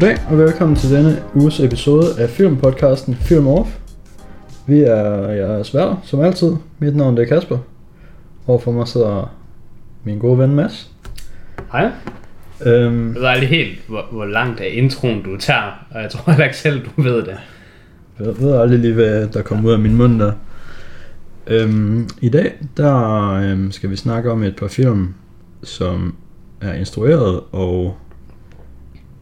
[0.00, 3.70] Goddag og velkommen til denne uges episode af filmpodcasten Film Off.
[4.66, 6.56] Vi er jeres værter, som altid.
[6.78, 7.58] Mit navn det er Kasper.
[8.46, 9.36] Overfor mig sidder
[10.04, 10.90] min gode ven Mads.
[11.72, 11.90] Hej.
[12.66, 16.32] Øhm, Jeg ved aldrig helt, hvor, hvor langt af introen du tager, og jeg tror
[16.32, 17.36] heller ikke selv, du ved det.
[18.18, 20.32] jeg ved aldrig lige, hvad der kommer ud af min mund der.
[21.46, 25.14] Øhm, I dag der øhm, skal vi snakke om et par film,
[25.62, 26.14] som
[26.60, 27.96] er instrueret og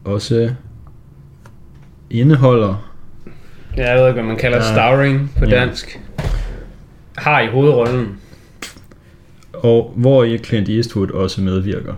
[0.05, 0.49] også
[2.09, 2.91] indeholder
[3.77, 4.63] Jeg ved ikke, hvad man kalder Ja.
[4.73, 5.59] starring på Ja.
[5.59, 5.99] dansk.
[7.17, 8.17] Har i hovedrollen.
[9.53, 11.93] og hvor i Clint Eastwood også medvirker.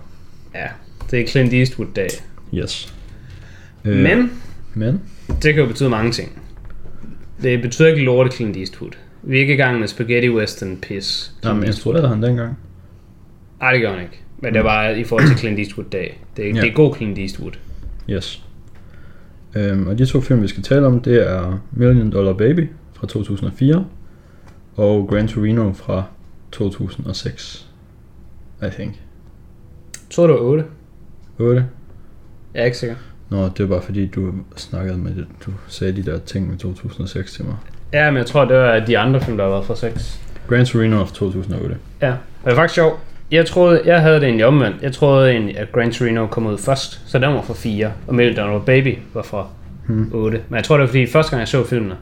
[0.55, 0.65] Ja,
[1.11, 2.07] det er Clint Eastwood-dag.
[2.53, 2.93] Yes.
[3.83, 4.31] Men
[4.73, 5.01] men
[5.43, 6.41] det kan jo betyde mange ting.
[7.41, 8.91] Det betyder ikke lorte Clint Eastwood.
[9.23, 11.31] Vi er ikke i gang med spaghetti western piss.
[11.43, 12.57] Jamen, instruerede han dengang?
[13.59, 14.19] Nej, det gør han ikke.
[14.37, 16.19] Men det var i forhold til Clint Eastwood-dag.
[16.37, 16.61] Det, er- Ja.
[16.61, 17.51] det er god Clint Eastwood.
[18.09, 18.43] Yes.
[19.55, 23.07] Øhm, og de to film, vi skal tale om, det er Million Dollar Baby fra
[23.07, 23.85] 2004
[24.75, 26.03] og Gran Torino fra
[26.51, 27.67] 2006.
[28.61, 28.91] I think.
[29.93, 30.63] Jeg tror, det var 8.
[31.39, 31.65] 8.
[32.53, 32.95] Jeg er ikke sikker.
[33.29, 35.25] Nå, det var bare fordi, du snakkede med det.
[35.45, 37.55] Du sagde de der ting med 2006 til mig.
[37.93, 40.21] Ja, men jeg tror, det var de andre film, der har været fra 6.
[40.47, 41.77] Gran Torino fra 2008.
[42.01, 42.07] Ja,
[42.45, 42.99] det er faktisk sjovt.
[43.31, 44.81] Jeg troede, jeg havde det egentlig omvendt.
[44.81, 48.15] Jeg troede egentlig, at Gran Torino kom ud først, så den var fra 4, og
[48.15, 49.47] Million Dollar Baby var fra
[49.87, 50.09] Hmm.
[50.13, 50.41] 8.
[50.49, 51.95] Men jeg tror, det var fordi, første gang jeg så filmene,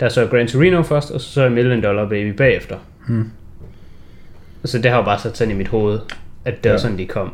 [0.00, 2.76] der så jeg Gran Torino først, og så så jeg Million Dollar Baby bagefter.
[3.08, 3.30] Hmm.
[4.64, 5.98] Så det har jo bare sat sig ind i mit hoved,
[6.44, 6.78] at det var Ja.
[6.82, 7.32] sådan, de kom.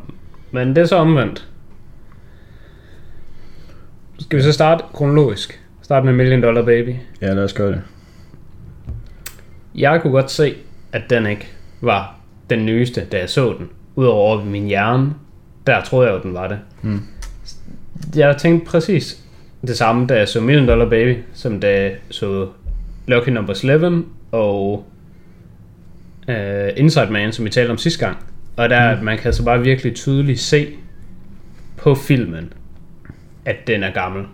[0.51, 1.49] Men det er så omvendt.
[4.21, 5.61] Skal vi så starte kronologisk?
[5.83, 6.95] Starte med Million Dollar Baby.
[7.21, 7.81] Ja, lad os gøre det.
[9.75, 10.55] Jeg kunne godt se,
[10.93, 11.49] at den ikke
[11.81, 12.17] var
[12.51, 13.69] den nyeste, da jeg så den.
[13.97, 15.15] Udover over min hjerne,
[15.67, 16.59] der troede jeg jo, den var det.
[16.83, 17.01] Mm.
[18.17, 19.25] Jeg tænkte præcis
[19.67, 22.49] det samme, da jeg så Million Dollar Baby, som da jeg så
[23.07, 24.85] Lucky Number 11 og
[26.29, 26.35] uh,
[26.77, 28.17] Inside Man, som vi talte om sidste gang.
[28.57, 29.05] Og der, mm.
[29.05, 30.69] man kan så bare virkelig tydeligt se
[31.77, 32.53] på filmen,
[33.45, 34.25] at den er gammel.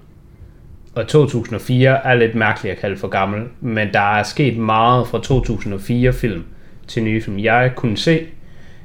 [0.94, 5.19] Og 2004 er lidt mærkeligt at kalde for gammel, men der er sket meget fra
[5.19, 6.44] 2004 film
[6.90, 7.38] til nye film.
[7.38, 8.20] Jeg kunne se,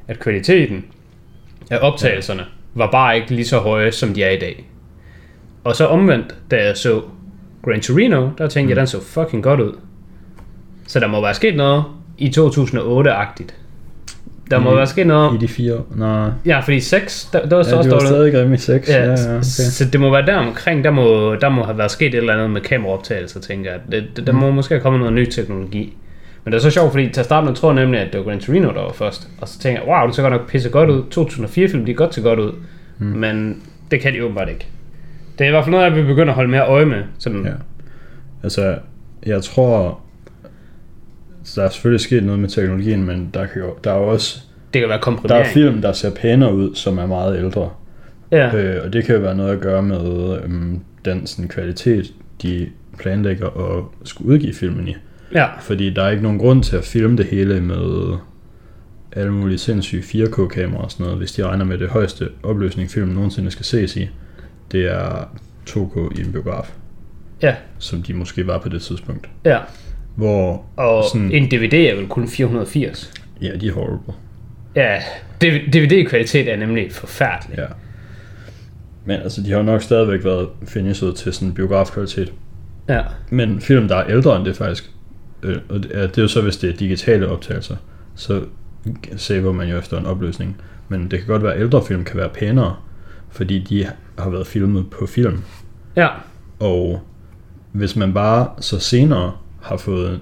[0.07, 0.85] at kvaliteten
[1.69, 2.43] af optagelserne
[2.73, 4.65] var bare ikke lige så høje, som de er i dag.
[5.63, 7.01] Og så omvendt, da jeg så
[7.63, 8.69] Gran Torino, der tænkte mm.
[8.69, 9.73] jeg, den så fucking godt ud.
[10.87, 11.83] Så der må være sket noget
[12.17, 13.53] i 2008-agtigt.
[14.51, 15.33] Der må I- være sket noget...
[15.35, 15.81] I de fire...
[15.95, 18.07] Nej, Ja, fordi 6, der, der var så ja, også dårligt.
[18.07, 18.89] stadig grimme i 6.
[18.89, 19.41] Ja, Ja, ja, okay.
[19.43, 22.33] Så det må være der omkring, der må, der må have været sket et eller
[22.33, 23.79] andet med kameraoptagelser, tænker jeg.
[23.91, 24.39] Det, der Mm.
[24.39, 25.97] må måske have kommet noget ny teknologi.
[26.45, 28.19] Men det er så sjovt, fordi til at starte med tror jeg nemlig, at det
[28.19, 29.29] var Gran Torino, der var først.
[29.41, 31.03] Og så tænker jeg, wow, det ser godt nok pisse godt ud.
[31.17, 32.51] 2004-film, de er godt til godt ud.
[32.99, 33.05] Mm.
[33.05, 33.61] Men
[33.91, 34.67] det kan de åbenbart ikke.
[35.37, 37.03] Det er i hvert fald noget, jeg vil begynde at holde mere øje med.
[37.19, 37.51] Sådan, Ja.
[38.43, 38.77] Altså,
[39.25, 39.99] jeg tror...
[41.55, 44.39] Der er selvfølgelig sket noget med teknologien, men der, kan jo, der er jo også
[44.73, 45.47] Det kan være der komprimering.
[45.47, 47.69] er film, der ser pænere ud, som er meget ældre.
[48.31, 48.55] Ja.
[48.55, 52.67] Øh, og det kan jo være noget at gøre med øhm, den sådan, kvalitet, de
[52.99, 54.95] planlægger at skulle udgive filmen i.
[55.33, 55.47] ja.
[55.59, 58.17] Fordi der er ikke nogen grund til at filme det hele med
[59.11, 63.15] alle mulige sindssyge 4K-kameraer og sådan noget, hvis de regner med det højeste opløsning filmen
[63.15, 64.09] nogensinde skal ses i.
[64.71, 65.29] Det er
[65.69, 66.71] 2K i en biograf,
[67.41, 67.55] Ja.
[67.79, 69.29] som de måske var på det tidspunkt.
[69.45, 69.59] Ja.
[70.15, 73.11] Hvor Og Sådan- en DVD er vel kun 480.
[73.41, 74.13] Ja, de er horrible.
[74.75, 74.99] Ja,
[75.73, 77.57] DVD-kvalitet er nemlig forfærdelig.
[77.57, 77.65] Ja.
[79.05, 82.33] Men altså, de har nok stadigvæk været finished til sådan biografkvalitet.
[82.89, 83.01] Ja.
[83.29, 84.91] Men film, der er ældre end det faktisk,
[85.43, 87.75] øh, og det er, det er jo så, hvis det er digitale optagelser,
[88.15, 88.41] så
[89.15, 90.61] saver man jo efter en opløsning.
[90.89, 92.75] Men det kan godt være, at ældre film kan være pænere,
[93.31, 93.87] fordi de
[94.19, 95.37] har været filmet på film.
[95.95, 96.07] Ja.
[96.59, 97.01] Og
[97.71, 99.31] hvis man bare så senere
[99.61, 100.19] har fået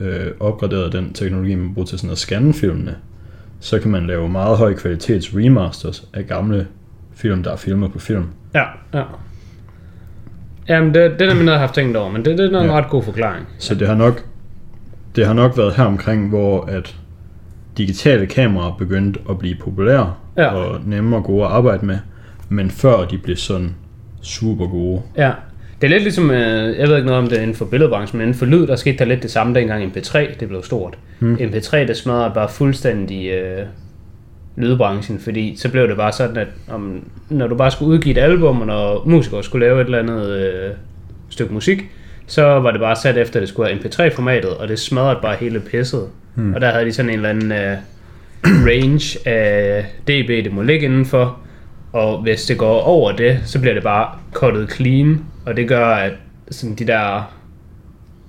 [0.00, 2.96] øh, opgraderet den teknologi, man bruger til sådan at scanne filmene,
[3.60, 6.66] så kan man lave meget høj kvalitets remasters af gamle
[7.14, 8.24] film, der er filmet på film.
[8.54, 8.64] Ja,
[8.94, 9.02] ja.
[10.68, 12.60] Jamen, det, det er nemlig noget, jeg har haft tænkt over, men det, det er
[12.60, 12.72] en Ja.
[12.72, 13.46] ret god forklaring.
[13.58, 14.24] Så det har nok,
[15.16, 16.96] det har nok været her omkring, hvor at
[17.78, 20.46] digitale kameraer begyndte at blive populære Ja.
[20.46, 21.98] og nemme og gode at arbejde med,
[22.48, 23.74] men før de blev sådan
[24.22, 25.02] super gode.
[25.16, 25.32] Ja.
[25.80, 28.28] Det er lidt ligesom, øh, jeg ved ikke noget om det inden for billedbranchen, men
[28.28, 30.98] inden for lyd, der skete der lidt det samme dengang MP3, det blev stort.
[31.18, 31.34] Hmm.
[31.34, 33.66] MP3, det smadrede bare fuldstændig øh,
[34.56, 38.20] lydbranchen, fordi så blev det bare sådan, at om, når du bare skulle udgive et
[38.20, 40.70] album, og når musikere skulle lave et eller andet øh,
[41.28, 41.90] stykke musik,
[42.30, 45.36] så var det bare sat efter, at det skulle have MP3-formatet, og det smadrede bare
[45.36, 46.08] hele pisset.
[46.34, 46.54] Hmm.
[46.54, 47.76] Og der havde de sådan en eller anden øh,
[48.68, 51.38] range af dB, det må ligge indenfor,
[51.92, 55.86] Og hvis det går over det, så bliver det bare cuttet clean, og det gør,
[55.86, 56.12] at
[56.50, 57.32] sådan de der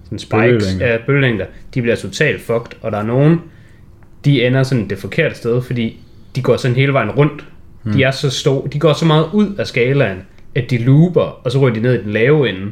[0.04, 0.88] sådan spikes, Bølgelængder.
[0.88, 3.42] ja, bølgelængder, de bliver totalt fucked, og der er nogen,
[4.25, 6.00] de ender sådan det forkerte sted, fordi
[6.36, 7.45] de går sådan hele vejen rundt.
[7.83, 7.94] Hmm.
[7.94, 10.18] De er så store, de går så meget ud af skalaen,
[10.56, 12.71] at de looper, og så ryger de ned i den lave ende.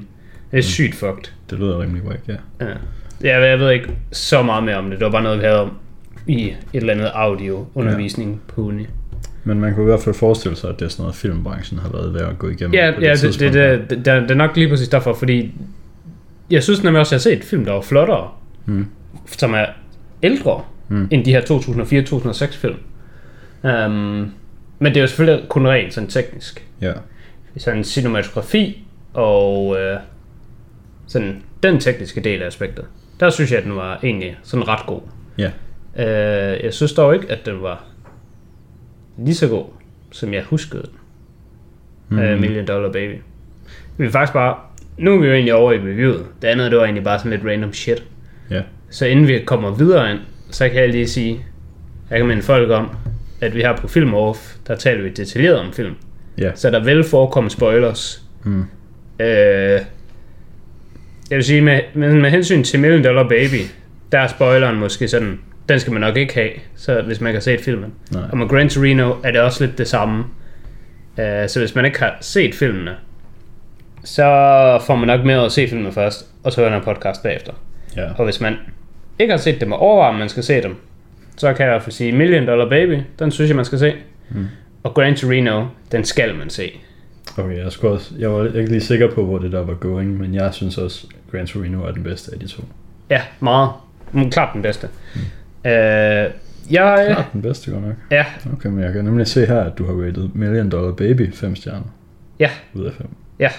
[0.52, 1.32] Det er sygt fucked.
[1.50, 2.34] Det lyder rimelig wack, ja.
[2.62, 2.66] Ja.
[3.22, 5.00] Jeg, jeg ved ikke så meget mere om det.
[5.00, 5.72] Det var bare noget, vi havde om
[6.28, 8.54] i et eller andet audio-undervisning ja.
[8.54, 8.86] på uni.
[9.44, 11.90] Men man kunne i hvert fald forestille sig, at det er sådan noget, filmbranchen har
[11.90, 12.74] været ved at gå igennem.
[12.74, 15.54] Ja, på ja det, det, det, det, det, det er nok lige præcis derfor, fordi
[16.52, 18.28] jeg synes nemlig også, at jeg har set film, der var flottere,
[18.66, 18.86] Mm.
[19.26, 19.66] som er
[20.24, 20.62] ældre,
[20.92, 21.08] Mm.
[21.12, 22.76] end de her 2004-2006 film.
[23.64, 24.32] Um,
[24.80, 26.66] men det er jo selvfølgelig kun rent sådan teknisk.
[26.82, 26.92] Ja.
[27.58, 30.00] Sådan cinematografi og øh,
[31.10, 32.86] sådan den tekniske del af aspektet.
[33.20, 35.02] Der synes jeg, at den var egentlig sådan ret god.
[35.38, 35.52] Ja.
[35.98, 37.84] Øh, jeg synes dog ikke, at den var
[39.18, 39.66] lige så god,
[40.12, 40.92] som jeg huskede den.
[42.10, 42.18] Mm.
[42.18, 43.16] Uh, Million Dollar Baby.
[43.98, 44.56] Vi er faktisk bare...
[44.98, 46.26] Nu er vi jo egentlig over i reviewet.
[46.42, 48.04] Det andet, det var egentlig bare sådan lidt random shit.
[48.50, 48.62] Ja.
[48.90, 50.20] Så inden vi kommer videre ind,
[50.50, 51.46] så kan jeg lige sige,
[52.10, 52.90] jeg kan minde folk om,
[53.42, 55.96] at vi her på Film Off, der taler vi detaljeret om film.
[56.38, 56.52] Ja.
[56.56, 58.24] Så der vil forekomme spoilers.
[58.44, 58.66] Mm.
[59.20, 59.80] Øh,
[61.30, 63.62] jeg vil sige, med, med, med hensyn til Million Dollar Baby,
[64.12, 65.40] der er spoileren måske sådan,
[65.70, 67.94] den skal man nok ikke have, så hvis man har set filmen.
[68.12, 68.24] Nej.
[68.32, 70.26] Og med Gran Torino er det også lidt det samme.
[71.20, 72.96] Øh, så hvis man ikke har set filmene,
[74.04, 74.24] så
[74.88, 77.54] får man nok med at se filmene først, og så høre en podcast bagefter.
[77.96, 78.08] Ja.
[78.18, 78.56] Og hvis man
[79.20, 80.76] ikke har set dem og overvejer, om man skal se dem,
[81.38, 83.80] så kan jeg i hvert fald sige, Million Dollar Baby, den synes jeg, man skal
[83.80, 83.94] se.
[84.30, 84.46] Mm.
[84.84, 86.80] Og Gran Torino, den skal man se.
[87.38, 90.18] Okay, jeg, skulle også, jeg var ikke lige sikker på, hvor det der var going,
[90.18, 92.64] men jeg synes også, Gran Torino er den bedste af de to.
[93.10, 93.70] Ja, meget.
[94.32, 94.88] Klart den bedste.
[95.16, 95.22] Mm.
[95.70, 96.30] Øh,
[96.72, 97.96] jeg, Klart den bedste, godt nok.
[98.12, 101.34] ja, Okay, men jeg kan nemlig se her, at du har rated Million Dollar Baby
[101.34, 101.96] 5 stjerner
[102.40, 103.08] ja, ud af 5.
[103.40, 103.50] ja.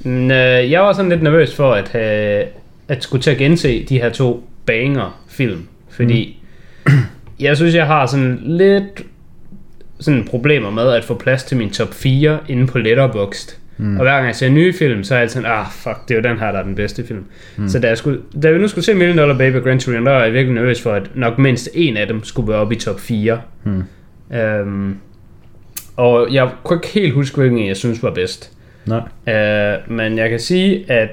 [0.00, 2.44] Men, øh, jeg var sådan lidt nervøs for at, have,
[2.88, 5.68] at skulle til at gense de her to banger film.
[5.88, 6.42] Fordi
[6.86, 6.92] mm.
[7.40, 9.02] jeg synes, jeg har sådan lidt
[10.00, 13.56] sådan problemer med at få plads til min top 4 inde på Letterboxd.
[13.78, 13.96] Mm.
[13.96, 16.18] Og hver gang jeg ser nye film, så er jeg sådan, ah fuck, det er
[16.18, 17.24] jo den her, der er den bedste film.
[17.56, 17.68] Mm.
[17.68, 20.04] Så da, jeg skulle, da vi nu skulle se Million Dollar Baby og Gran Torino,
[20.04, 22.74] der var jeg virkelig nervøs for, at nok mindst en af dem skulle være oppe
[22.74, 23.40] i top 4.
[23.64, 23.82] Mm.
[24.36, 24.96] Øhm,
[25.96, 28.52] og jeg kunne ikke helt huske, hvilken jeg synes var bedst.
[28.86, 29.34] Nej.
[29.34, 31.08] Øh, men jeg kan sige, at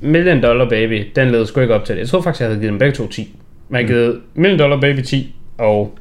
[0.00, 2.00] Million Dollar Baby, den led sgu ikke op til det.
[2.00, 3.36] Jeg tror faktisk, jeg havde givet dem begge to 10.
[3.68, 5.98] Men jeg havde givet Million Dollar Baby 10 og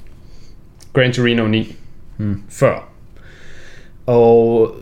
[0.93, 1.75] Gran Torino 9
[2.21, 2.41] Mm.
[2.49, 2.89] før.
[4.05, 4.75] Og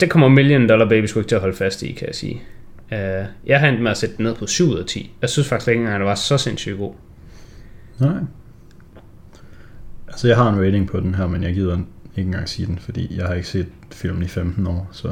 [0.00, 2.42] det kommer Million Dollar Baby sgu ikke til at holde fast i, kan jeg sige.
[2.92, 5.12] Uh, jeg har endt med at sætte den ned på 7 ud af 10.
[5.20, 6.94] Jeg synes faktisk ikke engang, at den var så sindssygt god.
[7.98, 8.12] Nej.
[10.08, 11.78] Altså, jeg har en rating på den her, men jeg gider
[12.16, 15.08] ikke engang sige den, fordi jeg har ikke set filmen i 15 år, så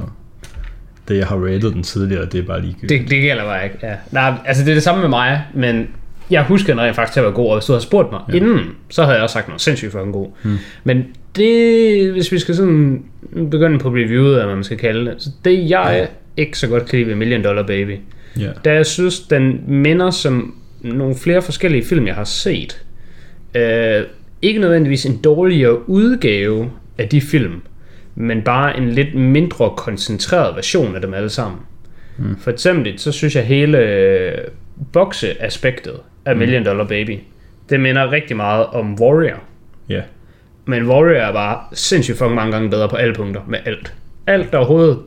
[1.08, 3.00] det, jeg har rated den tidligere, det er bare ligegyldigt.
[3.02, 3.96] Det, det gælder bare ikke, ja.
[4.10, 5.88] Nej, altså det er det samme med mig, men
[6.30, 8.20] jeg husker den rent faktisk til at være god, og hvis du havde spurgt mig
[8.28, 8.34] ja.
[8.34, 10.30] inden, så havde jeg også sagt noget sindssygt fucking god.
[10.42, 10.56] Hmm.
[10.84, 11.04] Men
[11.36, 13.04] det, hvis vi skal sådan
[13.50, 16.42] begynde på reviewet, eller hvad man skal kalde det, så det jeg ja.
[16.42, 17.96] ikke så godt kan lide ved Million Dollar Baby,
[18.40, 18.50] Ja.
[18.64, 22.82] da jeg synes, den minder som nogle flere forskellige film, jeg har set.
[23.54, 24.02] Øh,
[24.42, 27.62] ikke nødvendigvis en dårligere udgave af de film,
[28.14, 31.60] men bare en lidt mindre koncentreret version af dem alle sammen.
[32.18, 32.36] Mm.
[32.40, 34.38] For eksempel, så synes jeg hele øh,
[34.92, 37.18] bokseaspektet af Million Dollar Baby,
[37.70, 39.42] det minder rigtig meget om Warrior.
[39.88, 40.00] Ja.
[40.66, 43.94] Men Warrior er bare sindssygt fucking mange gange bedre på alle punkter, med alt.
[44.26, 44.98] Alt der overhovedet,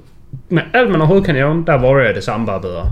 [0.49, 2.91] med alt man overhovedet kan nævne, der er Warrior det samme bare bedre.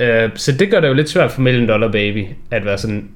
[0.00, 3.08] Uh, så det gør det jo lidt svært for Million Dollar Baby, at være sådan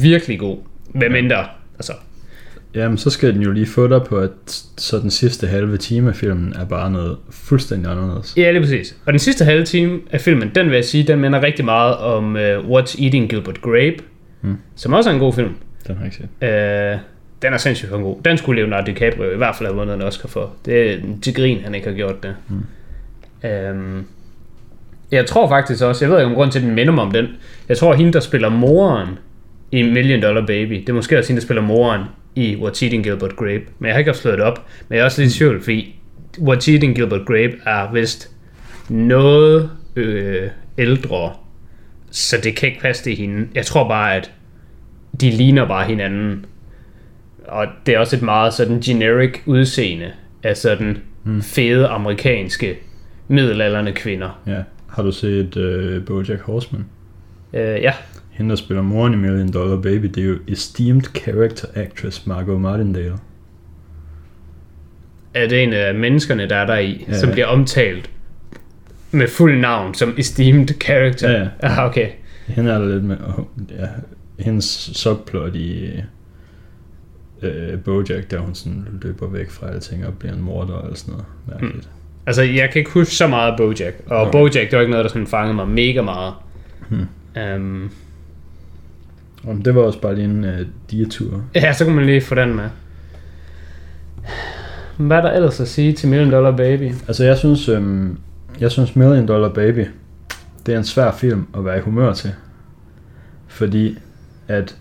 [0.00, 0.58] virkelig god.
[0.94, 1.36] Med mindre,
[1.78, 1.92] altså,
[2.74, 4.30] Jamen, så skal den jo lige få dig på, at
[4.76, 8.34] så den sidste halve time af filmen er bare noget fuldstændig anderledes.
[8.36, 8.96] ja, lige præcis.
[9.06, 11.96] Og den sidste halve time af filmen, den vil jeg sige, den minder rigtig meget
[11.96, 13.96] om uh, What's Eating Gilbert Grape,
[14.42, 14.56] Mm.
[14.76, 15.54] som også er en god film.
[15.86, 16.94] Den har jeg ikke set.
[16.94, 17.00] Uh,
[17.44, 18.16] den er sindssygt god.
[18.24, 20.52] Den skulle Leonardo DiCaprio i hvert fald have vundet en Oscar for.
[20.64, 22.36] Det er til grin, han ikke har gjort det.
[22.48, 22.64] Mm.
[23.70, 24.06] Um,
[25.10, 27.10] jeg tror faktisk også, jeg ved ikke om grund til, at den minder mig om
[27.10, 27.28] den.
[27.68, 29.08] Jeg tror, at hende, der spiller moren
[29.72, 32.02] i Million Dollar Baby, det er måske også hende, der spiller moren
[32.34, 33.62] i What's Eating Gilbert Grape.
[33.78, 34.66] Men jeg har ikke haft slået det op.
[34.88, 35.94] Men jeg er også lidt i tvivl, fordi
[36.38, 38.30] What's Eating Gilbert Grape er vist
[38.88, 40.48] noget øh,
[40.78, 41.32] ældre.
[42.10, 43.48] Så det kan ikke passe det hende.
[43.54, 44.30] Jeg tror bare, at
[45.20, 46.46] de ligner bare hinanden.
[47.48, 51.42] Og det er også et meget sådan generic udseende af sådan mm.
[51.42, 52.78] fede amerikanske
[53.28, 54.40] middelalderne kvinder.
[54.46, 54.62] Ja.
[54.88, 56.84] Har du set uh, Bojack Horseman?
[57.52, 57.92] Øh, ja,
[58.34, 62.60] Hende, der spiller moren i Million Dollar Baby, det er jo esteemed character actress Margot
[62.60, 63.14] Martindale.
[65.34, 68.10] at en af menneskerne, der er der i, Ja, som bliver omtalt
[69.10, 71.30] med fuld navn som esteemed character.
[71.30, 71.48] Ja, ja.
[71.62, 72.08] Ah, okay.
[72.46, 73.16] Hende er der lidt med,
[73.78, 73.86] ja,
[74.38, 75.90] hendes subplot i
[77.44, 81.12] øh, Bojack, der hun sådan løber væk fra alting og bliver en morder eller sådan
[81.12, 81.88] noget mærkeligt.
[82.26, 83.96] Altså, jeg kan ikke huske så meget af Bojack.
[84.06, 84.32] Og Okay.
[84.32, 86.34] Bojack, det var ikke noget, der sådan fangede mig mega meget.
[86.88, 87.06] Hmm.
[87.56, 87.90] Um,
[89.44, 91.42] Og det var også bare lige en øh, dietur.
[91.54, 92.68] ja, så kunne man lige få den med.
[94.96, 96.92] Hvad er der ellers at sige til Million Dollar Baby?
[97.08, 98.18] Altså jeg synes, øhm,
[98.60, 99.86] jeg synes Million Dollar Baby,
[100.66, 102.30] det er en svær film at være i humør til.
[103.46, 103.98] Fordi
[104.48, 104.76] at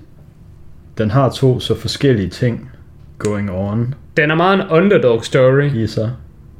[0.97, 2.71] den har to så forskellige ting
[3.19, 5.71] going on Den er meget en underdog story.
[5.75, 6.11] i sig.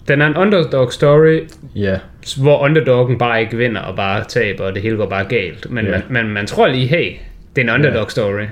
[0.07, 1.39] Den er en underdog story,
[1.75, 1.99] Ja,
[2.41, 5.71] hvor underdoggen bare ikke vinder og bare taber, og det hele går bare galt.
[5.71, 6.01] Men yeah.
[6.09, 7.11] man, man, man tror lige, hey,
[7.55, 8.09] det er en underdog Ja.
[8.09, 8.45] story.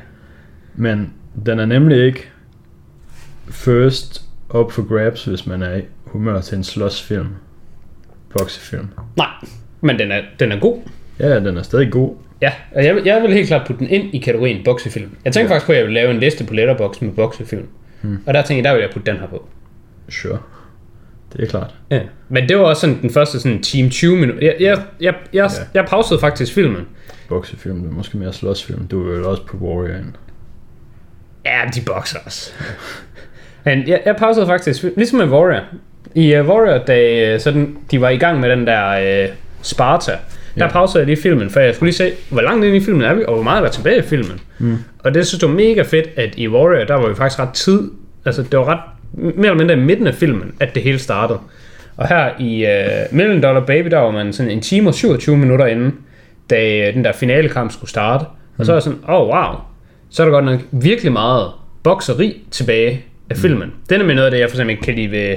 [0.76, 1.14] men
[1.46, 2.30] den er nemlig ikke
[3.50, 4.22] first
[4.54, 7.28] up for grabs, hvis man er i humør til en slåsfilm.
[8.38, 8.88] Boksefilm.
[9.18, 9.28] Nej,
[9.82, 10.80] men den er, den er god.
[11.20, 12.16] Ja, den er stadig god.
[12.42, 15.10] Ja, og jeg, vil- jeg vil helt klart putte den ind i kategorien boksefilm.
[15.26, 15.56] Jeg tænkte Ja.
[15.56, 17.68] faktisk på, at jeg ville lave en liste på Letterboxd med boksefilm.
[18.02, 18.18] Hmm.
[18.28, 19.48] Og der tænkte jeg, der vil jeg putte den her på.
[20.10, 20.38] Sure.
[21.34, 21.76] Det er klart.
[21.90, 22.00] Ja.
[22.30, 24.46] Men det var også sådan den første sådan time 20 minutter.
[24.46, 25.64] Jeg, jeg, jeg, jeg, Ja.
[25.74, 26.88] jeg pausede faktisk filmen.
[27.30, 28.88] Boksefilm, det er måske mere slåsfilm.
[28.88, 30.14] Du er vel også på Warrior ind.
[31.46, 32.52] Ja, de bokser også.
[33.66, 35.62] Men jeg, jeg pausede faktisk, ligesom med Warrior.
[36.16, 40.12] I uh, Warrior, da uh, sådan, de var i gang med den der uh, Sparta,
[40.56, 40.72] der Ja.
[40.72, 43.14] pausede jeg lige filmen, for jeg skulle lige se, hvor langt ind i filmen er
[43.14, 44.40] vi, og hvor meget er der tilbage i filmen.
[44.60, 44.78] Mm.
[45.00, 47.54] Og det synes jeg var mega fedt, at i Warrior, der var vi faktisk ret
[47.54, 47.92] tid,
[48.26, 48.80] altså det var ret,
[49.14, 51.40] mere eller mindre i midten af filmen, at det hele startede.
[51.98, 55.38] Og her i uh, Million Dollar Baby, der var man sådan en time og 27
[55.38, 55.94] minutter inden,
[56.50, 58.26] da øh, den der finalekamp skulle starte.
[58.58, 59.56] Og så var jeg sådan, åh oh, wow,
[60.10, 61.48] så er der godt nok virkelig meget
[61.84, 63.74] bokseri tilbage af filmen.
[63.90, 65.36] Det er nemlig noget af det, jeg for eksempel ikke kan lide ved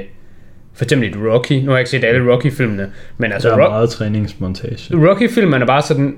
[0.75, 1.53] for eksempel et Rocky.
[1.53, 2.87] Nu har jeg ikke set alle Rocky-filmene,
[3.19, 4.97] men altså Der er Ro- meget træningsmontage.
[5.09, 6.17] Rocky-filmen er bare sådan,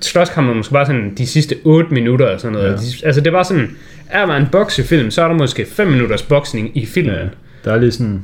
[0.00, 2.66] slåskampen er måske bare sådan de sidste 8 minutter eller sådan noget.
[3.02, 3.06] Ja.
[3.06, 3.70] Altså det er bare sådan,
[4.10, 7.14] er man en boksefilm, så er der måske 5 minutters boksning i filmen.
[7.14, 7.24] Ja.
[7.64, 8.22] Der er lige sådan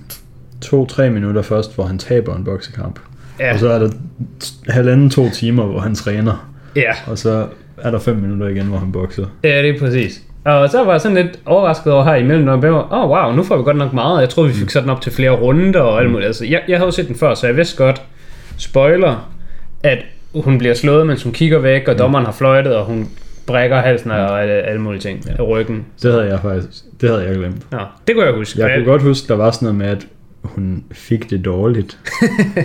[0.61, 2.99] to-tre minutter først, hvor han taber en boksekamp.
[3.41, 3.91] Ja, Og så er der
[4.69, 6.51] halvanden to timer, hvor han træner.
[6.77, 6.93] ja.
[7.07, 7.47] Og så
[7.79, 9.27] er der fem minutter igen, hvor han bokser.
[9.45, 10.23] ja det er præcis.
[10.45, 13.33] Og så var jeg sådan lidt overrasket over her imellem, når jeg åh oh, wow,
[13.37, 14.21] nu får vi godt nok meget.
[14.21, 16.27] Jeg troede, vi fik sat den op til flere runder og alt muligt.
[16.27, 18.03] Altså, jeg, jeg havde jo set den før, så jeg vidste godt,
[18.57, 19.31] spoiler,
[19.83, 19.99] at
[20.35, 23.09] hun bliver slået, mens hun kigger væk, og dommeren har fløjtet, og hun
[23.47, 25.33] brækker halsen og alle, alle mulige ting Ja.
[25.43, 25.87] af ryggen.
[26.03, 27.73] Det havde jeg faktisk det havde jeg glemt.
[27.73, 28.61] Nå, det kunne jeg huske.
[28.61, 30.07] Jeg kunne godt huske, der var sådan noget med, at
[30.43, 31.99] hun fik det dårligt.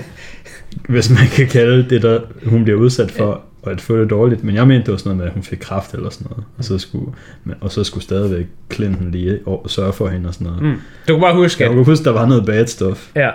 [0.89, 4.43] Hvis man kan kalde det, der hun bliver udsat for, at få det dårligt.
[4.43, 6.43] Men jeg mente, det var sådan noget med, at hun fik kraft eller sådan noget.
[6.57, 7.05] Og så skulle,
[7.43, 10.61] men- og så skulle stadigvæk Clinton lige og sørge for hende og sådan noget.
[10.61, 10.67] Mm.
[10.69, 10.75] Mm.
[11.07, 13.11] Du kunne bare huske, Jeg at kunne huske, der var noget bad stuff.
[13.15, 13.29] Ja.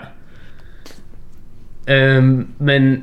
[1.88, 3.02] Øhm, men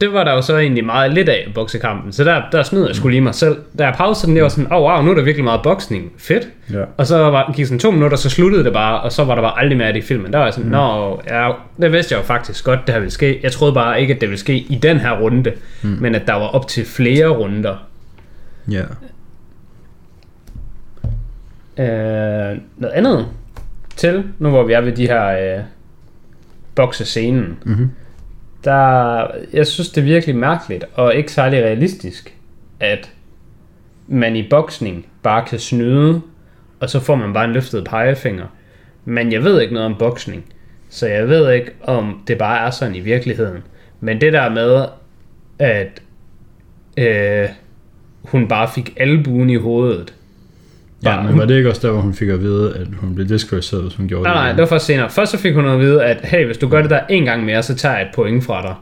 [0.00, 2.86] det var der jo så egentlig meget lidt af i boksekampen, så der, der snød
[2.86, 3.56] jeg skulle lige mig selv.
[3.78, 5.60] Da jeg pausede den, det var sådan, åh oh, wow, nu er der virkelig meget
[5.62, 6.12] boksning.
[6.18, 6.48] Fedt.
[6.72, 6.84] Ja.
[6.96, 9.42] Og så var, gik sådan to minutter, så sluttede det bare, og så var der
[9.42, 10.32] bare aldrig mere af det i filmen.
[10.32, 10.72] Der var jeg sådan, mm.
[10.72, 13.40] nå, ja, det vidste jeg jo faktisk godt, det her ville ske.
[13.42, 15.52] Jeg troede bare ikke, at det ville ske i den her runde,
[15.82, 15.88] mm.
[16.00, 17.76] men at der var op til flere runder.
[18.70, 18.82] Ja.
[21.78, 23.26] Øh, noget andet
[23.96, 25.64] til, nu hvor vi er ved de her øh,
[26.74, 27.58] boksescenen.
[27.64, 27.90] Mm-hmm
[28.64, 32.34] der, jeg synes, det er virkelig mærkeligt og ikke særlig realistisk,
[32.80, 33.10] at
[34.08, 36.20] man i boksning bare kan snyde,
[36.80, 38.46] og så får man bare en løftet pegefinger.
[39.04, 40.44] Men jeg ved ikke noget om boksning,
[40.88, 43.62] så jeg ved ikke, om det bare er sådan i virkeligheden.
[44.00, 44.86] Men det der med,
[45.58, 46.02] at
[46.96, 47.48] øh,
[48.22, 50.14] hun bare fik albuen i hovedet.
[51.04, 53.28] Ja, men var det ikke også der, hvor hun fik at vide, at hun blev
[53.28, 54.40] disqualificeret, hvis hun gjorde Nej, det?
[54.42, 55.10] nej, det var først senere.
[55.10, 57.44] Først så fik hun at vide, at hey, hvis du gør det der en gang
[57.44, 58.74] mere, så tager jeg et point fra dig.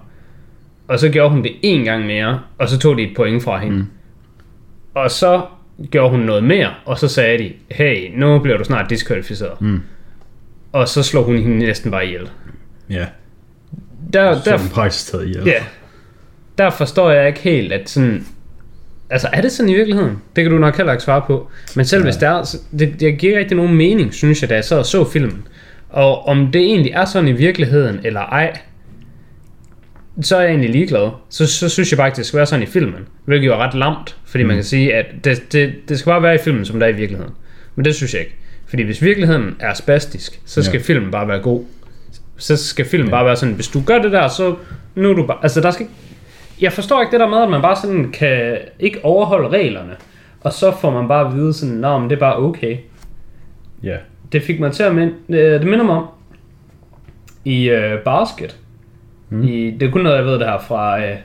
[0.88, 3.58] Og så gjorde hun det en gang mere, og så tog de et point fra
[3.58, 3.76] hende.
[3.76, 3.86] Mm.
[4.94, 5.42] Og så
[5.90, 9.60] gjorde hun noget mere, og så sagde de, hey, nu bliver du snart diskvalificeret.
[9.60, 9.80] Mm.
[10.72, 12.30] Og så slog hun hende næsten bare ihjel.
[12.90, 13.06] Ja,
[14.12, 15.44] Der, så der, hun praktisk taget ihjel.
[15.46, 15.62] ja,
[16.58, 18.26] der forstår jeg ikke helt, at sådan...
[19.10, 20.18] Altså, er det sådan i virkeligheden?
[20.36, 21.48] Det kan du nok heller ikke svare på.
[21.76, 22.04] Men selv ja.
[22.06, 24.78] hvis det er, det, det giver ikke rigtig nogen mening, synes jeg, da jeg sad
[24.78, 25.46] og så filmen.
[25.88, 28.58] Og om det egentlig er sådan i virkeligheden, eller ej,
[30.20, 31.10] så er jeg egentlig ligeglad.
[31.30, 33.00] Så, så synes jeg bare ikke, det skal være sådan i filmen.
[33.24, 34.48] Hvilket jo er ret lamt, fordi mm.
[34.48, 36.92] man kan sige, at det, det, det skal bare være i filmen, som det er
[36.92, 37.32] i virkeligheden.
[37.74, 38.34] Men det synes jeg ikke.
[38.66, 40.78] Fordi hvis virkeligheden er spastisk, så skal Ja.
[40.78, 40.84] ja.
[40.84, 41.64] filmen bare være god.
[42.36, 43.14] Så skal filmen ja.
[43.14, 44.56] bare være sådan, hvis du gør det der, så
[44.94, 45.38] nu er du bare...
[45.42, 45.94] Altså, der skal ikke-
[46.60, 49.96] jeg forstår ikke det der med, at man bare sådan kan ikke overholde reglerne.
[50.40, 52.76] Og så får man bare at vide sådan, men det er bare okay.
[53.82, 53.96] ja.
[54.32, 56.06] det fik mig til at minde, øh, det minder mig om,
[57.44, 58.56] i øh, basket,
[59.30, 59.42] mm.
[59.42, 61.16] i, det er kun noget, jeg ved det her fra, øh,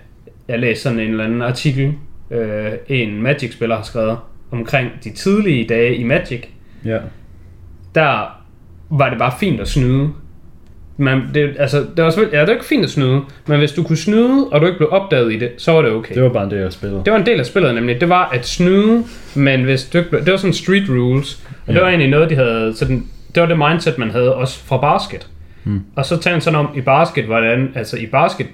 [0.48, 1.94] jeg læste sådan en eller anden artikel,
[2.32, 4.18] øh, en Magic-spiller har skrevet,
[4.52, 6.44] omkring de tidlige dage i Magic,
[6.86, 7.00] Ja.
[7.96, 8.40] der
[8.90, 10.10] var det bare fint at snyde.
[10.98, 13.72] Man, det, altså, det var selvfølgelig, ja, det var ikke fint at snyde, men hvis
[13.72, 16.16] du kunne snyde, og du ikke blev opdaget i det, så var det okay.
[16.16, 17.02] Det var bare det, jeg spillede.
[17.06, 18.02] Det var en del af spillet nemlig.
[18.02, 19.04] Det var at snyde,
[19.36, 21.44] men hvis du ikke blev, det var sådan street rules.
[21.46, 21.74] Og ja.
[21.74, 24.78] det var egentlig noget, de havde, sådan, det var det mindset, man havde også fra
[24.78, 25.28] basket.
[25.64, 25.82] Hmm.
[25.96, 28.48] Og så han sådan om i basket, hvordan, altså i basket,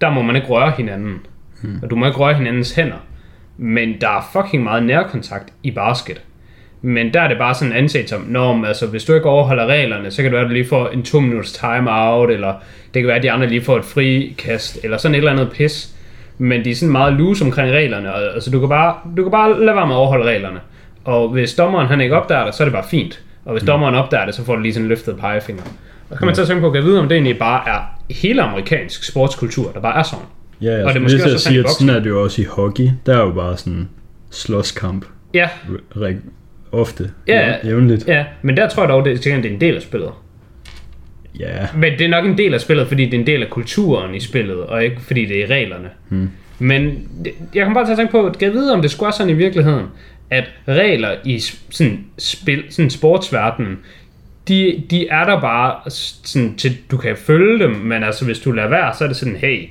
[0.00, 1.20] der må man ikke røre hinanden.
[1.62, 1.78] Hmm.
[1.82, 3.06] Og du må ikke røre hinandens hænder.
[3.56, 6.22] Men der er fucking meget nærkontakt i basket.
[6.86, 10.10] Men der er det bare sådan anset som, norm, altså hvis du ikke overholder reglerne,
[10.10, 12.54] så kan det være, at du lige får en to minutters timeout, eller
[12.94, 15.50] det kan være, at de andre lige får et frikast, eller sådan et eller andet
[15.50, 15.94] pis.
[16.38, 19.30] Men de er sådan meget loose omkring reglerne, og altså du kan bare, du kan
[19.30, 20.60] bare lade være med at overholde reglerne.
[21.04, 23.22] Og hvis dommeren han ikke opdager det, så er det bare fint.
[23.44, 23.66] Og hvis mm.
[23.66, 25.62] dommeren opdager det, så får du lige sådan en løftet pegefinger.
[25.62, 25.70] Og
[26.10, 28.42] så kan man så tænke på, at jeg vide, om det egentlig bare er hele
[28.42, 30.24] amerikansk sportskultur, der bare er sådan.
[30.60, 32.42] Ja, jeg Og det er måske også at sige, at sådan er det jo også
[32.42, 32.88] i hockey.
[33.06, 33.88] Der er jo bare sådan
[34.30, 35.48] slåskamp Ja,
[35.96, 36.30] reg-
[36.74, 37.10] ofte.
[37.28, 37.56] Ja, ja.
[37.64, 38.08] Jævnligt.
[38.08, 40.10] ja, men der tror jeg dog, det, det er en del af spillet.
[41.40, 41.66] Ja.
[41.74, 44.14] Men det er nok en del af spillet, fordi det er en del af kulturen
[44.14, 45.88] i spillet, og ikke fordi det er reglerne.
[46.08, 46.30] Hmm.
[46.58, 47.08] Men
[47.54, 49.36] jeg kan bare til at tænke på, at jeg vide, om det skulle sådan i
[49.36, 49.86] virkeligheden,
[50.30, 51.38] at regler i
[51.70, 53.78] sådan, spil, sådan sportsverdenen,
[54.48, 58.52] de, de er der bare sådan, til du kan følge dem, men altså hvis du
[58.52, 59.68] lader være, så er det sådan, hey,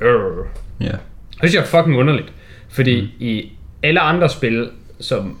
[0.00, 0.46] øh.
[0.80, 0.86] Ja.
[0.86, 2.32] Det synes jeg er fucking underligt.
[2.68, 3.08] Fordi mm.
[3.18, 4.70] i alle andre spil,
[5.00, 5.38] som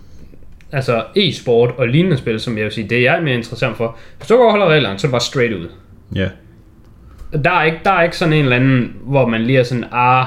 [0.74, 3.96] altså e-sport og lignende spil, som jeg vil sige, det jeg er mere interessant for,
[4.18, 5.68] hvis du overholder reglerne, så er det bare straight ud.
[6.14, 6.28] Ja.
[7.44, 9.84] Der er ikke, der er ikke sådan en eller anden, hvor man lige er sådan,
[9.92, 10.26] ah,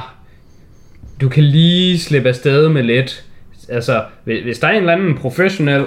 [1.22, 3.24] du kan lige slippe afsted med lidt.
[3.70, 5.86] Altså, hvis hvis der er en eller anden professionel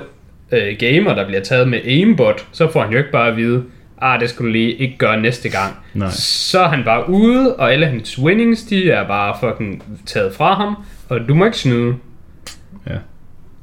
[0.53, 3.65] øh, gamer, der bliver taget med aimbot, så får han jo ikke bare at vide,
[4.01, 5.77] ah, det skal du lige ikke gøre næste gang.
[5.95, 6.11] Nej.
[6.11, 10.55] Så er han bare ude, og alle hans winnings, de er bare fucking taget fra
[10.55, 10.77] ham,
[11.09, 11.95] og du må ikke snyde.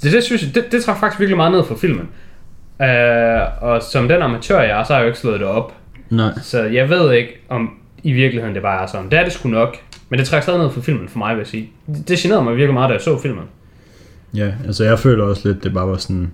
[0.03, 2.09] Det, det synes jeg, det, det trækker faktisk virkelig meget ned for filmen.
[2.79, 5.73] Uh, og som den amatør jeg er, så har jeg jo ikke slået det op.
[6.09, 6.31] Nej.
[6.43, 7.69] Så jeg ved ikke, om
[8.03, 9.09] i virkeligheden det bare er sådan.
[9.09, 9.77] Det er det sgu nok.
[10.09, 11.69] Men det trækker stadig ned for filmen for mig, vil jeg sige.
[11.87, 13.43] Det, det generede mig virkelig meget, da jeg så filmen.
[14.33, 16.31] Ja, altså jeg føler også lidt, det bare var sådan...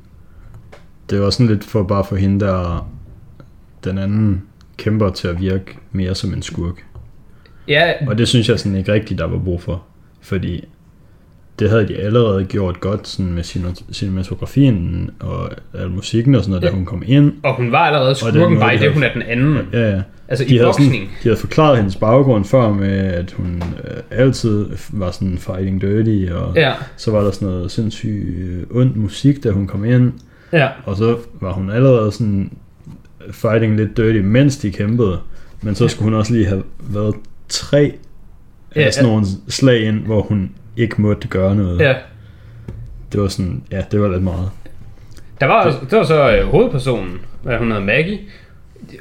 [1.09, 2.89] Det var sådan lidt for bare for hende, der
[3.83, 4.43] den anden
[4.77, 6.85] kæmper til at virke mere som en skurk.
[7.67, 9.83] Ja, Og det synes jeg sådan ikke rigtigt, der var brug for.
[10.21, 10.65] Fordi
[11.59, 16.49] det havde de allerede gjort godt sådan med cine- cinematografien og al musikken og sådan
[16.51, 16.67] noget, ja.
[16.67, 16.71] Ja.
[16.71, 17.31] da hun kom ind.
[17.43, 19.57] og hun var allerede skurken bare i de det, hun er den anden.
[19.73, 20.01] Ja, ja.
[20.27, 20.91] Altså De i boksning.
[20.91, 25.81] sådan, de havde forklaret hendes baggrund før med, at hun øh, altid var sådan fighting
[25.81, 29.85] dirty, og Ja, så var der sådan noget sindssygt øh, ond musik, da hun kom
[29.85, 30.11] ind.
[30.53, 30.67] ja.
[30.85, 32.51] Og så var hun allerede sådan
[33.31, 35.19] fighting lidt dirty, mens de kæmpede.
[35.61, 37.15] Men så skulle hun også lige have været
[37.49, 37.93] tre
[38.75, 41.79] Ja, ja, sådan nogle slag ind, hvor hun ikke måtte gøre noget.
[41.79, 41.93] ja.
[43.11, 44.49] Det var sådan, ja, det var lidt meget.
[45.41, 48.19] Der var, det var så øh, hovedpersonen, hvad hun hedder Maggie.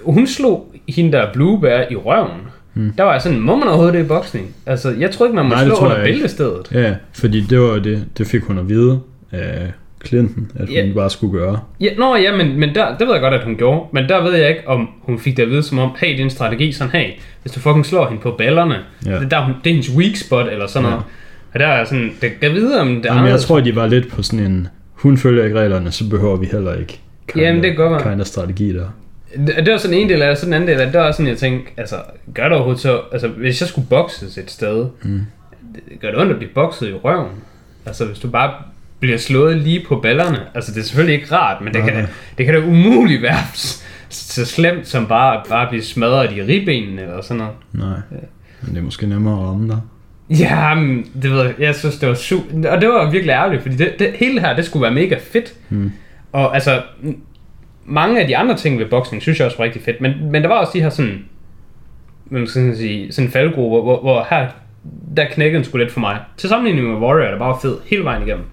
[0.04, 2.40] Hun slog hende der Bluebear i røven.
[2.74, 2.92] Hmm.
[2.98, 4.54] Der var jeg sådan, må man overhovedet det i boksning?
[4.66, 6.68] Altså, jeg tror ikke, man må Nej, slå under bæltestedet.
[6.72, 9.00] Ja, fordi det var det, det fik hun at vide
[9.32, 10.92] af klienten, at hun Ja.
[10.94, 11.60] bare skulle gøre.
[11.80, 13.80] Ja, nå ja, men, men der, det ved jeg godt, at hun gjorde.
[13.92, 16.20] Men der ved jeg ikke, om hun fik det at vide som om, hey, det
[16.20, 17.10] er en strategi, sådan, hey,
[17.42, 19.18] hvis du fucking slår hende på ballerne, Ja.
[19.20, 20.90] det, der, er hun- det er hendes weak spot, eller sådan Ja.
[20.90, 21.04] noget.
[21.54, 24.08] Og der er sådan, det kan vide, om det Jamen, jeg tror, de var lidt
[24.12, 27.00] på sådan en, hun følger ikke reglerne, så behøver vi heller ikke
[27.36, 28.02] Jamen, det være.
[28.10, 28.86] kind of strategi der.
[29.46, 31.00] Det, det var sådan en del af det, sådan en anden del af det, der
[31.00, 31.96] var sådan, jeg tænkte, altså,
[32.34, 35.20] gør det overhovedet så, altså, hvis jeg skulle bokses et sted, Mm.
[35.74, 37.30] det gør det ondt at blive bokset i røven?
[37.86, 38.52] Altså, hvis du bare
[39.00, 42.06] bliver slået lige på ballerne, altså, det er selvfølgelig ikke rart, men det, Nej, kan,
[42.38, 43.36] det kan da umuligt være
[44.10, 47.54] så slemt, som bare, bare at blive smadret i ribbenene, eller sådan noget.
[47.72, 47.98] Nej,
[48.62, 49.78] men det er måske nemmere at ramme dig.
[50.38, 50.74] Ja,
[51.22, 53.94] det ved jeg, jeg synes, det var super, og det var virkelig ærgerligt, fordi det,
[53.98, 55.54] det, hele her, det skulle være mega fedt.
[55.68, 55.92] Mm.
[56.32, 56.82] Og altså,
[57.84, 60.42] mange af de andre ting ved boksning, synes jeg også var rigtig fedt, men, men
[60.42, 61.24] der var også de her sådan,
[62.26, 64.48] man skal sådan sige, sådan faldgrupper, hvor, hvor her,
[65.16, 66.18] der knækkede den sgu lidt for mig.
[66.36, 68.44] Til sammenligning med Warrior, der bare var fed hele vejen igennem.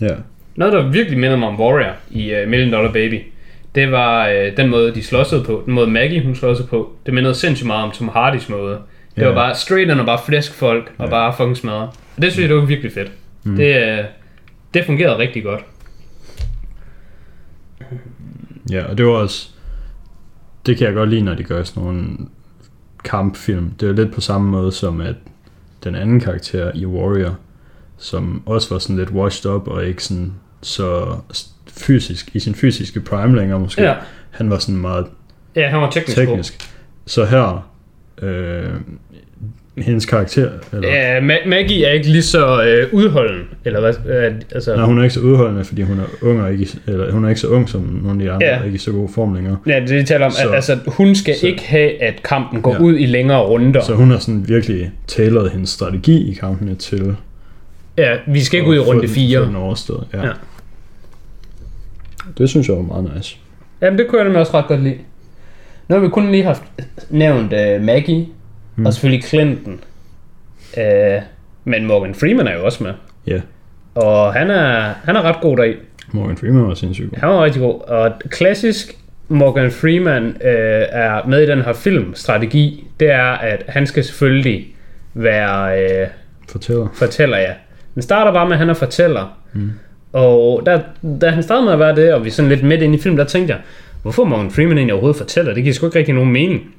[0.00, 0.14] Ja,
[0.56, 3.20] Noget, der virkelig mindede mig om Warrior i uh, Million Dollar Baby,
[3.74, 5.62] det var uh, den måde, de slåsede på.
[5.66, 6.92] Den måde Maggie, hun slåsede på.
[7.06, 8.78] Det mindede sindssygt meget om Tom Hardys måde.
[9.16, 9.26] Det Ja.
[9.28, 11.10] var bare straight og bare flæsk folk, og Ja.
[11.10, 11.90] bare fucking smadre.
[12.16, 13.12] Og det synes jeg, det var virkelig fedt.
[13.44, 13.56] Mm.
[13.56, 14.04] Det, uh,
[14.74, 15.60] det fungerede rigtig godt.
[18.70, 19.48] ja, og det var også,
[20.66, 22.06] det kan jeg godt lide, når de gør sådan nogle
[23.04, 23.70] kampfilm.
[23.70, 25.14] Det er lidt på samme måde som at
[25.84, 27.36] den anden karakter i Warrior,
[27.98, 31.16] som også var sådan lidt washed up og ikke sådan så
[31.68, 33.82] fysisk, i sin fysiske prime længere måske.
[33.82, 33.94] Ja.
[34.30, 35.06] Han var sådan meget
[35.56, 36.70] Ja, han var teknisk, teknisk.
[37.06, 37.68] Så her,
[38.22, 38.64] øh,
[39.78, 43.94] hendes karakter, eller, Ja, Ma- Maggie er ikke lige så øh, udholden, eller hvad?
[44.08, 47.12] Øh, altså, nej, hun er ikke så udholdende, fordi hun er ung og ikke, eller
[47.12, 48.58] hun er ikke så ung som nogle af de andre, Ja.
[48.60, 49.56] og ikke i så god form længere.
[49.66, 52.62] Ja, det vi taler om, Så- at altså, hun skal så- ikke have, at kampen
[52.62, 52.78] går Ja.
[52.80, 53.80] ud i længere runder.
[53.82, 57.16] Så hun har sådan virkelig tailoret hendes strategi i kampene til
[57.98, 59.40] ja, vi skal ikke ud i runde den- få 4.
[59.46, 60.06] den overstået.
[60.12, 60.18] Ja.
[60.18, 60.26] Ja.
[60.26, 60.32] ja.
[62.38, 63.36] Det synes jeg var meget nice.
[63.82, 64.94] Jamen, det kunne jeg nemlig også ret godt lide.
[65.88, 66.62] Nu har vi kun lige haft
[67.10, 68.26] nævnt uh, Maggie,
[68.76, 68.86] mm.
[68.86, 69.80] og selvfølgelig Clinton.
[70.76, 71.22] Uh,
[71.64, 72.92] men Morgan Freeman er jo også med.
[73.26, 73.40] Ja,
[73.94, 75.74] Og han er, han er ret god deri.
[76.12, 77.18] Morgan Freeman var sindssygt god.
[77.18, 77.80] Han var rigtig god.
[77.80, 78.96] Og klassisk
[79.28, 84.74] Morgan Freeman øh, er med i den her filmstrategi, det er, at han skal selvfølgelig
[85.14, 86.06] være øh,
[86.48, 86.88] Fortæller.
[86.94, 87.52] fortæller, ja.
[87.94, 89.38] Den starter bare med, at han er fortæller.
[89.52, 89.70] Mm.
[90.12, 90.80] Og da,
[91.20, 93.00] da han startede med at være det, og vi er sådan lidt midt inde i
[93.00, 93.62] filmen, der tænkte jeg,
[94.04, 95.54] hvorfor Morgan Freeman egentlig overhovedet fortæller?
[95.54, 96.74] Det giver sgu ikke rigtig nogen mening.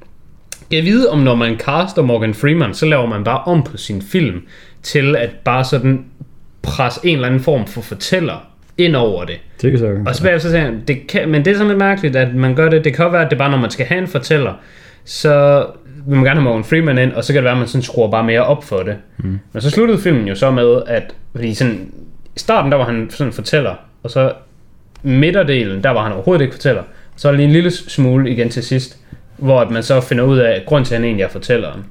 [0.72, 4.02] Jeg vide, om når man caster Morgan Freeman, så laver man bare om på sin
[4.02, 4.42] film,
[4.84, 6.06] til at bare sådan
[6.62, 9.36] presse en eller anden form for fortæller ind over det.
[9.62, 11.68] Det kan så Og så bagefter så sagde han, det kan, men det er sådan
[11.68, 12.84] lidt mærkeligt, at man gør det.
[12.84, 14.54] Det kan være, at det er bare, når man skal have en fortæller,
[15.06, 15.66] så
[16.06, 17.84] vil man gerne have Morgan Freeman ind, og så kan det være, at man sådan
[17.84, 18.96] skruer bare mere op for det.
[19.18, 19.40] Mm.
[19.54, 21.92] Men så sluttede filmen jo så med, at fordi sådan,
[22.36, 24.34] i starten, der var han sådan fortæller, og så
[25.04, 26.84] midterdelen, der var han overhovedet ikke fortæller.
[27.16, 28.98] Så er der lige en lille smule igen til sidst,
[29.38, 31.86] hvor at man så finder ud af, at grund til, at han egentlig er fortælleren,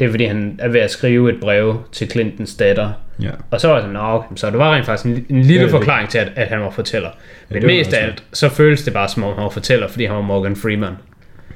[0.00, 2.90] det er fordi, han er ved at skrive et brev til Clintons datter,
[3.22, 3.30] Ja.
[3.50, 5.58] og så var jeg sådan, okay, så det var rent faktisk en, en lille Ja,
[5.58, 7.08] ja, det- forklaring til, at, at han var fortæller.
[7.48, 9.88] Men det var mest af alt, så føles det bare som om, han var fortæller,
[9.88, 10.92] fordi han var Morgan Freeman.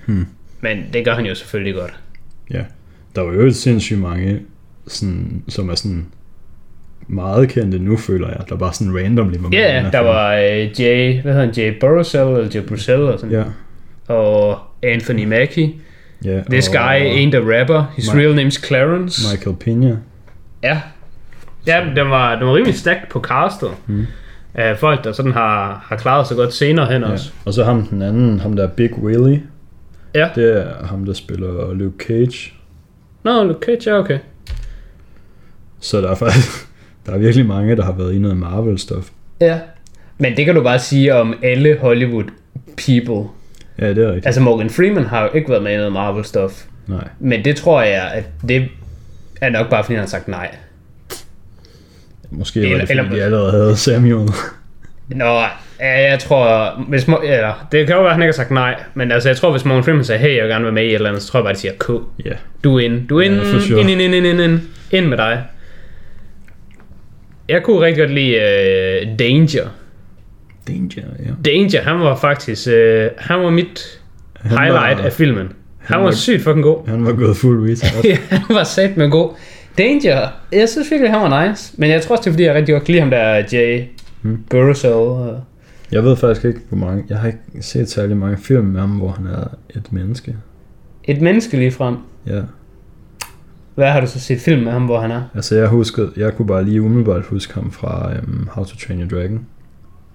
[0.06, 0.26] Hmm.
[0.61, 1.94] Men det gør han jo selvfølgelig godt.
[2.50, 2.62] Ja.
[3.16, 4.40] Der var jo sindssygt mange,
[4.88, 6.06] sådan, som er sådan
[7.12, 8.40] meget kendte nu, føler jeg.
[8.48, 10.05] Der bare sådan randomly var med Ja, der film.
[10.05, 13.35] var uh, Jay, hvad hedder han, Jay Baruchel, eller Jay Brussel, og sådan.
[13.37, 13.44] Ja.
[14.14, 15.75] Og Anthony Mackie.
[16.25, 17.92] ja This og guy ain't a rapper.
[17.96, 19.22] His Ma- real name's Clarence.
[19.33, 19.96] Michael Pena.
[20.62, 20.81] Ja.
[21.66, 23.70] Ja, den var, den var rimelig stærkt på castet.
[23.87, 24.07] Mm.
[24.55, 27.12] Af folk, der sådan har, har klaret sig godt senere hen Ja.
[27.12, 27.31] også.
[27.44, 29.42] Og så ham den anden, ham der er Big Willie.
[30.14, 30.29] Ja.
[30.35, 32.53] Det er ham, der spiller Luke Cage.
[33.25, 34.18] Nå, Luke Cage, ja, okay.
[35.81, 36.68] Så der er faktisk,
[37.06, 39.10] der er virkelig mange, der har været i noget Marvel-stof.
[39.40, 39.58] Ja.
[40.18, 42.24] Men det kan du bare sige om alle Hollywood
[42.86, 43.28] people.
[43.78, 44.26] Ja, det er rigtigt.
[44.26, 46.64] Altså Morgan Freeman har jo ikke været med i noget Marvel-stof.
[46.86, 47.08] Nej.
[47.20, 48.68] Men det tror jeg, at det
[49.40, 50.54] er nok bare, fordi han har sagt nej.
[52.30, 54.28] Måske var Eller- det, fordi eller- de allerede havde Samuel.
[55.08, 55.24] Nå,
[55.80, 58.74] ja, jeg tror, hvis, eller, det kan jo være, at han ikke har sagt nej,
[58.94, 60.86] men altså, jeg tror, hvis Morgan Freeman sagde, hey, jeg vil gerne være med i
[60.86, 61.88] et eller andet, så tror jeg bare, de siger, K,
[62.24, 62.30] Ja.
[62.64, 63.80] du er ind, du er sure.
[63.80, 64.60] ind, ind, ind, ind, ind, ind,
[64.90, 65.42] ind med dig.
[67.48, 69.64] Jeg kunne rigtig godt lide uh, Danger.
[70.68, 71.50] Danger, ja.
[71.50, 72.72] Danger, han var faktisk, uh,
[73.18, 74.00] han var mit
[74.37, 75.46] Han highlight var- af filmen.
[75.46, 76.88] Han, han var, var- sygt fucking god.
[76.88, 78.05] Han var gået fuld retard.
[78.11, 79.31] ja, han var sat med god.
[79.78, 81.74] Danger, jeg synes virkelig, han var nice.
[81.78, 83.83] Men jeg tror også, det er, fordi jeg rigtig godt kan lide ham der, Jay
[84.22, 84.44] Hmm.
[84.85, 85.40] Og-
[85.92, 87.05] Jeg ved faktisk ikke, hvor mange...
[87.09, 89.44] Jeg har ikke set særlig mange film med ham, hvor han er
[89.76, 90.37] et menneske.
[91.05, 91.96] Et menneske lige frem.
[92.26, 92.40] Ja.
[93.74, 95.22] Hvad har du så set film med ham, hvor han er?
[95.35, 96.12] Altså, jeg huskede...
[96.16, 99.46] Jeg kunne bare lige umiddelbart huske ham fra um, How to Train Your Dragon.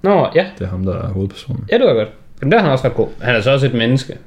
[0.01, 0.45] Nå, ja.
[0.59, 1.65] Det er ham, der er hovedpersonen.
[1.71, 2.07] Ja, det var godt.
[2.41, 3.07] Jamen, der er han også ret god.
[3.21, 4.17] Han er så også et menneske.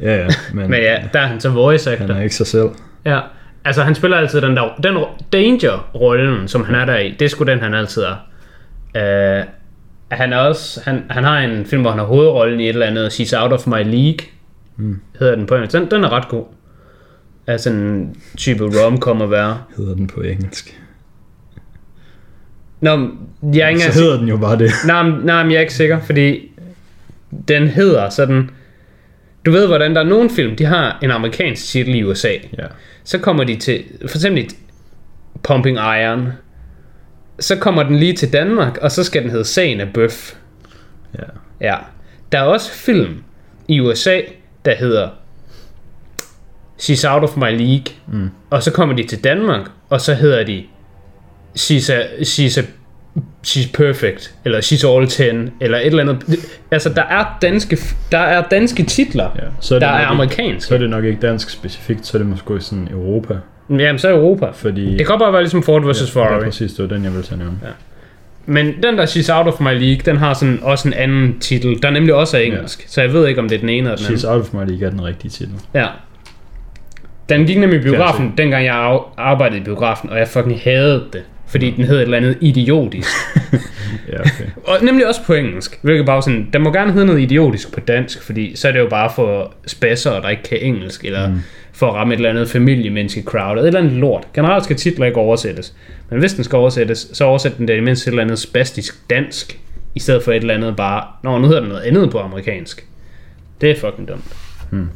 [0.00, 0.26] Ja, ja.
[0.54, 2.14] Men, Men ja, der er han så voice han actor.
[2.14, 2.68] er ikke sig selv.
[3.04, 3.20] Ja.
[3.64, 4.68] Altså, han spiller altid den der...
[4.82, 9.40] Den ro- Danger-rollen, som han er der i, det er sgu den, han altid er.
[9.40, 9.44] Uh,
[10.08, 10.80] han er også...
[10.84, 13.52] Han, han har en film, hvor han har hovedrollen i et eller andet She's Out
[13.52, 14.18] of My League.
[14.76, 15.00] Mm.
[15.18, 15.76] Hedder den på engelsk.
[15.76, 16.44] Den, den er ret god.
[17.46, 19.58] Er sådan en type rom-com at være.
[19.76, 20.80] Hedder den på engelsk.
[22.80, 24.70] Nå, jeg er ikke Så engang hedder den jo bare det.
[24.86, 26.52] Nej, nej, men jeg er ikke sikker, fordi
[27.48, 28.50] den hedder sådan...
[29.46, 32.32] Du ved, hvordan der er nogle film, de har en amerikansk titel i USA.
[32.58, 32.66] Ja.
[33.04, 34.50] Så kommer de til, for eksempel
[35.42, 36.28] Pumping Iron.
[37.40, 40.34] Så kommer den lige til Danmark, og så skal den hedde Sagen af Bøf.
[41.18, 41.24] Ja.
[41.60, 41.76] Ja.
[42.32, 43.22] Der er også film
[43.68, 44.20] i USA,
[44.64, 45.08] der hedder
[46.80, 47.84] She's Out of My League.
[48.12, 48.30] Mm.
[48.50, 49.60] Og så kommer de til Danmark,
[49.90, 50.62] og så hedder de
[51.58, 52.62] She's, a, she's, a,
[53.46, 55.22] she's Perfect, eller She's All 10,
[55.60, 56.24] eller et eller andet.
[56.70, 57.78] Altså, der er danske,
[58.12, 59.40] der er danske titler, ja.
[59.60, 60.68] Så er der er ikke- amerikanske.
[60.68, 63.34] Så er det nok ikke dansk specifikt, så er det måske sådan Europa.
[63.70, 64.46] Jamen, så er Europa.
[64.52, 64.86] Fordi...
[64.90, 66.00] Det kan godt bare være ligesom Ford vs.
[66.16, 66.44] ja, ja, Ferrari.
[66.44, 67.56] præcis, det var den, jeg ville tage nævne.
[67.62, 67.68] Ja.
[68.46, 71.82] Men den der She's Out of My League, den har sådan også en anden titel,
[71.82, 72.80] der nemlig også er engelsk.
[72.82, 72.88] Ja.
[72.88, 74.18] Så jeg ved ikke, om det er den ene eller den anden.
[74.20, 75.54] She's Out of My League er den rigtige titel.
[75.74, 75.86] Ja.
[77.28, 81.04] Den gik nemlig i biografen, dengang jeg ar- arbejdede i biografen, og jeg fucking hadede
[81.12, 81.22] det.
[81.46, 83.08] Fordi den hed et eller andet idiotisk.
[84.12, 84.44] Ja, okay.
[84.68, 85.78] og nemlig også på engelsk.
[85.82, 88.78] Hvilket bare sådan, der må gerne hedde noget idiotisk på dansk, fordi så er det
[88.78, 91.38] jo bare for spasser, der ikke kan engelsk, eller mm.
[91.72, 94.26] for at ramme et eller andet familiemenneske crowd, et eller andet lort.
[94.34, 95.74] Generelt skal titler ikke oversættes.
[96.10, 99.58] Men hvis den skal oversættes, så oversæt den der imens et eller andet spastisk dansk,
[99.94, 102.84] i stedet for et eller andet bare, nå, nu hedder den noget andet på amerikansk.
[103.60, 104.24] Det er fucking dumt.
[104.70, 104.88] Hmm.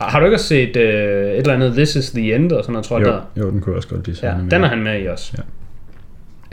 [0.00, 2.86] Har du ikke set uh, et eller andet This is the End, og sådan noget,
[2.86, 3.20] tror jeg, Jo, der?
[3.36, 4.18] jo, den kunne jeg også godt lide.
[4.22, 5.32] Ja, sådan den er han med i også.
[5.38, 5.42] Ja.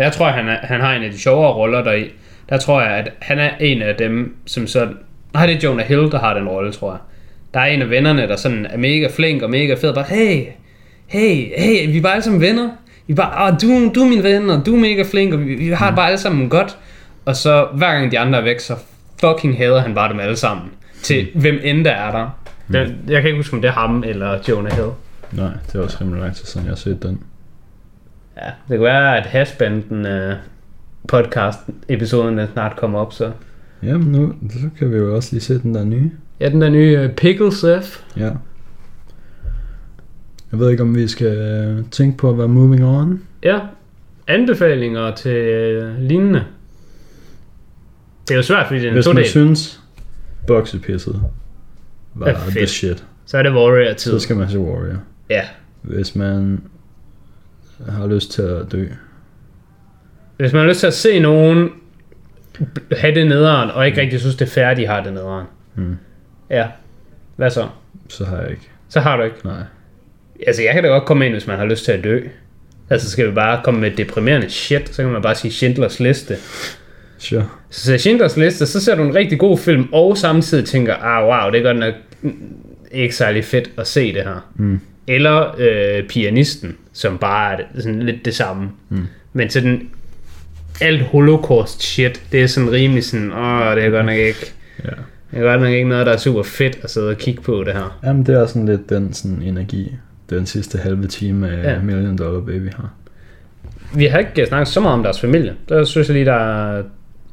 [0.03, 2.11] Jeg tror, han, er, han har en af de sjovere roller deri.
[2.49, 4.93] Der tror jeg, at han er en af dem, som sådan...
[5.33, 6.99] Nej, det er Jonah Hill, der har den rolle, tror jeg.
[7.53, 9.93] Der er en af vennerne, der sådan er mega flink og mega fed.
[9.93, 10.43] Bare, hey,
[11.07, 12.69] hey, hey, vi er bare alle sammen venner.
[13.07, 15.39] Vi er bare, ah, du, du er min ven, og du er mega flink, og
[15.45, 16.77] vi, vi har det bare alle sammen godt.
[17.25, 18.73] Og så hver gang de andre er væk, så
[19.19, 20.65] fucking hader han bare dem alle sammen.
[21.03, 21.41] Til Mm.
[21.41, 22.39] hvem end der er der.
[22.71, 24.89] Det, jeg kan ikke huske, om det er ham eller Jonah Hill.
[25.31, 27.19] Nej, det er også rimelig lang tid siden, jeg har set den.
[28.37, 30.37] Ja, det kan være, at Hashbanden uh,
[31.07, 33.31] podcast episoden den snart kommer op, så.
[33.83, 36.11] Jamen nu, så kan vi jo også lige se den der nye.
[36.39, 38.03] Ja, den der nye uh, Pickles F.
[38.17, 38.31] Ja.
[40.51, 43.21] Jeg ved ikke, om vi skal øh, tænke på at være moving on.
[43.43, 43.59] Ja,
[44.27, 46.43] anbefalinger til uh, lignende.
[48.27, 49.81] Det er jo svært, fordi det er en Hvis man synes,
[50.47, 51.21] boksepisset
[52.19, 52.55] var Er fedt.
[52.57, 54.11] the shit, Så er det Warrior-tid.
[54.11, 54.97] så skal man se Warrior.
[55.29, 55.41] Ja.
[55.81, 56.61] Hvis man
[57.89, 58.85] har lyst til at dø,
[60.37, 61.69] Hvis man har lyst til at se nogen
[62.97, 65.45] have det nederen, og ikke rigtig synes, det er færdigt, har det nederen.
[65.75, 65.97] Mm.
[66.49, 66.67] Ja.
[67.35, 67.67] Hvad så?
[68.09, 68.69] så har jeg ikke.
[68.89, 69.37] Så har du ikke.
[69.43, 69.61] Nej.
[70.47, 72.19] Altså, jeg kan da godt komme ind, hvis man har lyst til at dø.
[72.89, 76.35] Altså, skal vi bare komme med deprimerende shit, så kan man bare sige Schindlers Liste.
[77.17, 77.49] Sure.
[77.69, 81.27] Så ser Schindlers Liste, så ser du en rigtig god film, og samtidig tænker, ah
[81.27, 82.06] wow, det er godt nok mm,
[82.91, 84.49] ikke særlig fedt at se det her.
[84.55, 84.79] Mm.
[85.07, 88.69] Eller øh, Pianisten, som bare er sådan lidt det samme.
[88.89, 89.05] Mm.
[89.33, 89.89] Men sådan
[90.81, 94.53] alt holocaust shit, det er sådan rimelig sådan, åh, det er godt nok ikke,
[94.83, 94.89] Ja.
[95.31, 97.63] det er godt nok ikke noget, der er super fedt at sidde og kigge på
[97.63, 97.99] det her.
[98.03, 99.95] Jamen, det er sådan lidt den sådan energi,
[100.29, 101.81] den sidste halve time af ja.
[101.81, 102.89] Million Dollar Baby har.
[103.95, 105.53] Vi har ikke snakket så meget om deres familie.
[105.69, 106.83] Der synes jeg lige, der er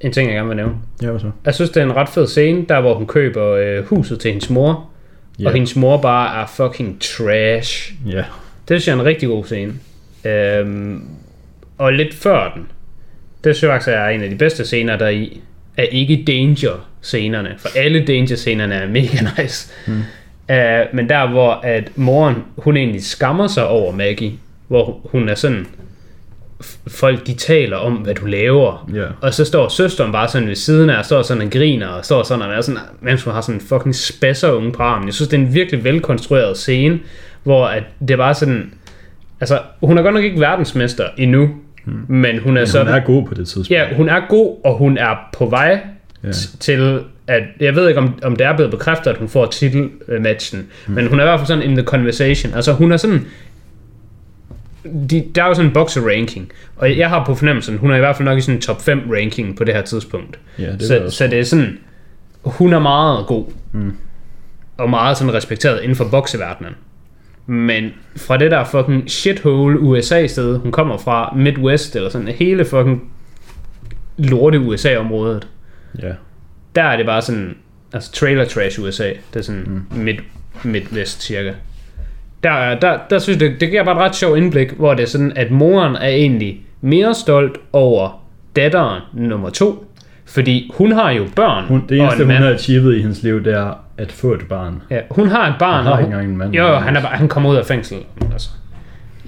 [0.06, 0.74] en ting, jeg gerne vil nævne.
[1.02, 1.30] Ja, hvad så?
[1.44, 4.30] Jeg synes, det er en ret fed scene, der hvor hun køber øh, huset til
[4.30, 4.90] hendes mor,
[5.38, 5.46] Ja.
[5.48, 7.92] og hendes mor bare er fucking trash.
[8.06, 8.16] Ja.
[8.16, 8.24] Det
[8.82, 9.72] synes jeg er en rigtig god scene.
[10.24, 11.02] Øhm,
[11.78, 12.66] og lidt før den,
[13.44, 15.40] det synes jeg faktisk er en af de bedste scener der i,
[15.76, 19.72] er ikke danger scenerne, for alle danger scenerne er mega nice.
[19.86, 19.92] Mm.
[20.48, 24.32] Uh, men der hvor at moren, hun egentlig skammer sig over Maggie,
[24.68, 25.66] hvor hun er sådan,
[26.88, 28.90] folk de taler om, hvad du laver.
[28.94, 29.04] Ja.
[29.20, 32.04] Og så står søsteren bare sådan ved siden af, og står sådan og griner, og
[32.04, 35.08] står sådan og er sådan, mens hun har sådan en fucking spasser unge på armen.
[35.08, 36.98] Jeg synes, det er en virkelig velkonstrueret scene,
[37.42, 38.74] hvor at det er bare sådan,
[39.40, 41.50] altså, hun er godt nok ikke verdensmester endnu,
[41.84, 42.04] hmm.
[42.08, 43.70] men hun er Men sådan, hun er god på det tidspunkt.
[43.70, 45.80] ja, hun er god, og hun er på vej
[46.26, 49.46] t- til, at, jeg ved ikke, om, om det er blevet bekræftet, at hun får
[49.46, 50.94] titelmatchen, hmm.
[50.94, 52.54] men hun er i hvert fald sådan in the conversation.
[52.54, 53.26] Altså, hun er sådan,
[55.10, 57.96] de, der er jo sådan en boxer ranking, og jeg har på fornemmelsen, hun er
[57.96, 60.38] i hvert fald nok i sådan en top 5 ranking på det her tidspunkt.
[60.58, 61.78] Ja, det så, så det er sådan,
[62.44, 63.92] hun er meget god, mm.
[64.76, 66.72] og meget sådan respekteret inden for bokseverdenen.
[67.46, 73.12] Men fra det der fucking shithole USA-sted, hun kommer fra, Midwest, eller sådan hele fucking
[74.18, 75.48] lorte USA-området,
[76.02, 76.12] Ja.
[76.74, 77.56] der er det bare sådan,
[77.92, 79.98] altså trailer trash USA, det er sådan mm.
[79.98, 80.14] mid,
[80.64, 81.52] midvest cirka.
[82.44, 84.94] Der, er- der, der synes jeg, det, det giver bare et ret sjovt indblik, hvor
[84.94, 88.22] det er sådan, at moren er egentlig mere stolt over
[88.56, 89.90] datteren nummer to,
[90.26, 92.44] fordi hun har jo børn Hun, det og eneste, en hun mand.
[92.44, 94.82] har achieved i hendes liv, det er at få et barn.
[94.90, 95.74] Ja, hun har et barn.
[95.74, 96.52] Han har og ikke hun- engang en mand.
[96.54, 97.96] Jo, jo, han, er, han kommer ud af fængsel.
[98.32, 98.48] Altså,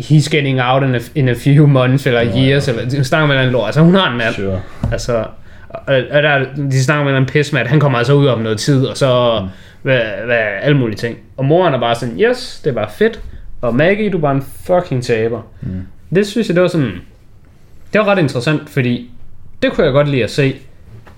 [0.01, 2.49] he's getting out in a, in a few months, eller ja.
[2.49, 3.67] years, eller de snakker med en lort.
[3.67, 4.35] Altså, hun har en mand.
[4.35, 4.61] Sure.
[4.93, 5.25] Altså,
[5.87, 8.39] og, og der, de snakker med en pis med, at han kommer altså ud om
[8.41, 9.49] noget tid, og så mm.
[9.83, 11.19] hvad, hvad, alle mulige ting.
[11.37, 13.21] Og moren er bare sådan, yes, det var fedt,
[13.61, 15.43] og Maggie, du er bare en fucking taber.
[15.61, 15.83] Mm.
[16.15, 16.93] Det synes jeg, det var sådan,
[17.93, 19.11] det var ret interessant, fordi
[19.63, 20.57] det kunne jeg godt lide at se,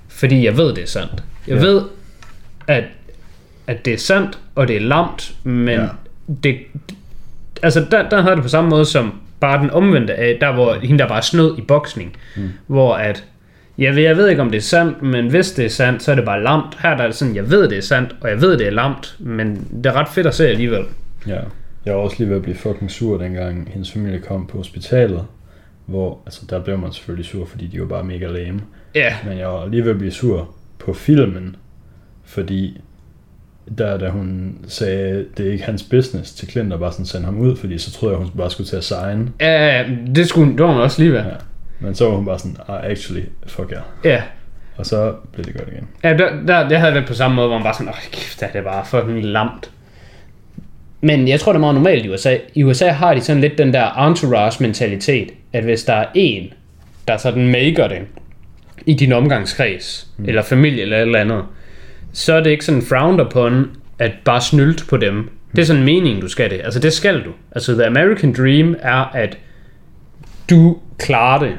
[0.09, 1.23] fordi jeg ved, det er sandt.
[1.49, 1.61] Jeg Ja.
[1.63, 1.83] ved,
[2.67, 2.85] at,
[3.67, 5.87] at det er sandt, og det er lamt, men Ja.
[6.43, 6.57] det,
[7.63, 10.75] altså der, der havde det på samme måde som bare den omvendte af, der hvor
[10.83, 12.51] hende der bare snød i boksning, mm.
[12.67, 13.25] hvor at,
[13.79, 16.11] jeg ved, jeg ved ikke om det er sandt, men hvis det er sandt, så
[16.11, 16.79] er det bare lamt.
[16.83, 18.71] Her der er det sådan, jeg ved det er sandt, og jeg ved det er
[18.71, 20.85] lamt, men det er ret fedt at se alligevel.
[21.27, 21.39] Ja.
[21.87, 25.25] Jeg var også lige ved at blive fucking sur, dengang hendes familie kom på hospitalet.
[25.87, 28.61] Hvor, altså der blev man selvfølgelig sur, fordi de var bare mega lame.
[28.95, 31.57] Ja, Men jeg var lige ved at blive sur på filmen,
[32.25, 32.81] fordi
[33.79, 37.25] der, da hun sagde, det er ikke hans business til Clint, og bare sådan sende
[37.25, 39.29] ham ud, fordi så troede jeg, hun bare skulle til at signe.
[39.41, 41.19] ja det, skulle, det var hun også lige ved.
[41.21, 41.31] Ja.
[41.81, 44.11] Men så var hun bare sådan, ah, actually, fuck ja.
[44.11, 44.23] Ja,
[44.77, 45.89] Og så blev det godt igen.
[46.05, 48.41] Ja, der, der, jeg havde det på samme måde, hvor man bare sådan, åh kæft,
[48.41, 49.71] det er bare fucking lamt.
[51.01, 52.37] Men jeg tror, det er meget normalt i USA.
[52.55, 56.53] I USA har de sådan lidt den der entourage-mentalitet, at hvis der er en,
[57.09, 57.99] der sådan maker det
[58.87, 60.25] i din omgangskreds, mm.
[60.29, 61.45] eller familie eller et eller andet,
[62.13, 65.31] så er det ikke sådan frowned upon at bare snylte på dem.
[65.57, 66.61] Det er sådan meningen, du skal det.
[66.65, 67.31] Altså det skal du.
[67.53, 69.39] Altså the American Dream er, at
[70.51, 71.53] du klarer det,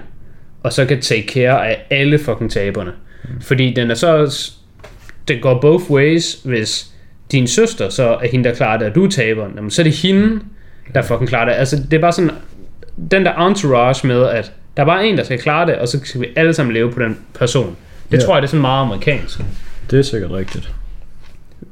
[0.63, 2.91] og så kan take care af alle fucking taberne.
[3.24, 3.41] Mm.
[3.41, 4.52] Fordi den er så også,
[5.28, 6.91] det går both ways, hvis
[7.32, 9.84] din søster så er hende, der klarer det, og du er taberen, jamen, så er
[9.84, 10.39] det hende,
[10.93, 11.54] der fucking klarer det.
[11.54, 12.32] Altså det er bare sådan,
[13.12, 16.00] den der entourage med, at der er bare en, der skal klare det, og så
[16.04, 17.76] skal vi alle sammen leve på den person.
[18.12, 18.24] Det Ja.
[18.26, 19.39] tror jeg, det er sådan meget amerikansk.
[19.91, 20.74] Det er sikkert rigtigt.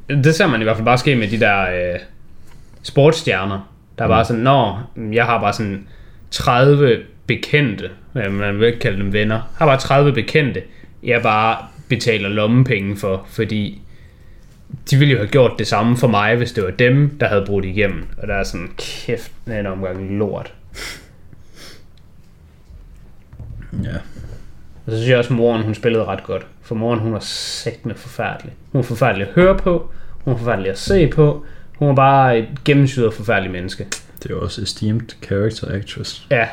[0.10, 2.00] Det ser man i hvert fald bare ske med de der øh,
[2.84, 3.73] sportsstjerner.
[3.97, 4.76] Der er bare sådan, nå,
[5.12, 5.88] jeg har bare sådan
[6.32, 6.97] 30
[7.28, 10.63] bekendte, man vil ikke kalde dem venner, har bare 30 bekendte,
[11.04, 11.58] jeg bare
[11.90, 13.82] betaler lommepenge for, fordi
[14.92, 17.46] de ville jo have gjort det samme for mig, hvis det var dem, der havde
[17.46, 18.08] brudt igennem.
[18.18, 20.54] Og der er sådan, kæft, en omgang lort.
[23.84, 23.96] Ja.
[24.86, 26.46] Og så synes jeg også, at moren hun spillede ret godt.
[26.62, 28.54] For moren hun var sæt med forfærdelig.
[28.72, 29.92] Hun var forfærdelig at høre på.
[30.24, 31.46] Hun var forfærdelig at se på.
[31.76, 33.88] Hun var bare et gennemsyret forfærdeligt menneske.
[34.24, 36.28] Det er også esteemed character actress.
[36.32, 36.48] Ja.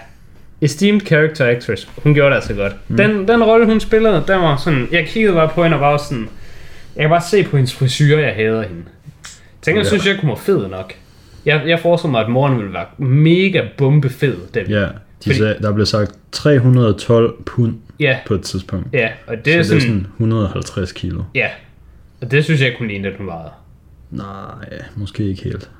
[0.60, 1.88] Esteemed character actress.
[2.02, 2.72] Hun gjorde det altså godt.
[2.88, 2.96] Mm.
[2.96, 4.88] Den, den rolle, hun spillede, den var sådan...
[4.92, 6.28] Jeg kiggede bare på hende og var sådan...
[6.96, 8.82] Jeg kan bare se på hendes frisyr, jeg hader hende.
[9.62, 10.92] Tænker, jeg synes jeg, hun var fed nok.
[11.46, 14.36] Jeg, jeg forestiller mig, at moren ville være mega bombefed.
[14.54, 14.66] Den.
[14.66, 14.88] Ja, de
[15.22, 18.86] Fordi- sagde, der blev sagt 312 pund ja, på et tidspunkt.
[18.92, 19.08] ja.
[19.26, 19.94] Og det Det er så det er sådan...
[20.00, 21.22] sådan 150 kilo.
[21.34, 21.48] Ja.
[22.20, 23.50] Og det synes jeg ikke, hun lignede, at hun vejede.
[24.10, 25.70] Nej, måske ikke helt.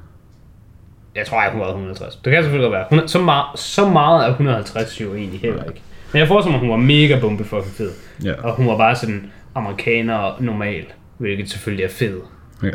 [1.17, 2.17] Jeg tror ikke, hun var 150.
[2.17, 3.01] Det kan selvfølgelig godt være.
[3.01, 5.83] Hun, så, meget, så meget er 150 jo egentlig heller ikke.
[6.13, 7.91] Men jeg forestiller mig, hun var mega bombe for fed.
[8.25, 8.33] Ja.
[8.33, 10.85] Og hun var bare sådan amerikaner normal.
[11.19, 12.21] Hvilket selvfølgelig er fed.
[12.63, 12.69] ja.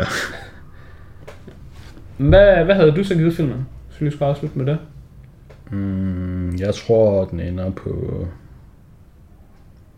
[2.17, 3.67] Hvad, hvad havde du så givet filmen?
[3.89, 4.77] Så vi skal afslutte med det.
[5.71, 8.27] Mm, jeg tror, den ender på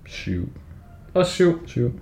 [0.06, 0.52] 7.
[1.14, 1.68] Og 7.
[1.68, 2.00] 7.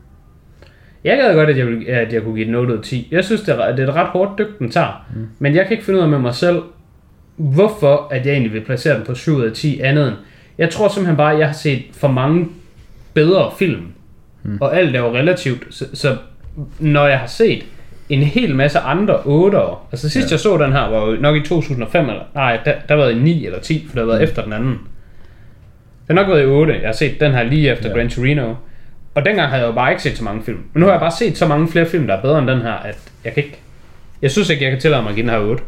[1.04, 3.08] Jeg gad godt, at jeg, ville, at jeg kunne give den 8 ud af 10.
[3.12, 5.08] Jeg synes, det er, det er et ret hårdt dyk, den tager.
[5.16, 5.28] Mm.
[5.40, 6.62] Men jeg kan ikke finde ud af med mig selv,
[7.36, 10.16] hvorfor at jeg egentlig vil placere den på 7 ud af 10 andet end.
[10.58, 12.48] Jeg tror simpelthen bare, at jeg har set for mange
[13.14, 13.82] bedre film.
[14.44, 14.58] Mm.
[14.62, 15.64] Og alt er jo relativt.
[15.70, 16.18] Så, så
[16.80, 17.66] når jeg har set
[18.10, 19.76] en hel masse andre 8'ere.
[19.92, 20.34] Altså sidst ja.
[20.34, 23.16] Jeg så den her, var jo nok i 2005, eller nej, der, der var det
[23.16, 24.24] i 9 eller 10, for det har været mm.
[24.24, 24.72] efter den anden.
[26.08, 26.74] Det har nok været i 8.
[26.74, 27.90] Jeg har set den her lige efter.
[27.90, 27.96] Ja.
[27.96, 28.54] Gran Torino.
[29.16, 30.58] Og dengang havde jeg jo bare ikke set så mange film.
[30.74, 32.62] Men nu har jeg bare set så mange flere film, der er bedre end den
[32.62, 33.60] her, at jeg kan ikke...
[34.22, 35.64] Jeg synes ikke, jeg kan tillade mig at give den her 8.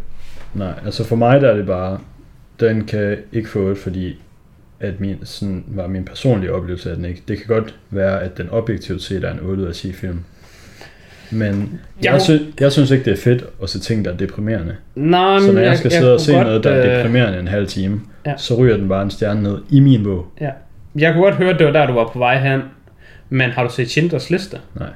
[0.54, 1.98] Nej, altså for mig der er det bare,
[2.60, 4.20] den kan ikke få et, fordi
[4.80, 7.22] at min, sådan var min personlige oplevelse af den ikke.
[7.28, 10.20] Det kan godt være, at den objektivt set er en 8 ud af 10 film.
[11.32, 14.18] Men Jeg- jeg, sy- jeg synes ikke, det er fedt at se ting, der er
[14.18, 14.76] deprimerende.
[14.96, 17.40] Nej, Så når jeg skal sidde og se kunne noget, der godt, er øh, deprimerende
[17.40, 18.34] en halv time, ja.
[18.38, 20.28] så ryger den bare en stjerne ned i min bog.
[20.42, 20.50] Ja.
[20.96, 22.62] Jeg kunne godt høre, at det var der, du var på vej hen.
[23.34, 24.58] Men har du set Schindlers Liste?
[24.76, 24.88] Nej.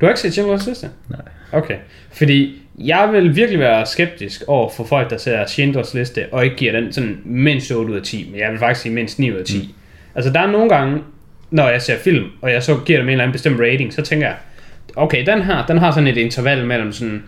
[0.00, 0.88] Du har ikke set Schindlers Liste?
[1.08, 1.20] Nej.
[1.52, 1.76] Okay.
[2.12, 6.56] Fordi jeg vil virkelig være skeptisk over for folk, der ser Schindlers Liste, og ikke
[6.56, 9.32] giver den sådan mindst 8 ud af 10, men jeg vil faktisk sige mindst 9
[9.32, 9.58] ud af 10.
[9.58, 9.74] Mm.
[10.14, 11.02] Altså der er nogle gange,
[11.50, 14.02] når jeg ser film, og jeg så giver dem en eller anden bestemt rating, så
[14.02, 14.36] tænker jeg,
[14.96, 17.22] okay, den her, den har sådan et interval mellem sådan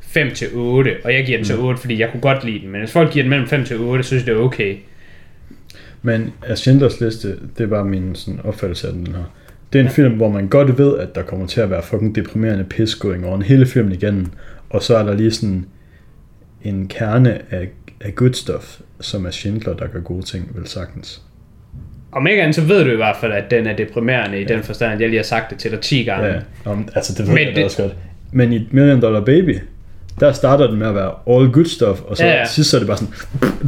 [0.00, 2.68] 5 til 8, og jeg giver den til 8, fordi jeg kunne godt lide den,
[2.68, 4.76] men hvis folk giver den mellem 5 til 8, så synes jeg, det er okay.
[6.02, 9.24] Men af Schindlers Liste, det var min sådan, opfattelse af den her.
[9.72, 9.92] Det er en ja.
[9.92, 13.26] film, hvor man godt ved, at der kommer til at være fucking deprimerende pis going
[13.26, 14.26] on hele filmen igennem.
[14.70, 15.66] Og så er der lige sådan
[16.62, 17.68] en kerne af,
[18.00, 21.22] af good stuff, som er Schindler, der gør gode ting, vel sagtens.
[22.12, 24.62] Om ikke andet, så ved du i hvert fald, at den er deprimerende i den
[24.62, 26.26] forstand, at jeg lige har sagt det til dig 10 gange.
[26.26, 27.94] Ja, om, altså det ved Men jeg det- også godt.
[28.32, 29.58] Men i Million Dollar Baby,
[30.20, 32.40] der starter den med at være all good stuff, og så Ja, ja, ja.
[32.40, 32.46] ja.
[32.46, 33.14] sidst så er det bare sådan,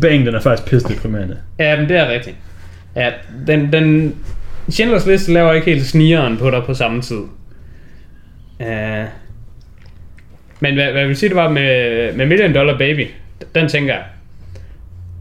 [0.00, 1.36] bang, den er faktisk pisse deprimerende.
[1.58, 2.36] Ja, men det er rigtigt.
[2.96, 3.12] Ja,
[3.46, 4.14] den, den
[4.70, 7.22] Schindlers Liste laver ikke helt snigeren på dig på samme tid.
[8.60, 8.66] Uh,
[10.60, 13.06] men hvad, hvad vil sige, det var med, med Million Dollar Baby,
[13.54, 14.02] den tænker jeg,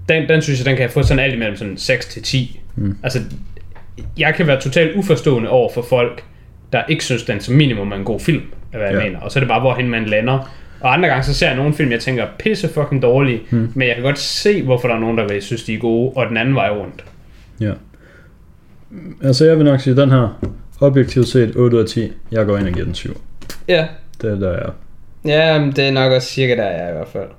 [0.09, 2.59] den, den synes jeg, den kan få sådan alt imellem sådan 6 til 10.
[2.75, 2.97] Mm.
[3.03, 3.19] Altså,
[4.17, 6.23] jeg kan være totalt uforstående over for folk,
[6.73, 8.41] der ikke synes, den som minimum er en god film,
[8.73, 9.03] er hvad jeg Ja.
[9.03, 9.19] mener.
[9.19, 10.53] Og så er det bare, hvorhen man lander.
[10.79, 13.71] Og andre gange, så ser jeg nogle film, jeg tænker, pisse fucking dårlige, mm.
[13.75, 16.11] men jeg kan godt se, hvorfor der er nogen, der vil synes, de er gode,
[16.15, 17.03] og den anden vej rundt.
[17.59, 17.71] Ja.
[19.23, 20.39] Altså jeg vil nok sige, den her,
[20.81, 23.21] objektivt set 8 ud af 10, jeg går ind og giver den 7.
[23.67, 23.87] Ja,
[24.21, 24.71] Det er der er.
[25.25, 27.29] ja men det er nok også cirka der, jeg er i hvert fald.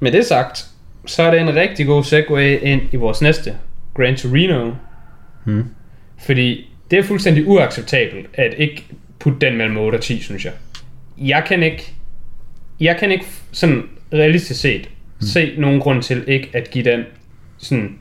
[0.00, 0.66] Med det sagt,
[1.06, 3.54] så er det en rigtig god segue ind i vores næste,
[3.96, 4.72] Gran Torino.
[5.44, 5.64] Hmm.
[6.26, 8.84] Fordi det er fuldstændig uacceptabelt at ikke
[9.18, 10.52] putte den mellem 8 og 10, synes jeg.
[11.18, 11.92] Jeg kan ikke,
[12.80, 13.82] jeg kan ikke sådan
[14.12, 14.88] realistisk set
[15.20, 17.02] se nogen grund til ikke at give den
[17.58, 17.98] sådan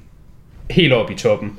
[0.69, 1.57] helt op i toppen.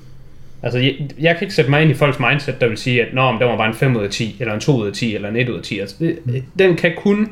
[0.65, 3.15] Altså, jeg, jeg kan ikke sætte mig ind i folks mindset, der vil sige, at
[3.15, 4.93] Nå, men den var bare en 5 ud af 10, eller en 2 ud af
[4.93, 5.79] 10, eller en 1 ud af 10.
[5.79, 7.29] Altså, det, den kan kun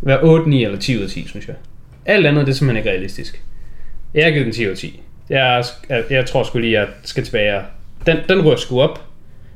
[0.00, 1.56] være 8, 9 eller 10 ud af 10, synes jeg.
[2.06, 3.42] Alt andet, det er simpelthen ikke realistisk.
[4.14, 5.00] Jeg har givet den 10 ud af 10.
[5.30, 7.60] Jeg, jeg, jeg tror sgu lige, jeg skal tilbage.
[8.06, 9.02] Den, den rører sgu op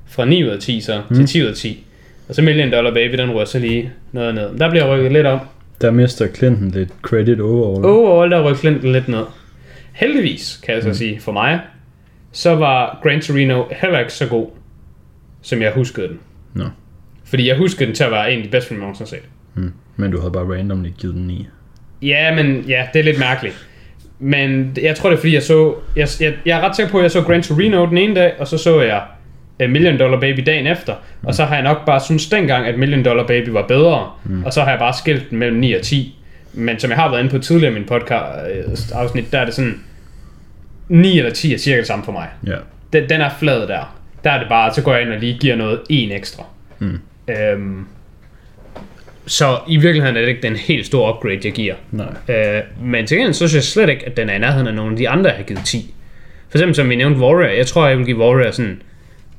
[0.07, 1.85] fra 9 ud af 10 så til 10 ud af 10.
[2.29, 4.59] Og så Million Dollar Baby, den rører så lige noget ned.
[4.59, 5.41] Der bliver rykket lidt om.
[5.81, 7.85] Der mister Clinton lidt credit overall.
[7.85, 9.25] Overall, der rykker Clinton lidt ned.
[9.93, 10.95] Heldigvis, kan jeg så mm.
[10.95, 11.61] sige, for mig,
[12.33, 14.47] så var Gran Torino heller ikke så god,
[15.43, 16.19] som jeg huskede den.
[16.55, 16.65] Nå.
[17.25, 19.17] Fordi jeg huskede den til at være en af de bedste film, jeg nogensinde har
[19.17, 19.29] set.
[19.55, 19.73] Mm.
[19.97, 21.47] Men du havde bare randomly givet den 9.
[22.03, 23.67] Ja, men ja, det er lidt mærkeligt.
[24.19, 25.75] Men jeg tror, det er fordi, jeg så...
[25.97, 28.33] Jeg, jeg, jeg er ret sikker på, at jeg så Gran Torino den ene dag,
[28.39, 29.03] og så så jeg
[29.65, 30.95] uh, Million Dollar Baby dagen efter.
[31.21, 31.27] Mm.
[31.27, 34.11] Og så har jeg nok bare synes dengang, at Million Dollar Baby var bedre.
[34.25, 34.45] Mm.
[34.45, 36.19] Og så har jeg bare skilt den mellem 9 og 10.
[36.53, 39.55] Men som jeg har været inde på tidligere i min podcast afsnit, der er det
[39.55, 39.81] sådan...
[40.93, 42.29] 9 eller 10 er cirka det samme for mig.
[42.47, 42.57] Ja.
[42.93, 43.97] Den, den er flad der.
[44.25, 46.45] Der er det bare, så går jeg ind og lige giver noget en ekstra.
[46.79, 46.99] Mm.
[47.29, 47.87] Øhm,
[49.27, 51.75] så i virkeligheden er det ikke den helt store upgrade, jeg giver.
[51.91, 52.07] Nej.
[52.37, 54.75] Øh, men til gengæld så synes jeg slet ikke, at den er i nærheden af
[54.75, 55.95] nogle af de andre, jeg har givet 10.
[56.49, 57.51] For eksempel som vi nævnte Warrior.
[57.51, 58.83] Jeg tror, jeg vil give Warrior sådan...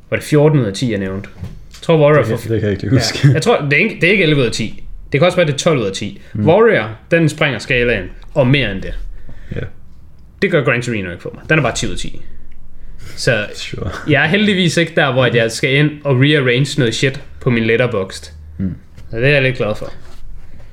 [0.09, 1.29] Var det 14 ud af 10, jeg nævnte?
[1.41, 2.37] Jeg tror Warrior Det, for...
[2.37, 3.27] kan- det kan jeg ikke huske.
[3.27, 4.83] Ja, jeg tror, det er, ikke, det er ikke 11 ud af 10.
[5.11, 6.21] Det kan også være, det er 12 ud af 10.
[6.33, 6.47] Mm.
[6.47, 8.93] Warrior, den springer skalaen, og mere end det.
[9.55, 9.59] Ja,
[10.43, 11.43] Det gør Gran Torino ikke for mig.
[11.49, 12.21] Den er bare 10 ud af 10.
[13.15, 13.89] Så sure.
[14.07, 17.63] jeg er heldigvis ikke der, hvor jeg skal ind og rearrange noget shit på min
[17.63, 18.31] letterboxd.
[18.57, 18.75] Mm.
[19.11, 19.93] Så det er jeg lidt glad for.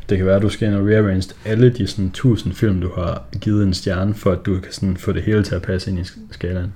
[0.08, 2.90] Det kan være, at du skal ind og rearrange alle de sådan, 1000 film, du
[2.94, 5.90] har givet en stjerne, for at du kan sådan, få det hele til at passe
[5.90, 6.72] ind i sk- skalaen.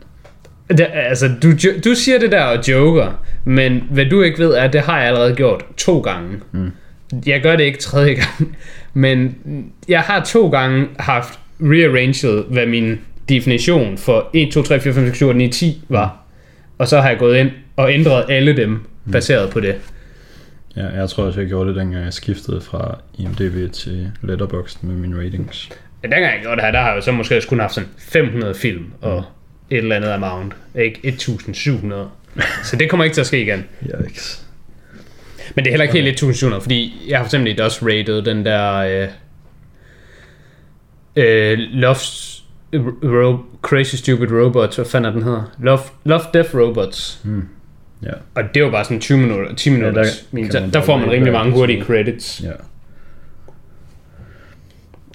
[0.68, 1.52] Det, altså, du,
[1.84, 4.98] du siger det der og joker, men hvad du ikke ved er, at det har
[4.98, 6.28] jeg allerede gjort to gange.
[6.52, 6.70] Mm.
[7.26, 8.56] Jeg gør det ikke tredje gang,
[8.94, 9.36] men
[9.88, 15.06] jeg har to gange haft rearranged, hvad min definition for 1, 2, 3, 4, 5,
[15.06, 16.16] 6, 7, 8, 9, 10 var.
[16.78, 18.80] Og så har jeg gået ind og ændret alle dem,
[19.12, 19.74] baseret på det.
[20.76, 24.94] Ja, jeg tror også, jeg gjorde det, dengang jeg skiftede fra IMDb til Letterboxd med
[24.94, 25.68] mine ratings.
[26.02, 27.74] Ja, dengang jeg gjorde det her, der har jeg jo så måske også kun haft
[27.74, 29.24] sådan 500 film og
[29.70, 30.54] et eller andet amount.
[30.74, 32.08] Ikke 1700.
[32.64, 33.64] Så det kommer ikke til at ske igen.
[34.04, 34.44] Yikes.
[35.54, 38.44] Men det er heller ikke helt 1700, fordi jeg har for eksempel også rated den
[38.44, 39.08] der øh,
[41.16, 42.42] øh, Love's
[43.04, 45.42] Ro- Crazy Stupid Robots, hvad fanden er den hedder?
[45.60, 47.20] Love, Love Death Robots.
[47.24, 47.42] Mm.
[48.02, 50.02] Ja, Og det var bare sådan 20 minutter, 10 minutter.
[50.02, 52.42] der Ja, der, man der, bare får man rimelig mange hurtige credits.
[52.44, 52.50] ja.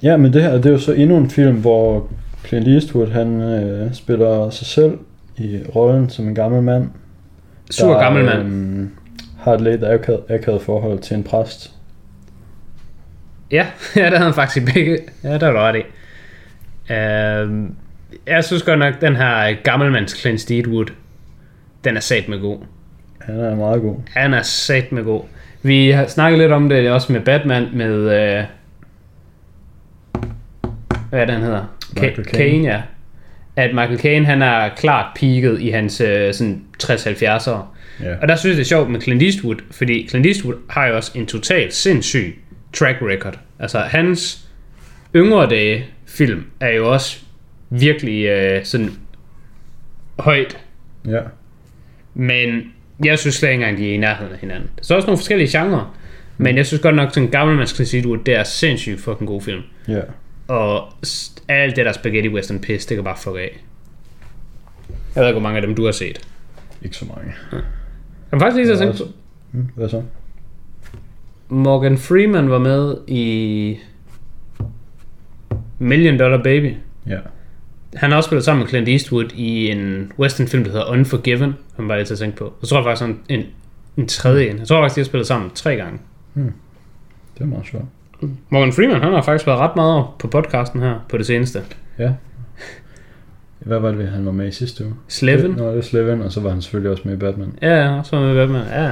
[0.03, 2.07] Ja, men det her, det er jo så endnu en film, hvor
[2.45, 4.97] Clint Eastwood, han øh, spiller sig selv
[5.37, 6.87] i rollen som en gammel mand.
[7.71, 8.39] Sur der, gammel mand.
[8.39, 8.89] øhm,
[9.39, 11.71] har et lidt akavet, akavet forhold til en præst.
[13.51, 14.97] Ja, ja, det havde han faktisk begge.
[15.23, 15.83] Ja, der var i.
[16.89, 17.69] Uh,
[18.27, 20.85] jeg synes godt nok, den her gammelmands Clint Eastwood,
[21.83, 22.59] den er sat med god.
[23.21, 23.95] Han er meget god.
[24.13, 25.23] Han er sat med god.
[25.61, 27.95] Vi har snakket lidt om det også med Batman, med...
[27.95, 28.43] Øh,
[31.09, 31.75] hvad er det, han hedder?
[31.93, 32.37] Michael Ca- Caine.
[32.37, 32.81] Caine, ja.
[33.55, 37.59] At Michael Caine, han er klart peaked i hans øh, sådan 60-70'ere.
[38.03, 38.15] Ja.
[38.21, 40.95] Og der synes jeg, det er sjovt med Clint Eastwood, fordi Clint Eastwood har jo
[40.95, 42.39] også en totalt sindssyg
[42.73, 43.39] track record.
[43.59, 44.49] Altså hans
[45.15, 47.19] yngre dage film er jo også
[47.69, 48.89] virkelig øh, sådan
[50.19, 50.57] højt,
[51.07, 51.21] ja.
[52.13, 52.73] men
[53.05, 54.69] jeg synes slet ikke engang, de er i nærheden af hinanden.
[54.75, 55.95] Der er så også nogle forskellige genrer,
[56.37, 59.41] men jeg synes godt nok, sådan en gammelmands Clint Eastwood, det er sindssygt fucking god
[59.41, 59.61] film.
[59.87, 60.01] Ja.
[60.47, 60.93] Og
[61.47, 63.63] alt det der spaghetti western piss, det kan bare fuck af.
[65.15, 66.27] Jeg ved ikke, hvor mange af dem du har set.
[66.81, 67.33] Ikke så mange.
[67.51, 67.61] Jeg
[68.31, 69.05] kan faktisk lige så Ja, også.
[69.51, 70.03] Mm, hvad så?
[71.49, 73.77] Morgan Freeman var med i
[75.79, 76.73] Million Dollar Baby.
[77.07, 77.17] Ja.
[77.95, 81.55] Han har også spillet sammen med Clint Eastwood i en western film, der hedder Unforgiven,
[81.75, 82.53] som bare lige til at tænke på.
[82.61, 83.43] Så tror jeg faktisk sådan en,
[83.97, 84.57] en tredje en.
[84.59, 85.99] Jeg tror faktisk, de har spillet sammen tre gange.
[86.35, 87.85] Det er meget sjovt.
[88.49, 91.61] Morgan Freeman, han har faktisk været ret meget på podcasten her på det seneste.
[91.99, 92.13] Ja.
[93.59, 94.93] Hvad var det, han var med i sidste uge?
[95.07, 95.51] Slevin.
[95.51, 97.53] Nå, det er Slevin, og så var han selvfølgelig også med i Batman.
[97.61, 98.83] Ja, ja, så var med Batman.
[98.83, 98.91] Ja.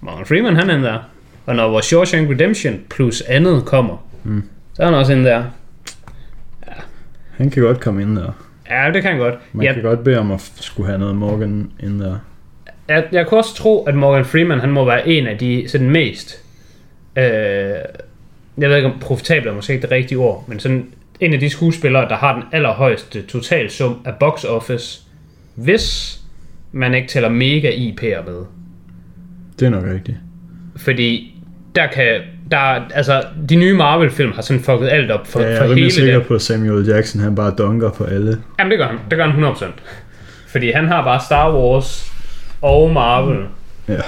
[0.00, 0.98] Morgan Freeman, han er der.
[1.46, 4.42] Og når vores Shawshank Redemption plus andet kommer, Mm.
[4.74, 5.44] så er han også inde der.
[7.36, 8.32] Han kan godt komme ind der.
[8.70, 9.34] Ja, det kan han godt.
[9.52, 12.18] Man Jeg, kan godt bede om at skulle have noget Morgan ind der.
[12.88, 15.90] jeg, jeg kunne også tro, at Morgan Freeman, han må være en af de sådan
[15.90, 16.42] mest...
[17.16, 17.24] Øh,
[18.58, 20.86] jeg ved ikke om profitable er måske ikke det rigtige ord, men sådan
[21.20, 25.02] en af de skuespillere, der har den allerhøjeste totalsum af box office,
[25.54, 26.18] hvis
[26.72, 28.44] man ikke tæller mega IP'er med.
[29.60, 30.16] Det er nok rigtigt.
[30.76, 31.33] Fordi
[31.76, 32.20] der kan,
[32.50, 32.58] der,
[32.94, 35.74] altså, de nye Marvel-film har sådan fucket alt op for, Ja, jeg for er hele
[35.74, 36.26] rimelig sikker det.
[36.26, 38.38] på, at Samuel Jackson han bare dunker på alle.
[38.58, 39.64] Jamen det gør han, det gør han 100%.
[40.48, 42.12] Fordi han har bare Star Wars
[42.62, 43.44] og Marvel.
[43.88, 44.00] Ja,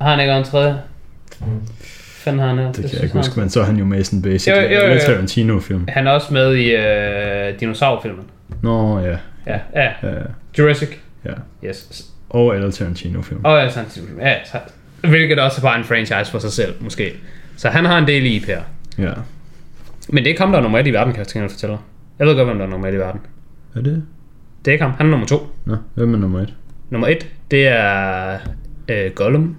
[0.00, 0.78] Har han ikke en tredje?
[2.24, 2.66] Fanden har han her?
[2.72, 4.60] det kan jeg ikke huske, men så er han jo med sådan basic Jo, jo,
[4.62, 4.80] jo, jo.
[4.80, 5.84] alle Tarantino-film.
[5.88, 8.24] Han er også med i øh, dinosaurfilmen.
[8.62, 9.16] Nå, ja.
[9.46, 9.84] Ja, ja.
[10.02, 10.08] ja.
[10.58, 10.88] Jurassic.
[11.24, 11.30] ja.
[11.68, 12.06] Yes.
[12.30, 13.40] Og alle Tarantino-film.
[13.44, 13.88] Og ja, sådan,
[14.20, 14.34] ja,
[15.08, 17.12] hvilket også er bare en franchise for sig selv, måske.
[17.56, 18.60] Så han har en del i IP'er.
[18.98, 19.12] Ja.
[20.08, 21.82] Men det er ham, der er nummer et i verden, kan jeg fortælle dig.
[22.18, 23.20] Jeg ved godt, hvem der er nummer et i verden.
[23.76, 24.02] Er det?
[24.64, 25.46] Det er ikke ham, han er nummer to.
[25.64, 26.54] Nå, hvem er nummer et?
[26.90, 28.38] Nummer et, det er
[28.88, 29.56] øh, Gollum.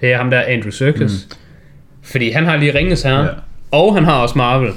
[0.00, 1.26] Det er ham der, Andrew Serkis.
[1.30, 1.36] Mm.
[2.02, 3.18] Fordi han har lige ringet her.
[3.22, 3.28] Ja.
[3.70, 4.72] Og han har også Marvel.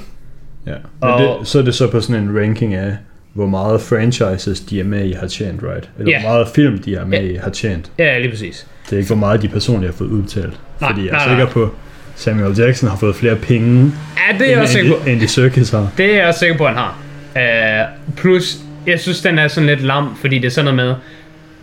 [0.66, 0.70] Ja.
[0.72, 2.96] Men Og- det, så er det så på sådan en ranking af,
[3.32, 5.90] hvor meget franchises de er med i har tjent, right?
[5.98, 6.20] Eller Ja.
[6.20, 7.32] hvor meget film de er med Ja.
[7.32, 7.92] i har tjent.
[7.98, 8.66] Ja, lige præcis.
[8.90, 10.60] Det er ikke, hvor meget de personligt har fået udbetalt.
[10.80, 11.52] Nej, Fordi jeg er nej, sikker nej.
[11.52, 11.74] på,
[12.14, 15.00] Samuel Jackson har fået flere penge, Ja, det er jeg også sikker på.
[15.00, 15.88] end Andy Serkis har.
[15.96, 16.98] Det er jeg sikker på, han har.
[17.36, 20.88] Uh, plus, jeg synes, den er sådan lidt lam, fordi det er sådan noget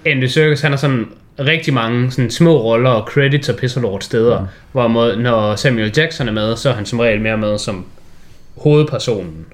[0.06, 1.06] med, Andy Serkis, han har sådan
[1.40, 4.46] rigtig mange sådan små roller og credits og pisselort steder, ja.
[4.72, 7.86] hvorimod når Samuel Jackson er med, så er han som regel mere med som
[8.58, 9.46] hovedpersonen.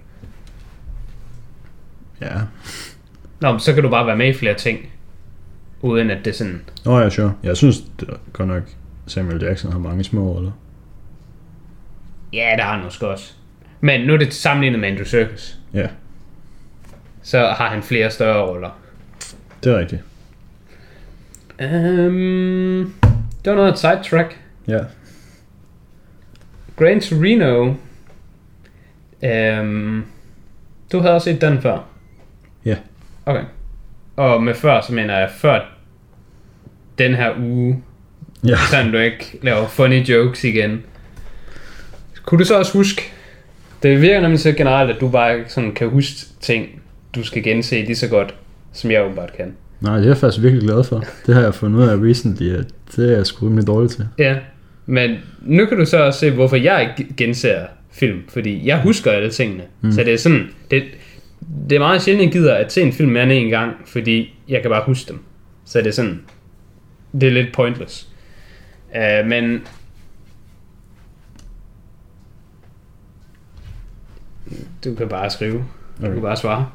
[2.21, 2.27] Ja.
[3.39, 4.79] Nå, men så kan du bare være med i flere ting,
[5.83, 6.61] uden at det sådan...
[6.85, 7.33] Nå ja, sure.
[7.43, 8.63] Jeg synes det er godt nok,
[9.07, 10.51] Samuel Jackson har mange små roller.
[12.33, 13.33] Ja, der har han måske også.
[13.81, 15.87] Men nu er det sammenlignet med Andrew Serkis, Ja,
[17.21, 18.69] så har han flere større roller.
[19.63, 20.01] det er rigtigt.
[21.61, 22.93] Um,
[23.45, 24.39] det var noget sidetrack.
[24.67, 24.79] Ja.
[26.77, 27.73] Gran Torino.
[29.61, 30.05] Um,
[30.91, 31.79] du havde også set den før?
[32.65, 32.75] Ja.
[33.25, 33.43] Okay.
[34.15, 35.59] Og med før, så mener jeg før
[36.97, 37.83] den her uge,
[38.47, 38.55] Ja.
[38.71, 40.81] sådan du ikke laver funny jokes igen.
[42.25, 43.01] Kunne du så også huske,
[43.83, 46.67] det virker nemlig så generelt, at du bare sådan kan huske ting,
[47.15, 48.35] du skal gense lige så godt,
[48.73, 49.53] som jeg åbenbart kan.
[49.81, 51.03] Nej, det er jeg faktisk virkelig glad for.
[51.27, 52.65] Det har jeg fundet ud af recently, at
[52.95, 54.07] det er jeg sgu rimelig dårlig til.
[54.17, 54.35] Ja,
[54.85, 57.55] men nu kan du så også se, hvorfor jeg ikke genser
[57.91, 59.63] film, fordi jeg husker alle tingene.
[59.81, 59.91] Mm.
[59.91, 60.83] Så det er sådan, det,
[61.69, 64.35] det er meget sjældent, jeg gider at se en film mere end en gang, fordi
[64.49, 65.19] jeg kan bare huske dem.
[65.65, 66.19] Så det er sådan,
[67.13, 68.07] det er lidt pointless.
[68.95, 69.67] Uh, men
[74.85, 75.57] du kan bare skrive.
[75.57, 76.13] Du Okay.
[76.13, 76.69] kan bare svare.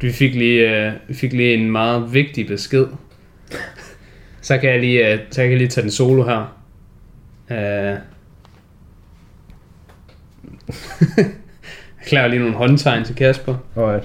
[0.00, 2.86] Vi fik lige, uh, fik lige en meget vigtig besked.
[4.40, 6.56] Så kan jeg lige, uh, så kan jeg lige tage den solo her.
[7.50, 8.00] Uh, jeg
[12.06, 13.56] klarer lige nogle håndtegn til Kasper.
[13.76, 14.04] Alright.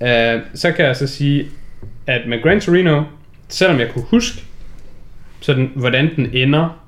[0.00, 1.48] Uh, så kan jeg så sige,
[2.06, 3.04] at med Gran Torino,
[3.48, 4.44] selvom jeg kunne huske,
[5.42, 6.82] sådan, hvordan den ender,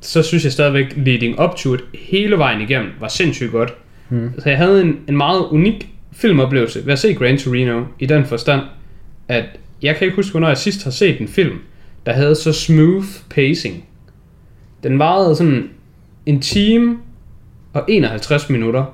[0.00, 3.74] så synes jeg stadigvæk, leading up to it hele vejen igennem var sindssygt godt.
[4.08, 4.32] Mm.
[4.38, 8.24] Så jeg havde en, en meget unik filmoplevelse ved at se Gran Torino i den
[8.24, 8.60] forstand,
[9.28, 9.44] at
[9.82, 11.58] jeg kan ikke huske, hvornår jeg sidst har set en film,
[12.06, 13.84] der havde så smooth pacing.
[14.82, 15.70] Den varede sådan
[16.26, 16.98] en time
[17.72, 18.84] og 51 minutter,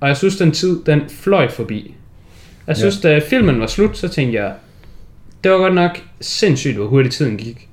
[0.00, 1.94] og jeg synes, den tid, den fløj forbi.
[2.66, 4.54] Jeg synes, da filmen var slut, så tænkte jeg,
[5.44, 7.69] det var godt nok sindssygt, hvor hurtigt tiden gik.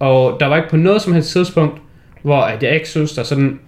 [0.00, 1.80] Og der var ikke på noget som helst tidspunkt,
[2.22, 3.60] hvor at jeg ikke synes, der sådan...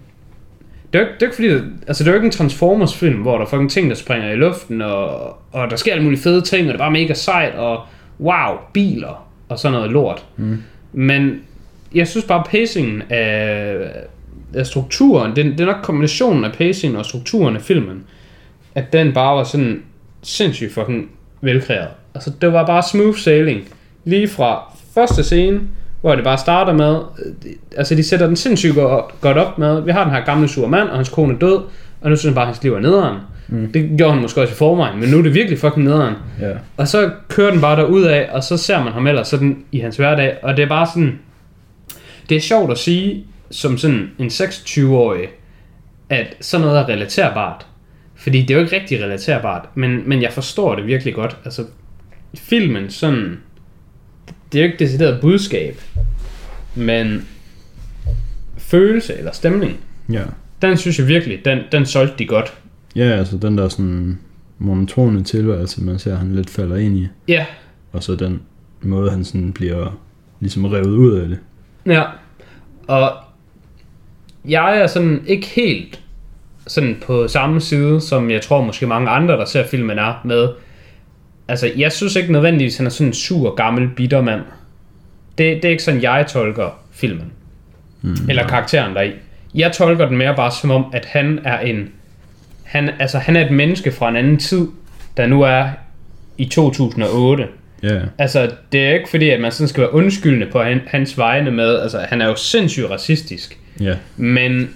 [0.93, 2.95] Det er ikke, det er ikke fordi, der, altså det er jo ikke en Transformers
[2.95, 6.03] film, hvor der er fucking ting, der springer i luften, og, og der sker alle
[6.03, 7.81] mulige fede ting, og det er bare mega sejt, og
[8.19, 10.25] wow, biler, og sådan noget lort.
[10.37, 10.63] Mm.
[10.93, 11.41] Men
[11.95, 13.77] jeg synes bare, pacingen af,
[14.53, 18.03] af strukturen, det, det er nok kombinationen af pacingen og strukturen af filmen,
[18.75, 19.83] at den bare var sådan
[20.21, 21.09] sindssygt fucking
[21.41, 21.89] velkreeret.
[22.15, 23.61] Altså, det var bare smooth sailing.
[24.05, 25.61] Lige fra første scene,
[26.03, 26.95] hvor det bare starter med,
[27.25, 30.47] øh, altså de sætter den sindssygt go- godt op med, vi har den her gamle
[30.47, 31.57] sure mand, og hans kone er død,
[32.01, 33.17] og nu synes han bare, at hans liv er nederen.
[33.47, 33.71] Mm.
[33.71, 36.13] Det gjorde han måske også i forvejen, men nu er det virkelig fucking nederen.
[36.41, 36.51] Ja.
[36.77, 39.79] Og så kører den bare derud af, og så ser man ham ellers sådan i
[39.79, 41.19] hans hverdag, og det er bare sådan,
[42.29, 45.27] det er sjovt at sige, som sådan en 26-årig,
[46.09, 47.65] at sådan noget er relaterbart.
[48.15, 51.37] Fordi det er jo ikke rigtig relaterbart, men, men jeg forstår det virkelig godt.
[51.45, 51.63] Altså,
[52.35, 53.39] filmen sådan,
[54.53, 55.81] det er jo ikke decideret budskab,
[56.75, 57.27] men
[58.57, 59.77] følelse eller stemning,
[60.11, 60.21] Ja.
[60.61, 62.53] den synes jeg virkelig, den, den solgte de godt.
[62.95, 64.19] Ja, altså den der sådan
[64.57, 67.07] monotone tilværelse, man ser, han lidt falder ind i.
[67.27, 67.45] Ja,
[67.91, 68.41] Og så den
[68.81, 69.99] måde, han sådan bliver
[70.39, 71.39] ligesom revet ud af det.
[71.85, 72.03] Ja,
[72.87, 73.11] og
[74.47, 75.99] jeg er sådan ikke helt
[76.67, 80.49] sådan på samme side, som jeg tror måske mange andre, der ser filmen er med.
[81.47, 84.41] Altså, jeg synes ikke nødvendigvis, han er sådan en sur, gammel, bitter mand.
[85.37, 87.31] Det, det er ikke sådan, jeg tolker filmen.
[88.01, 89.11] Mm, Eller karakteren deri.
[89.55, 91.89] Jeg tolker den mere bare som om, at han er en...
[92.63, 94.67] Han, altså, han er et menneske fra en anden tid,
[95.17, 95.69] der nu er
[96.37, 97.47] i 2008.
[97.83, 98.03] Ja, yeah.
[98.17, 101.51] Altså, det er ikke fordi, at man sådan skal være undskyldende på han, hans vegne
[101.51, 101.79] med.
[101.79, 103.59] Altså, han er jo sindssygt racistisk.
[103.79, 103.85] ja.
[103.85, 103.97] Yeah.
[104.17, 104.69] Men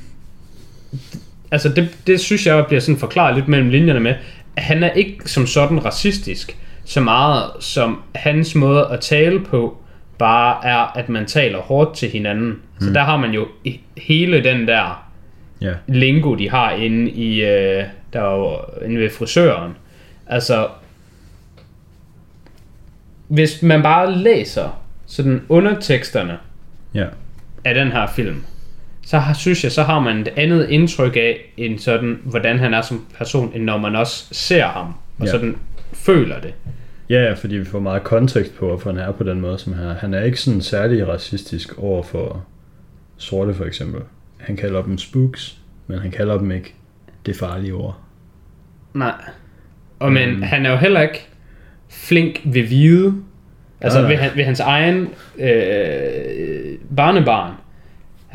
[1.51, 4.17] altså det, det synes jeg bliver sådan forklaret lidt mellem linjerne med, at
[4.57, 9.77] han er ikke som sådan racistisk, så meget som hans måde at tale på,
[10.17, 12.49] bare er, at man taler hårdt til hinanden.
[12.49, 12.87] Mm.
[12.87, 13.47] Så der har man jo
[13.97, 15.07] hele den der
[15.61, 17.83] Ja, lingo, de har inde i øh,
[18.13, 19.75] der er jo inde ved frisøren.
[20.27, 20.67] Altså,
[23.27, 26.37] hvis man bare læser sådan underteksterne
[26.93, 27.05] ja,
[27.65, 28.43] af den her film,
[29.09, 32.73] så har, synes jeg, så har man et andet indtryk af, end sådan, hvordan han
[32.73, 35.31] er som person, end når man også ser ham, og Ja.
[35.31, 35.55] sådan
[35.93, 36.53] føler det.
[37.09, 39.85] ja, fordi vi får meget kontekst på, hvorfor han er på den måde, som han
[39.85, 39.93] er.
[39.93, 42.45] Han er ikke sådan særlig racistisk over for
[43.17, 44.01] sorte, for eksempel.
[44.37, 46.73] Han kalder dem spooks, men han kalder dem ikke
[47.25, 47.97] det farlige ord.
[48.93, 49.13] Nej.
[49.99, 50.41] Og men mm.
[50.41, 51.27] han er jo heller ikke
[51.89, 53.13] flink ved hvide.
[53.81, 54.27] Altså Nej, ved, nej.
[54.27, 55.07] han, ved hans egen
[55.39, 57.53] øh, barnebarn.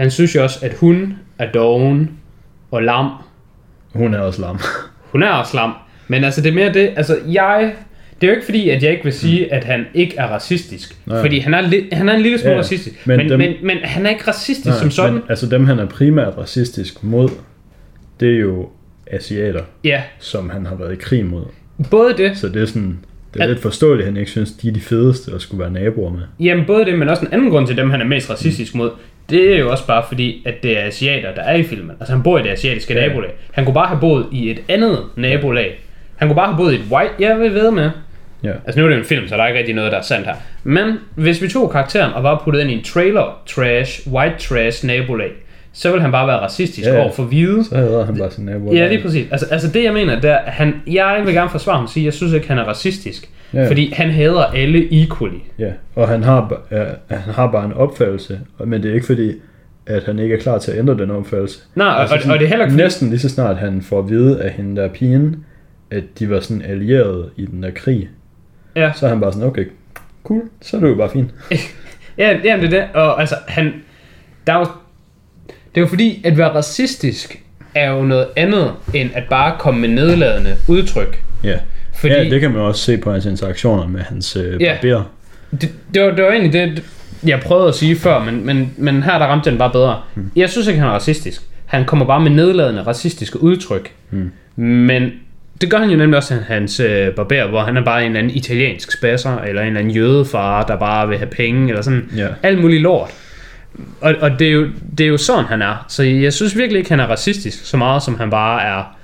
[0.02, 2.10] Han synes jo også, at hun er doven
[2.70, 3.10] og lam.
[3.92, 4.58] Hun er også lam.
[5.12, 5.72] Hun er også lam.
[6.08, 7.72] Men altså det er mere det, altså jeg...
[8.20, 9.48] Det er jo ikke fordi, at jeg ikke vil sige, mm.
[9.52, 10.96] at han ikke er racistisk.
[11.06, 11.20] Nej.
[11.20, 13.06] Fordi han er, li- han er en lille smule Ja, racistisk.
[13.06, 15.12] men Men, men, dem- men, men han er ikke racistisk som sådan.
[15.14, 17.28] Men, altså dem, han er primært racistisk mod,
[18.20, 18.68] det er jo
[19.06, 21.44] asiater, Ja, som han har været i krig mod.
[21.90, 22.98] både det, Så det er sådan,
[23.34, 25.60] det er Al- lidt forståeligt, at han ikke synes, de er de fedeste at skulle
[25.60, 26.20] være naboer med.
[26.40, 28.90] Jamen både det, men også en anden grund til dem, han er mest racistisk mod,
[29.32, 31.90] det er jo også bare fordi, at det er asiater, der er i filmen.
[32.00, 33.08] Altså han bor i det asiatiske Ja.
[33.08, 33.30] nabolag.
[33.52, 35.80] Han kunne bare have boet i et andet nabolag.
[36.16, 37.12] Han kunne bare have boet i et white...
[37.18, 37.90] Jeg vil ved med.
[38.44, 40.02] Ja, Altså nu er det en film, så der er ikke rigtig noget, der er
[40.02, 40.34] sandt her.
[40.64, 44.86] Men hvis vi tog karakteren og bare puttede ind i en trailer trash, white trash
[44.86, 45.30] nabolag,
[45.72, 47.64] så vil han bare være racistisk Ja, over for hvide.
[47.64, 48.72] så hedder han bare sin nabo.
[48.72, 49.26] Ja, lige præcis.
[49.30, 51.90] Altså, altså det jeg mener, det er, at han, jeg vil gerne forsvare ham og
[51.90, 53.28] sige, at jeg synes ikke, han er racistisk.
[53.54, 53.68] Ja.
[53.68, 55.38] Fordi han hader alle equally.
[55.58, 59.32] Ja, og han har, ja, han har bare en opfattelse, men det er ikke fordi,
[59.86, 61.58] at han ikke er klar til at ændre den opfattelse.
[61.74, 63.98] Nej, og, Altså og, og det er heller ikke Næsten lige så snart han får
[63.98, 65.44] at vide af hende der pigen,
[65.90, 68.08] at de var sådan allierede i den der krig,
[68.76, 68.92] Ja.
[68.94, 69.64] så er han bare sådan, okay,
[70.24, 71.30] cool, så er det jo bare fint.
[72.18, 72.94] Ja, jamen det er det.
[72.94, 73.72] Og altså, han...
[74.46, 74.66] Der er jo,
[75.74, 77.38] det er jo fordi, at være racistisk
[77.74, 81.22] er jo noget andet, end at bare komme med nedladende udtryk.
[81.44, 81.56] Ja.
[82.00, 84.76] Fordi ja, det kan man også se på hans interaktioner med hans øh, Ja.
[84.82, 85.02] barber.
[85.60, 86.82] det, det, var, det var egentlig det,
[87.26, 90.00] jeg prøvede at sige før, men, men, men her der ramte den bare bedre.
[90.14, 90.30] Hmm.
[90.36, 91.42] Jeg synes ikke, han er racistisk.
[91.66, 93.90] Han kommer bare med nedladende racistiske udtryk.
[94.10, 94.30] Hmm.
[94.56, 95.10] Men
[95.60, 98.18] det gør han jo nemlig også, hans øh, barber, hvor han er bare en eller
[98.18, 102.08] anden italiensk spasser, eller en eller anden jødefar, der bare vil have penge, eller sådan
[102.16, 102.26] Ja.
[102.42, 103.10] alt muligt lort.
[104.00, 104.68] Og, og det, er jo,
[104.98, 105.84] det er jo sådan, han er.
[105.88, 108.96] Så jeg synes virkelig ikke, han er racistisk, så meget som han bare er...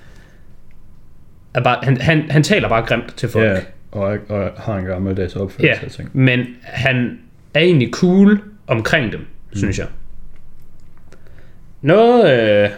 [1.54, 3.44] er bare, han, han, han taler bare grimt til folk.
[3.44, 3.56] Ja,
[3.92, 6.10] og, og har en gammeldags Ja, opførsel, jeg tænker.
[6.14, 7.18] men han
[7.54, 9.56] er egentlig cool omkring dem, mm.
[9.56, 9.86] synes jeg.
[11.82, 12.68] Noget, øh,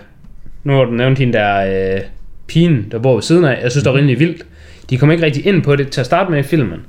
[0.65, 2.01] nu har du nævnt hende der øh,
[2.47, 4.47] pigen, der bor ved siden af, jeg synes, det var rimelig vildt.
[4.91, 6.81] De kom ikke rigtig ind på det til at starte med i filmen.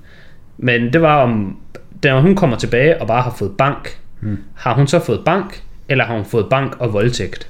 [0.58, 1.60] Men det var om,
[2.04, 3.98] da hun kommer tilbage og bare har fået bank.
[4.22, 4.38] Mm.
[4.56, 7.48] Har hun så fået bank, eller har hun fået bank og voldtægt?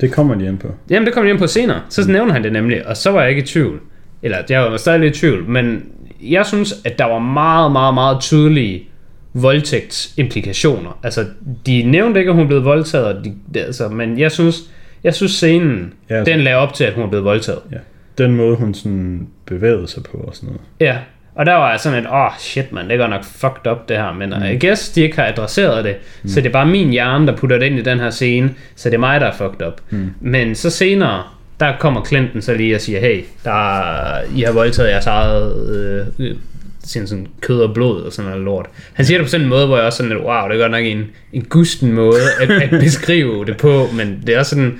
[0.00, 0.74] Det kommer de ind på.
[0.90, 1.80] Jamen, det kommer vi ind på senere.
[1.88, 3.80] Så nævner han det nemlig, og så var jeg ikke i tvivl.
[4.22, 5.84] Eller, jeg var stadig lidt i tvivl, men
[6.22, 8.88] jeg synes, at der var meget, meget, meget tydelige
[9.34, 10.98] voldtægtsimplikationer.
[11.02, 11.26] Altså,
[11.66, 14.60] de nævnte ikke, at hun blev voldtaget, og de, altså, men jeg synes,
[15.04, 17.60] jeg synes scenen, ja, altså- den lagde op til, at hun blev voldtaget.
[17.72, 17.76] Ja.
[18.18, 20.60] Den måde, hun sådan bevægede sig på og sådan noget.
[20.80, 20.98] Ja,
[21.34, 23.88] og der var jeg sådan et, åh oh, shit man, det godt nok fucked up
[23.88, 24.44] det her, men mm.
[24.44, 26.28] I guess de ikke har adresseret det, mm.
[26.28, 28.88] så det er bare min hjerne, der putter det ind i den her scene, så
[28.88, 29.80] det er mig, der er fucked up.
[29.90, 30.10] Mm.
[30.20, 31.22] Men så senere,
[31.60, 35.70] der kommer Clinton så lige og siger, hey, der er, I har voldtaget jeres eget
[35.76, 36.36] øh, øh,
[36.84, 38.66] sådan, sådan kød og blod og sådan noget lort.
[38.92, 40.60] Han siger det på sådan en måde, hvor jeg også sådan lidt, wow, det er
[40.60, 44.50] godt nok en, en gusten måde at, at beskrive det på, men det er også
[44.50, 44.78] sådan,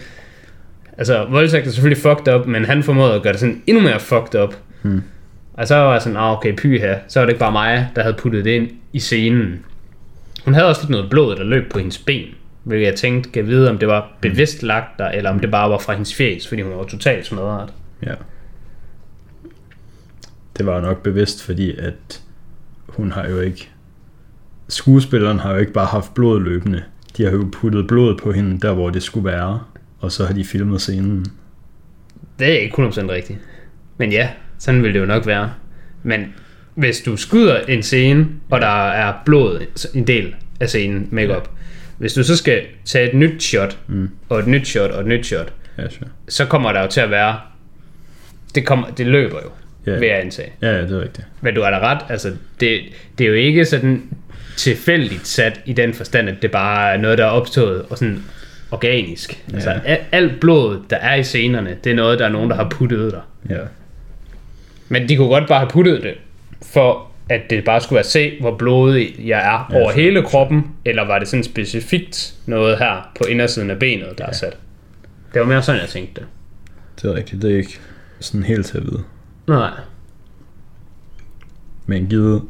[0.98, 4.00] altså voldtægt er selvfølgelig fucked up, men han formåede at gøre det sådan endnu mere
[4.00, 4.54] fucked up.
[5.54, 6.98] Og så var jeg sådan, ah, okay, py her.
[7.08, 9.64] Så var det ikke bare mig, der havde puttet det ind i scenen.
[10.44, 12.28] Hun havde også lidt noget blod, der løb på hendes ben.
[12.62, 15.70] Hvilket jeg tænkte, kan vide, om det var bevidst lagt der, eller om det bare
[15.70, 17.72] var fra hendes fjes, fordi hun var totalt smadret.
[18.02, 18.14] Ja.
[20.56, 22.22] Det var nok bevidst, fordi at
[22.86, 23.70] hun har jo ikke...
[24.68, 26.82] Skuespilleren har jo ikke bare haft blod løbende.
[27.16, 29.60] De har jo puttet blod på hende, der hvor det skulle være.
[30.00, 31.26] Og så har de filmet scenen.
[32.38, 33.38] Det er ikke 100% rigtigt.
[33.96, 34.28] Men ja,
[34.64, 35.52] sådan ville det jo nok være.
[36.02, 36.34] Men
[36.74, 39.60] hvis du skyder en scene, og der er blod
[39.94, 41.50] en del af scenen, makeup.
[41.98, 44.10] Hvis du så skal tage et nyt shot, mm.
[44.28, 46.08] og et nyt shot, og et nyt shot, Ja, sure.
[46.28, 47.36] så kommer der jo til at være...
[48.54, 49.50] Det, kommer, det løber jo,
[49.92, 49.98] Ja.
[49.98, 50.52] vil jeg antage.
[50.62, 51.26] Ja, ja, det er rigtigt.
[51.40, 52.28] Men du er da ret, altså
[52.60, 52.80] det,
[53.18, 54.02] det er jo ikke sådan
[54.56, 58.22] tilfældigt sat i den forstand, at det bare er noget, der er opstået og sådan
[58.70, 59.42] organisk.
[59.50, 59.54] Ja.
[59.54, 62.56] Altså al- alt blod, der er i scenerne, det er noget, der er nogen, der
[62.56, 63.20] har puttet der.
[63.50, 63.60] Ja.
[65.00, 66.14] Men de kunne godt bare have puttet det,
[66.62, 70.22] for at det bare skulle være se, hvor blodig jeg er Ja, over så- hele
[70.22, 74.56] kroppen, eller var det sådan specifikt noget her på indersiden af benet, der er sat.
[75.34, 76.28] Det var mere sådan, jeg tænkte det.
[77.02, 77.42] Det er rigtigt.
[77.42, 77.78] Det er ikke
[78.20, 79.02] sådan helt til at vide.
[79.48, 79.70] Nej.
[81.86, 82.42] Men givet,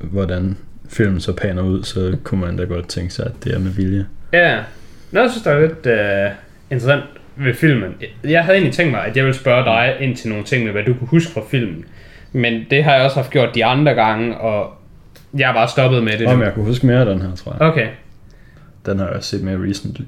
[0.00, 0.56] hvordan
[0.88, 3.70] filmen så paner ud, så kunne man da godt tænke sig, at det er med
[3.70, 4.06] vilje.
[4.32, 4.54] Ja,
[5.10, 6.36] noget jeg synes, der er lidt uh,
[6.70, 7.04] interessant
[7.36, 7.94] ved filmen.
[8.24, 10.72] Jeg havde egentlig tænkt mig, at jeg ville spørge dig ind til nogle ting med,
[10.72, 11.84] hvad du kunne huske fra filmen.
[12.32, 14.74] Men det har jeg også haft gjort de andre gange, og
[15.38, 16.26] jeg har bare stoppet med det.
[16.26, 17.60] Om jeg kunne huske mere af den her, tror jeg.
[17.60, 17.88] Okay.
[18.86, 20.04] Den har jeg set mere recently.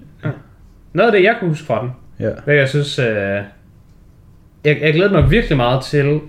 [0.92, 1.90] Noget af det, jeg kunne huske fra den,
[2.26, 2.30] Ja.
[2.44, 2.98] hvad jeg synes...
[2.98, 3.04] Uh,
[4.64, 6.20] jeg, jeg glæder mig virkelig meget til,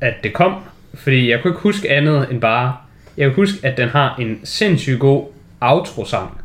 [0.00, 0.54] at det kom.
[0.94, 2.76] Fordi jeg kunne ikke huske andet end bare...
[3.16, 5.24] Jeg kunne huske, at den har en sindssygt god
[5.60, 6.40] outro-sang.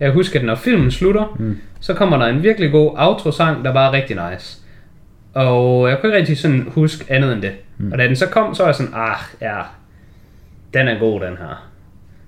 [0.00, 1.58] Jeg kan huske, at når filmen slutter, mm.
[1.80, 4.58] så kommer der en virkelig god outro-sang, der bare er rigtig nice.
[5.34, 7.52] Og jeg kunne ikke rigtig sådan huske andet end det.
[7.78, 7.92] Mm.
[7.92, 9.60] Og da den så kom, så var jeg sådan, ah, ja,
[10.74, 11.68] den er god, den her.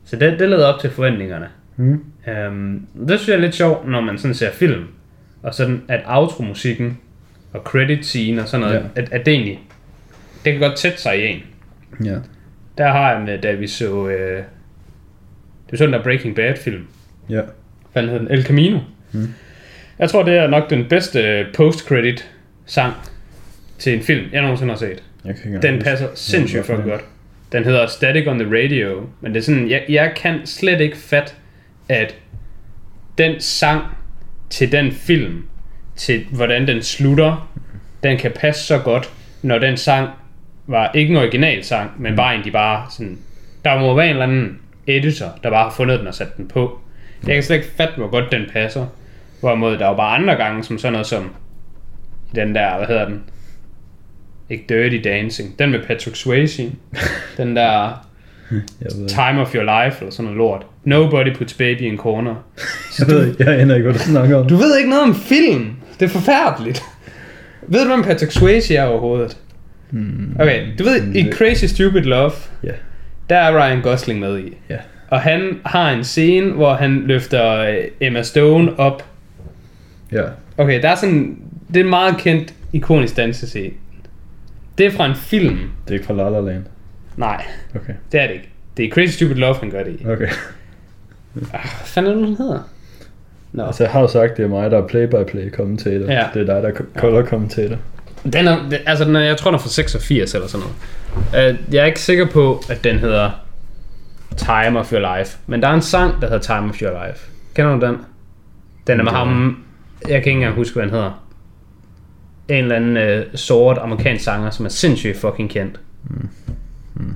[0.04, 1.48] Så det, det leder op til forventningerne.
[1.76, 2.04] Mm.
[2.48, 4.84] Um, det synes jeg er lidt sjovt, når man sådan ser film.
[5.42, 6.98] Og sådan, at outro-musikken
[7.52, 9.02] og credit scene og sådan noget, Ja.
[9.02, 9.60] at, at det egentlig,
[10.44, 11.42] det kan godt tætte sig i en.
[12.04, 12.16] Ja.
[12.78, 16.86] Der har jeg med, da vi så, øh, det var sådan der Breaking Bad film.
[17.28, 17.40] Ja.
[17.92, 18.30] Hvad hed den?
[18.30, 18.78] El Camino.
[19.12, 19.34] Mm.
[19.98, 22.30] Jeg tror, det er nok den bedste post-credit
[22.66, 22.94] sang
[23.78, 25.02] til en film, jeg nogensinde har set.
[25.24, 25.84] Jeg kan Den huske.
[25.84, 26.76] passer sindssygt den.
[26.82, 27.04] godt.
[27.52, 30.96] Den hedder Static on the Radio, men det er sådan, jeg, jeg kan slet ikke
[30.96, 31.36] fat,
[31.88, 32.14] at
[33.18, 33.82] den sang
[34.50, 35.44] til den film,
[35.96, 37.52] til hvordan den slutter,
[38.02, 39.10] den kan passe så godt,
[39.42, 40.08] når den sang
[40.66, 43.18] var ikke en original sang, men bare en, de bare sådan,
[43.64, 46.48] der må være en eller anden editor, der bare har fundet den og sat den
[46.48, 46.78] på.
[47.26, 48.86] Jeg kan slet ikke fatte, hvor godt den passer.
[49.40, 51.30] Hvorimod der er jo bare andre gange, som sådan noget som
[52.34, 53.22] den der, hvad hedder den?
[54.50, 55.58] Ikke Dirty Dancing.
[55.58, 56.70] Den med Patrick Swayze.
[57.36, 58.06] den der
[59.08, 60.66] Time of Your Life, eller sådan noget lort.
[60.84, 62.34] Nobody puts baby in corner.
[62.98, 64.48] jeg ved ikke, jeg aner ikke, hvad du snakker om.
[64.48, 65.76] Du ved ikke noget om film.
[66.00, 66.82] Det er forfærdeligt.
[67.62, 69.36] ved du, hvem Patrick Swayze er overhovedet?
[70.40, 72.30] Okay, du ved, i Crazy Stupid Love,
[72.62, 72.70] Ja.
[73.28, 74.56] der er Ryan Gosling med i.
[74.70, 74.76] Ja.
[75.12, 79.04] Og han har en scene, hvor han løfter øh, Emma Stone op.
[80.12, 80.22] Ja.
[80.58, 81.38] Okay, der er sådan,
[81.68, 83.70] det er en meget kendt, ikonisk dansescene.
[84.78, 85.58] Det er fra en film.
[85.84, 86.64] Det er ikke fra La La Land.
[87.16, 87.44] Nej,
[87.74, 87.92] Okay.
[88.12, 88.48] det er det ikke.
[88.76, 90.06] Det er Crazy Stupid Love, han gør det i.
[90.06, 90.28] Okay.
[91.32, 92.68] Hvad fanden er det, den hedder?
[93.52, 93.64] Nå.
[93.66, 96.12] Altså, jeg har jo sagt, det er mig, der er play-by-play kommentator.
[96.12, 96.26] Ja.
[96.34, 97.76] Det er dig, der er color kommentator.
[98.32, 100.66] Den er, altså den er, jeg tror den er fra 86 eller sådan
[101.32, 101.54] noget.
[101.54, 103.30] Uh, jeg er ikke sikker på, at den hedder
[104.36, 105.38] Time of Your Life.
[105.46, 107.30] Men der er en sang, der hedder Time of Your Life.
[107.54, 107.96] Kender du den?
[108.86, 109.58] Den er med ham,
[110.00, 111.24] jeg kan ikke engang huske, hvad han hedder.
[112.48, 115.80] En eller anden uh, sort amerikansk sanger, som er sindssygt fucking kendt.
[116.04, 116.28] Mm.
[116.94, 117.14] Mm.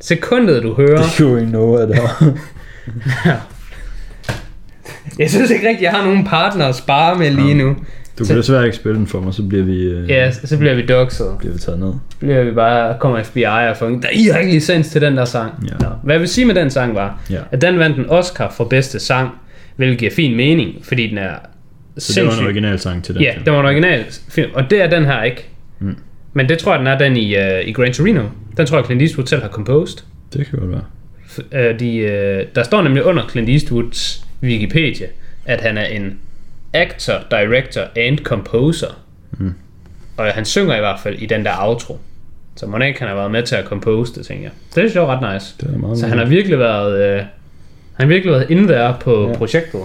[0.00, 1.02] Sekundet du hører...
[1.02, 2.32] Det er jo ikke noget af det her.
[5.18, 7.76] Jeg synes ikke rigtigt, jeg har nogen partner at spare med lige nu.
[8.20, 10.74] Du kan desværre ikke spille den for mig, så bliver vi, øh, Ja, så bliver
[10.74, 11.26] vi doxet.
[11.38, 11.92] bliver vi taget ned.
[12.18, 15.24] bliver vi bare, kommer FBI og får der I har ikke licens til den der
[15.24, 15.52] sang.
[15.68, 15.74] Ja.
[15.86, 15.90] Nå.
[16.04, 17.38] Hvad jeg vil sige med den sang var, Ja.
[17.50, 19.30] at den vandt en Oscar for bedste sang,
[19.76, 21.30] hvilket giver fin mening, fordi den er
[21.98, 23.44] Så det var en original sang til den Ja, film.
[23.44, 25.48] det var en original film, og det er den her ikke.
[25.78, 25.96] Mm.
[26.32, 28.22] Men det tror jeg, den er den i, uh, i Gran Torino.
[28.56, 29.98] Den tror jeg, Clint Eastwood selv har composed.
[30.32, 30.84] Det kan godt være.
[31.28, 35.06] F- uh, de, uh, der står nemlig under Clint Eastwoods Wikipedia,
[35.46, 36.18] at han er en
[36.72, 39.00] actor, director and composer.
[39.32, 39.54] Mm.
[40.16, 41.98] Og han synger i hvert fald i den der outro.
[42.56, 44.52] Så må ikke han har været med til at compose det, tænker jeg.
[44.66, 45.54] Det synes jeg var ret nice.
[45.60, 47.26] Det er meget Så han har virkelig været, øh, han
[47.98, 49.34] har virkelig været inde der på Ja.
[49.36, 49.80] projektet.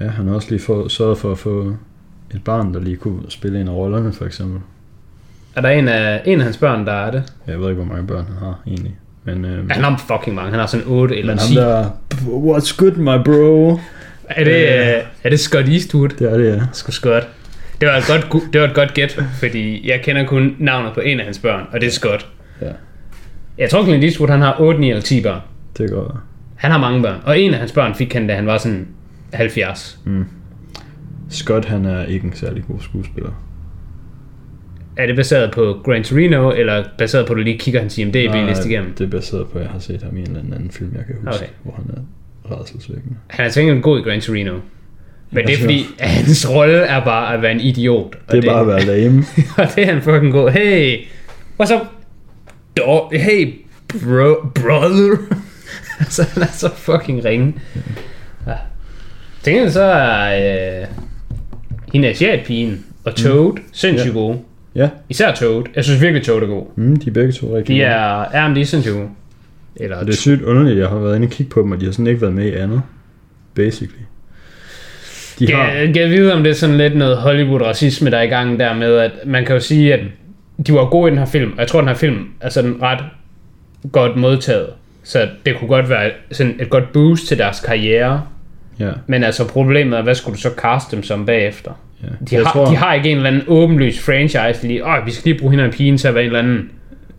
[0.00, 1.76] Ja, han har også lige få, sørget for at få
[2.34, 4.60] et barn, der lige kunne spille en af rollerne, for eksempel.
[5.56, 7.32] Er der en af, en af hans børn, der er det?
[7.46, 8.96] Jeg ved ikke, hvor mange børn han har, egentlig.
[9.24, 10.50] Men, øh, han har fucking mange.
[10.50, 11.54] Han har sådan 8 eller men 10.
[11.54, 11.90] ham der,
[12.26, 13.78] what's good, my bro?
[14.28, 16.08] Er det, øh, er det Scott Eastwood?
[16.08, 16.60] Det er det, ja.
[16.72, 17.28] Sgu Scott.
[17.80, 21.00] Det var, et godt, det var et godt gæt, fordi jeg kender kun navnet på
[21.00, 22.26] en af hans børn, og det er Scott.
[22.60, 22.66] Ja,
[23.58, 25.40] Jeg tror, Clint Eastwood han har 8, 9 eller 10 børn.
[25.78, 26.20] det være.
[26.54, 28.86] Han har mange børn, og en af hans børn fik han, da han var sådan
[29.32, 29.98] 70.
[31.30, 33.30] Scott, han er ikke en særlig god skuespiller.
[34.96, 38.68] Er det baseret på Gran Torino, eller baseret på, at du lige kigger hans IMDb-liste
[38.68, 38.94] igennem?
[38.94, 41.04] det er baseret på, at jeg har set ham i en eller anden film, jeg
[41.06, 41.52] kan huske, Okay.
[41.62, 43.16] hvor han er rædselsvækkende.
[43.26, 44.52] Han er gengæld god i Gran Torino.
[45.30, 48.16] Men Ja, det er fordi, at hans rolle er bare at være en idiot.
[48.28, 49.24] Og Det er bare at være lame.
[49.58, 50.50] og det er han fucking god.
[50.50, 50.98] Hey,
[51.62, 51.80] what's up?
[52.76, 53.54] Dog, hey,
[53.88, 55.16] bro, brother.
[56.00, 57.54] altså, han er så fucking ringe.
[58.46, 58.52] Ja.
[59.42, 60.86] Til gengæld så er øh,
[61.92, 63.62] hende asiatpigen og Toad mm.
[63.72, 64.18] sindssygt Ja.
[64.18, 64.38] gode.
[64.74, 65.64] Ja, Især Toad.
[65.76, 66.66] Jeg synes virkelig, Toad er god.
[66.76, 67.90] mm, de er begge to rigtig De gode.
[67.92, 69.08] er, er men de er sindssygt gode.
[69.76, 71.80] Eller, Og det er sygt underligt, jeg har været inde og kigge på dem, og
[71.80, 72.82] de har sådan ikke været med i andet.
[73.54, 74.02] Basically.
[75.38, 75.64] De har...
[75.68, 78.74] Jeg kan vide, om det er sådan lidt noget Hollywood-racisme, der er i gang der
[78.74, 80.00] med, at man kan jo sige, at
[80.66, 82.82] de var gode i den her film, og jeg tror, den her film er sådan
[82.82, 83.04] ret
[83.92, 84.66] godt modtaget.
[85.02, 88.22] Så det kunne godt være sådan et godt boost til deres karriere.
[88.80, 91.70] Ja, Men altså problemet er, hvad skulle du så caste dem som bagefter?
[92.04, 92.36] Ja.
[92.36, 92.66] De, har, tror...
[92.66, 95.64] de har ikke en eller anden åbenlys franchise, lige, Åh, vi skal lige bruge hende
[95.64, 96.70] og pigen til at være en eller anden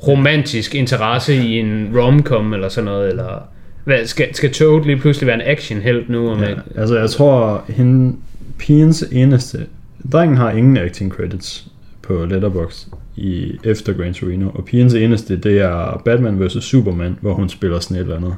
[0.07, 3.47] romantisk interesse i en romcom eller sådan noget, eller
[3.83, 6.29] hvad, skal, skal Toad lige pludselig være en actionhelt nu?
[6.29, 6.81] Og med, ja.
[6.81, 8.15] Altså, jeg tror, hende,
[8.57, 9.65] pigens eneste...
[10.11, 11.67] Drengen har ingen acting credits
[12.01, 16.63] på Letterboxd i efter Gran Torino, og pigens eneste, det er Batman vs.
[16.63, 18.35] Superman, hvor hun spiller sådan et eller andet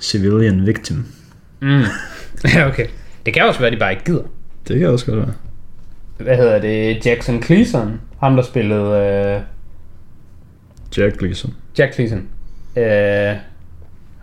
[0.00, 1.04] civilian victim.
[1.60, 1.82] Mm.
[2.54, 2.86] Ja, okay.
[3.26, 4.22] Det kan også være, at de bare ikke gider.
[4.68, 5.32] Det kan også godt være.
[6.16, 7.06] Hvad hedder det?
[7.06, 8.00] Jackson Cleason.
[8.20, 8.96] Ham, der spillede...
[9.36, 9.40] Øh,
[10.98, 11.54] Jack Gleason.
[11.78, 12.28] Jack Cleason.
[12.76, 13.36] Øh,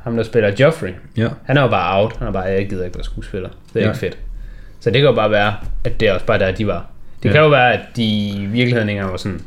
[0.04, 0.92] ham, der spiller Joffrey.
[1.18, 1.30] Ja.
[1.46, 2.16] Han er jo bare out.
[2.18, 3.50] Han er bare, jeg gider ikke være skuespiller.
[3.74, 3.92] Det er Ja.
[3.92, 4.18] ikke fedt.
[4.80, 5.54] Så det kan jo bare være,
[5.86, 6.86] at det er også bare der, de var.
[7.24, 7.34] Det Ja.
[7.34, 9.42] kan jo være, at de i virkeligheden ikke var sådan...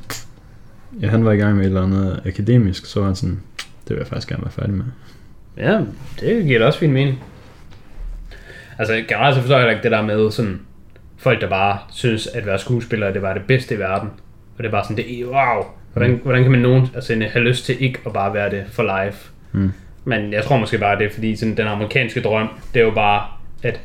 [1.00, 3.40] ja, han var i gang med et eller andet akademisk, så var han sådan,
[3.82, 4.84] det vil jeg faktisk gerne være færdig med.
[5.56, 5.80] Ja,
[6.20, 7.22] det giver da også fin mening.
[8.78, 10.60] Altså generelt så forstår jeg ikke det der med sådan...
[11.22, 14.08] Folk, der bare synes, at være skuespiller, det var det bedste i verden.
[14.56, 16.20] Og det er bare sådan, det wow, hvordan, mm.
[16.22, 19.30] hvordan kan man nogen altså, have lyst til ikke at bare være det for life?
[19.52, 19.72] Mm.
[20.04, 22.90] Men jeg tror måske bare, det er fordi sådan, den amerikanske drøm, det er jo
[22.90, 23.24] bare,
[23.62, 23.80] at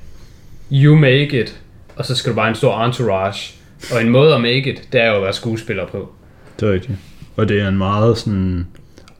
[0.71, 1.61] you make it,
[1.95, 3.53] og så skal du bare en stor entourage.
[3.93, 6.11] Og en måde at make it, det er jo at være skuespiller på.
[6.59, 6.97] Det er rigtigt.
[7.35, 8.67] Og det er en meget sådan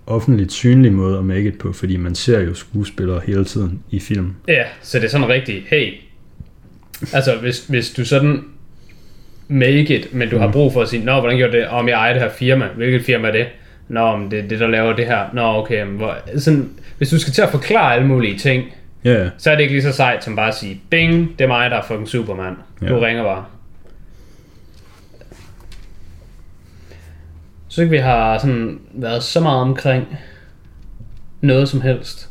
[0.08, 4.00] offentligt synlig måde at make it på, fordi man ser jo skuespillere hele tiden i
[4.00, 4.36] film.
[4.48, 5.94] Ja, så det er sådan rigtigt, hey,
[7.14, 8.44] altså hvis, hvis du sådan
[9.48, 11.94] make it, men du har brug for at sige, nå, hvordan gjorde det, om jeg
[11.96, 13.48] ejer det her firma, hvilket firma er det?
[13.88, 15.26] Nå, men det er det, der laver det her.
[15.34, 18.64] Nå, okay, men hvor, sådan, hvis du skal til at forklare alle mulige ting,
[19.04, 19.30] ja.
[19.38, 21.70] så er det ikke lige så sejt som bare at sige, bing, det er mig,
[21.72, 22.54] der er fucking Superman.
[22.82, 23.06] Du Ja.
[23.06, 23.46] ringer bare.
[27.68, 30.18] Så ikke vi har sådan været så meget omkring
[31.42, 32.30] noget som helst.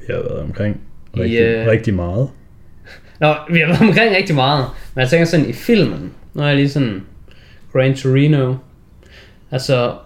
[0.00, 0.80] Vi har været omkring
[1.16, 1.66] rigtig, yeah.
[1.66, 2.28] rigtig meget.
[3.20, 4.66] Nå, vi har været omkring rigtig meget.
[4.94, 7.02] Men jeg tænker sådan i filmen, nu er jeg lige sådan
[7.72, 8.54] Gran Torino.
[9.50, 9.96] Altså,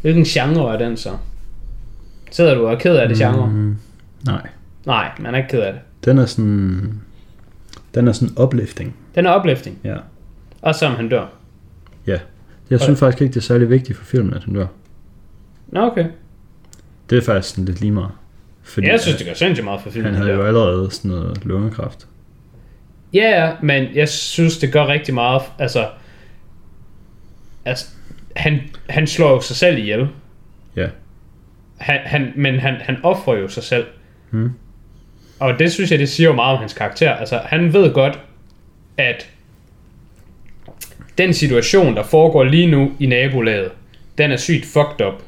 [0.00, 1.16] hvilken genre er den så?
[2.30, 3.50] Sidder du og er ked af det genre?
[3.50, 3.76] Mm,
[4.24, 4.48] nej.
[4.86, 5.82] Nej, man er ikke ked af det.
[6.04, 7.00] Den er sådan...
[7.94, 8.96] Den er sådan uplifting.
[9.14, 9.78] Den er opløfting.
[9.84, 9.96] Ja.
[10.62, 11.26] Også som han dør.
[12.06, 12.18] Ja.
[12.70, 14.66] Jeg synes faktisk ikke, det er særlig vigtigt for filmen, at han dør.
[15.68, 16.06] Nå, okay.
[17.10, 18.10] Det er faktisk sådan lidt lige meget.
[18.68, 20.14] Fordi Jeg synes, det gør sindssygt meget for filmen.
[20.14, 22.06] han havde jo allerede sådan noget lungekræft.
[23.14, 25.42] Ja, ja, men jeg synes, det gør rigtig meget.
[25.58, 25.88] Altså,
[27.64, 27.86] altså
[28.36, 30.08] han, han slår jo sig selv ihjel.
[30.76, 30.86] Ja.
[31.76, 33.86] Han, han, men han, han offrer jo sig selv.
[34.30, 34.50] Mm.
[35.40, 37.12] Og det synes jeg, det siger jo meget om hans karakter.
[37.14, 38.18] Altså, han ved godt,
[38.96, 39.30] at
[41.18, 43.70] den situation, der foregår lige nu i nabolaget,
[44.18, 45.22] den er sygt fucked up.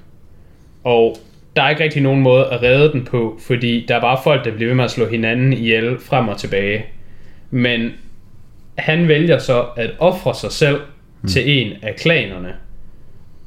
[0.84, 1.16] Og
[1.57, 4.45] der er ikke rigtig nogen måde at redde den på, fordi der er bare folk,
[4.45, 6.85] der bliver ved med at slå hinanden ihjel frem og tilbage.
[7.51, 7.91] Men
[8.79, 10.81] han vælger så at ofre sig selv
[11.23, 11.29] mm.
[11.29, 12.53] til en af klanerne,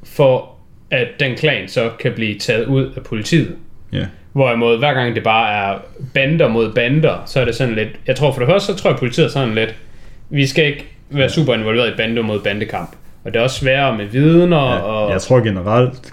[0.03, 0.49] for
[0.91, 3.55] at den klan så kan blive taget ud af politiet.
[3.93, 4.05] Ja.
[4.33, 5.79] Hvorimod hver gang det bare er
[6.13, 7.89] bander mod bander, så er det sådan lidt...
[8.07, 9.75] Jeg tror for det første, så tror jeg politiet er sådan lidt...
[10.29, 12.95] Vi skal ikke være super involveret i bande mod bandekamp.
[13.23, 15.11] Og det er også sværere med vidner Ja, og...
[15.11, 16.11] jeg tror generelt,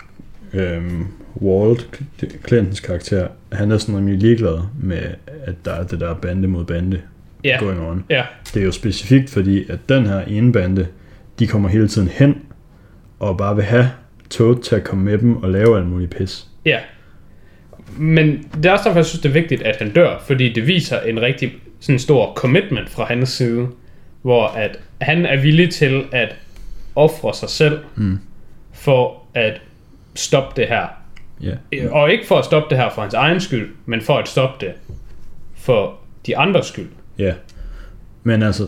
[0.53, 1.07] øhm,
[1.43, 2.01] Walt,
[2.49, 5.03] Clintons karakter, han er sådan rimelig ligeglad med,
[5.45, 7.01] at der er det der bande mod bande
[7.45, 8.05] ja, going on.
[8.11, 8.24] ja,
[8.55, 10.86] Det er jo specifikt fordi, at den her ene bande,
[11.38, 12.43] de kommer hele tiden hen,
[13.18, 13.91] og bare vil have
[14.30, 16.47] Toad til at komme med dem og lave alt muligt pis.
[16.64, 16.78] ja.
[17.99, 20.66] Men det er også derfor, jeg synes, det er vigtigt, at han dør, fordi det
[20.66, 23.66] viser en rigtig sådan stor commitment fra hans side,
[24.22, 26.36] hvor at han er villig til at
[26.97, 28.18] ofre sig selv Mm.
[28.72, 29.61] for at
[30.14, 30.86] stoppe det her.
[31.43, 31.53] Ja.
[31.91, 34.66] Og ikke for at stoppe det her for hans egen skyld, men for at stoppe
[34.66, 34.74] det
[35.59, 35.95] for
[36.26, 36.88] de andres skyld.
[37.18, 37.32] Ja.
[38.22, 38.62] Men altså,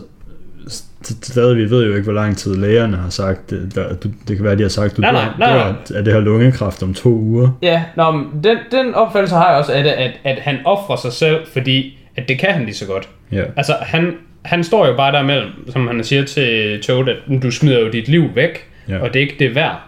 [0.67, 4.09] st- stadig, vi ved jo ikke, hvor lang tid lægerne har sagt, det, der, du,
[4.27, 5.73] det kan være, de har sagt, du Nej, nej, nej, nej.
[5.89, 7.49] dør af det her lungekræft om to uger.
[7.61, 10.95] Ja, nå, men den, den opfattelse har jeg også af det, at, at han offrer
[10.95, 13.09] sig selv, fordi at det kan han lige så godt.
[13.31, 17.43] Ja, Altså, han, han står jo bare der mellem, som han siger til Toad, at
[17.43, 18.99] du smider jo dit liv væk, ja.
[18.99, 19.79] og det er ikke det værd.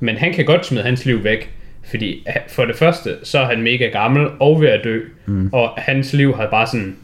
[0.00, 1.50] Men han kan godt smide hans liv væk,
[1.90, 5.48] fordi han- for det første, så er han mega gammel og ved at dø, mm.
[5.52, 6.96] og hans liv har bare sådan,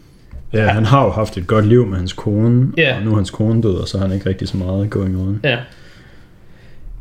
[0.53, 2.97] ja, han har jo haft et godt liv med hans kone, Ja.
[2.97, 5.17] og nu er hans kone død, og så har han ikke rigtig så meget going
[5.21, 5.41] on.
[5.45, 5.57] ja.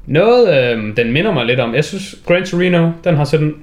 [0.07, 3.55] Noget, øh, den minder mig lidt om, jeg synes, Gran Torino, den har sådan,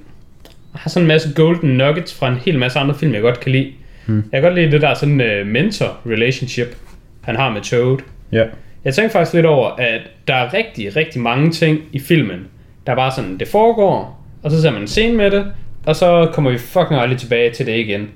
[0.75, 3.51] har sådan en masse golden nuggets fra en hel masse andre film, jeg godt kan
[3.51, 3.71] lide.
[4.05, 4.15] Mm.
[4.15, 6.75] Jeg kan godt lide det der sådan uh, mentor-relationship,
[7.21, 7.97] han har med Toad.
[8.31, 8.45] Ja,
[8.85, 12.39] Jeg tænkte faktisk lidt over, at der er rigtig, rigtig mange ting i filmen,
[12.85, 15.45] der er bare sådan, det foregår, og så ser man en scene med det,
[15.85, 18.09] og så kommer vi fucking aldrig tilbage til det igen.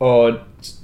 [0.00, 0.32] Og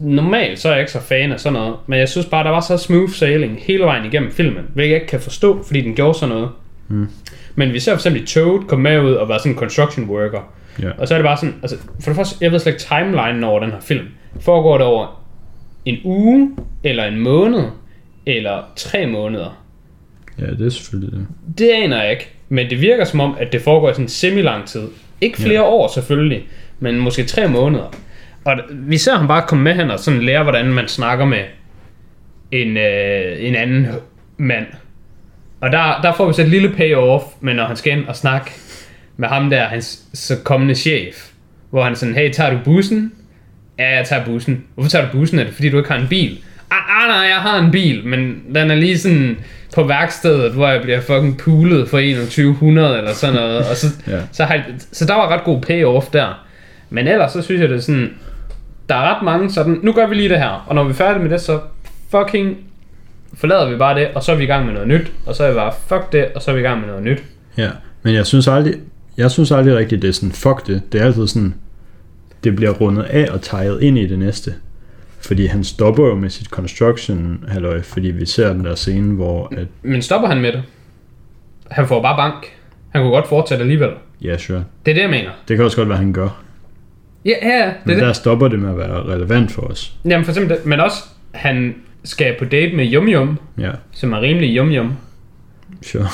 [0.00, 2.50] normalt så er jeg ikke så fan af sådan noget, men jeg synes bare, der
[2.50, 5.94] var så smooth sailing hele vejen igennem filmen, hvilket jeg ikke kan forstå, fordi den
[5.94, 6.48] gjorde sådan noget.
[6.88, 7.08] Mm.
[7.54, 10.52] Men vi ser for eksempel Toad komme med ud og være sådan en construction worker.
[10.82, 12.84] ja, Og så er det bare sådan, altså for det første, jeg ved slet ikke
[12.84, 14.06] timelinen over den her film.
[14.40, 15.22] Foregår det over
[15.84, 17.64] en uge, eller en måned,
[18.26, 19.62] eller tre måneder?
[20.38, 21.26] ja, det er selvfølgelig det.
[21.58, 24.66] Det aner jeg ikke, men det virker som om, at det foregår i sådan semi-lang
[24.66, 24.88] tid.
[25.20, 25.62] Ikke flere Ja.
[25.62, 26.42] år selvfølgelig,
[26.80, 27.94] men måske tre måneder.
[28.44, 31.38] Og vi ser ham bare komme med hen og sådan lære, hvordan man snakker med
[32.52, 33.86] en, øh, en anden
[34.36, 34.66] mand.
[35.60, 38.16] Og der, der får vi så et lille payoff, men når han skal ind og
[38.16, 38.50] snakke
[39.16, 41.30] med ham der, hans så kommende chef,
[41.70, 43.12] hvor han sådan, hey, tager du bussen?
[43.78, 44.64] Ja, jeg tager bussen.
[44.74, 45.38] Hvorfor tager du bussen?
[45.38, 46.38] Er det fordi, du ikke har en bil?
[46.70, 49.36] Ah, ah nej, jeg har en bil, men den er lige sådan
[49.74, 53.58] på værkstedet, hvor jeg bliver fucking poolet for 2100 eller sådan noget.
[53.58, 54.20] Og så, Ja.
[54.32, 54.62] så, har,
[54.92, 56.44] så der var ret god payoff der.
[56.90, 58.10] Men ellers så synes jeg, det er sådan,
[58.88, 60.94] der er ret mange sådan, nu gør vi lige det her, og når vi er
[60.94, 61.60] færdige med det, så
[62.10, 62.56] fucking
[63.34, 65.44] forlader vi bare det, og så er vi i gang med noget nyt, og så
[65.44, 67.22] er vi bare, fuck det, og så er vi i gang med noget nyt.
[67.56, 67.68] Ja,
[68.02, 68.74] men jeg synes aldrig,
[69.16, 70.82] jeg synes aldrig rigtigt, det er sådan, fuck det.
[70.92, 71.54] Det er altid sådan,
[72.44, 74.54] det bliver rundet af og teget ind i det næste.
[75.24, 79.52] Fordi han stopper jo med sit construction halløj, fordi vi ser den der scene, hvor
[79.56, 80.62] at, Men stopper han med det?
[81.70, 82.46] Han får bare bank.
[82.92, 83.90] Han kunne godt fortsætte alligevel.
[84.24, 84.64] ja, sure.
[84.86, 85.30] Det er det, jeg mener.
[85.48, 86.42] Det kan også godt være, han gør.
[87.24, 88.02] Ja, ja, det Men det.
[88.02, 89.92] der stopper det med at være relevant for os.
[90.04, 90.96] Jamen for eksempel men også,
[91.32, 94.92] han skal på date med Yum Yum, Ja, som er rimelig Yum Yum.
[95.82, 96.06] sure.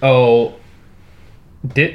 [0.00, 0.60] Og
[1.76, 1.90] det,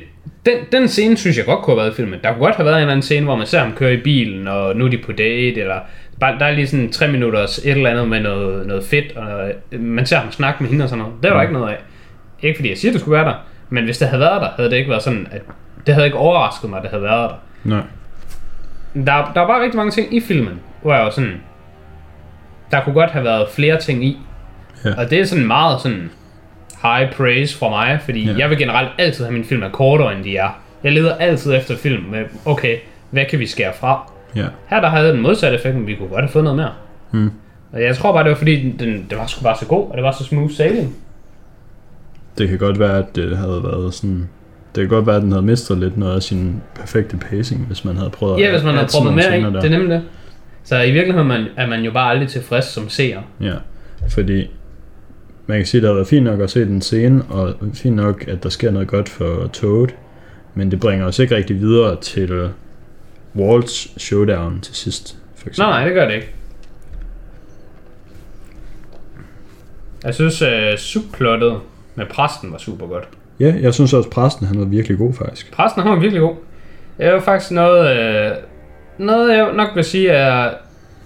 [0.45, 2.19] den, den scene synes jeg godt kunne have været i filmen.
[2.23, 3.97] Der kunne godt have været en eller anden scene, hvor man ser ham køre i
[4.01, 5.79] bilen, og nu er de på date, eller
[6.19, 9.51] bare, der er lige sådan tre minutters et eller andet med noget, noget fedt, og
[9.79, 11.23] man ser ham snakke med hende og sådan noget.
[11.23, 11.77] Det var der ikke noget af.
[12.41, 13.35] Ikke fordi jeg siger, det skulle være der,
[13.69, 15.41] men hvis det havde været der, havde det ikke været sådan, at
[15.85, 17.35] det havde ikke overrasket mig, at det havde været der.
[17.63, 17.81] Nej.
[18.93, 21.41] Der, der er bare rigtig mange ting i filmen, hvor jeg var sådan,
[22.71, 24.17] der kunne godt have været flere ting i.
[24.85, 24.89] Ja.
[24.97, 26.11] Og det er sådan meget sådan
[26.81, 28.37] high praise fra mig, fordi ja.
[28.37, 30.49] jeg vil generelt altid have mine film er kortere, end de er.
[30.83, 32.77] Jeg leder altid efter film med, okay,
[33.11, 34.11] hvad kan vi skære fra?
[34.35, 36.71] Ja, Her der havde den modsatte effekt, men vi kunne godt have fået noget mere.
[37.11, 37.31] Hmm.
[37.71, 39.89] Og jeg tror bare, det var fordi, den, den, det var sgu bare så god,
[39.89, 40.95] og det var så smooth sailing.
[42.37, 44.29] det kan godt være, at det havde været sådan...
[44.75, 47.85] Det kan godt være, at den havde mistet lidt noget af sin perfekte pacing, hvis
[47.85, 49.61] man havde prøvet Ja, hvis man havde nogle mere i, scener der.
[49.61, 50.03] det er nemlig det.
[50.63, 53.21] Så i virkeligheden man, er man jo bare aldrig tilfreds som seer.
[53.41, 53.53] Ja,
[54.09, 54.49] fordi
[55.47, 57.95] man kan sige, at det har været fint nok at se den scene, og fint
[57.95, 59.87] nok, at der sker noget godt for Toad,
[60.55, 62.49] men det bringer os ikke rigtig videre til
[63.39, 65.69] Walt's showdown til sidst, for eksempel.
[65.69, 66.33] Nej, nej, det gør det ikke.
[70.03, 71.59] Jeg synes, uh, subplottet
[71.95, 73.07] med præsten var super godt.
[73.39, 75.51] Ja, jeg synes også, præsten han var virkelig god, faktisk.
[75.51, 76.35] Præsten han var virkelig god.
[76.97, 78.31] Det er jo faktisk noget, øh,
[78.97, 80.53] noget jeg nok vil sige er,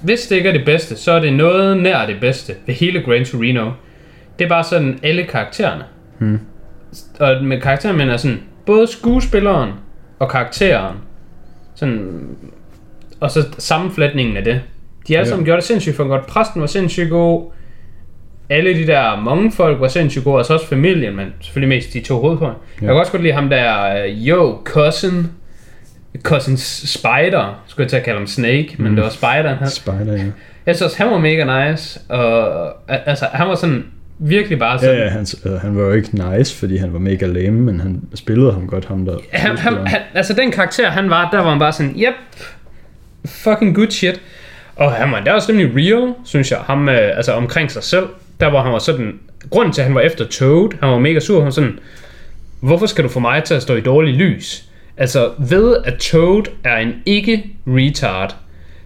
[0.01, 3.01] hvis det ikke er det bedste, så er det noget nær det bedste ved hele
[3.01, 3.71] Gran Torino.
[4.39, 5.83] Det er bare sådan alle karaktererne.
[6.17, 6.39] Hmm.
[7.19, 9.71] Og med karakteren mener sådan, både skuespilleren
[10.19, 10.97] og karakteren,
[11.83, 12.27] sådan,
[13.19, 14.61] og så sammenflætningen af det.
[15.07, 15.29] De har alle Ja.
[15.29, 16.25] sammen gjort det sindssygt for godt.
[16.27, 17.51] Præsten var sindssygt god.
[18.49, 21.93] Alle de der mange folk var sindssygt gode, og så også familien, men selvfølgelig mest
[21.93, 22.57] de to hovedfolk.
[22.81, 22.85] Ja.
[22.85, 25.27] Jeg kan også godt lide ham der, uh, yo, cousin,
[26.23, 28.95] cousin Spider, skulle jeg til at kalde ham Snake, men Mm.
[28.95, 29.55] det var Spider.
[29.55, 30.23] Han, Spider, ja.
[30.65, 32.57] jeg synes, han var mega nice, og
[33.07, 33.85] altså, han var sådan
[34.27, 36.99] virkelig bare sådan, Ja, ja han, øh, han var jo ikke nice, fordi han var
[36.99, 39.17] mega lame, men han spillede ham godt, ham der.
[39.31, 42.13] han, han, han, altså den karakter han var, der var han bare sådan, yep,
[43.25, 44.21] fucking good shit.
[44.75, 47.83] Og han var, der var også rimelig real, synes jeg, ham øh, altså omkring sig
[47.83, 48.07] selv.
[48.39, 49.19] Der hvor han var sådan,
[49.49, 51.79] grunden til at han var efter Toad, han var mega sur, han var sådan,
[52.59, 54.65] hvorfor skal du få mig til at stå i dårlig lys?
[54.97, 58.35] Altså ved at Toad er en ikke retard,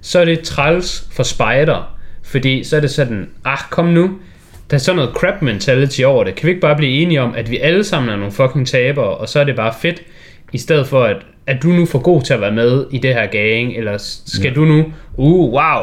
[0.01, 4.11] så er det træls for spider, fordi så er det sådan, ah, kom nu,
[4.69, 6.35] der er sådan noget crap mentality over det.
[6.35, 9.17] Kan vi ikke bare blive enige om, at vi alle sammen er nogle fucking tabere,
[9.17, 10.01] og så er det bare fedt,
[10.53, 13.13] i stedet for at, at du nu får god til at være med i det
[13.13, 14.53] her gang, eller skal ja.
[14.53, 14.85] du nu,
[15.17, 15.81] uh, wow,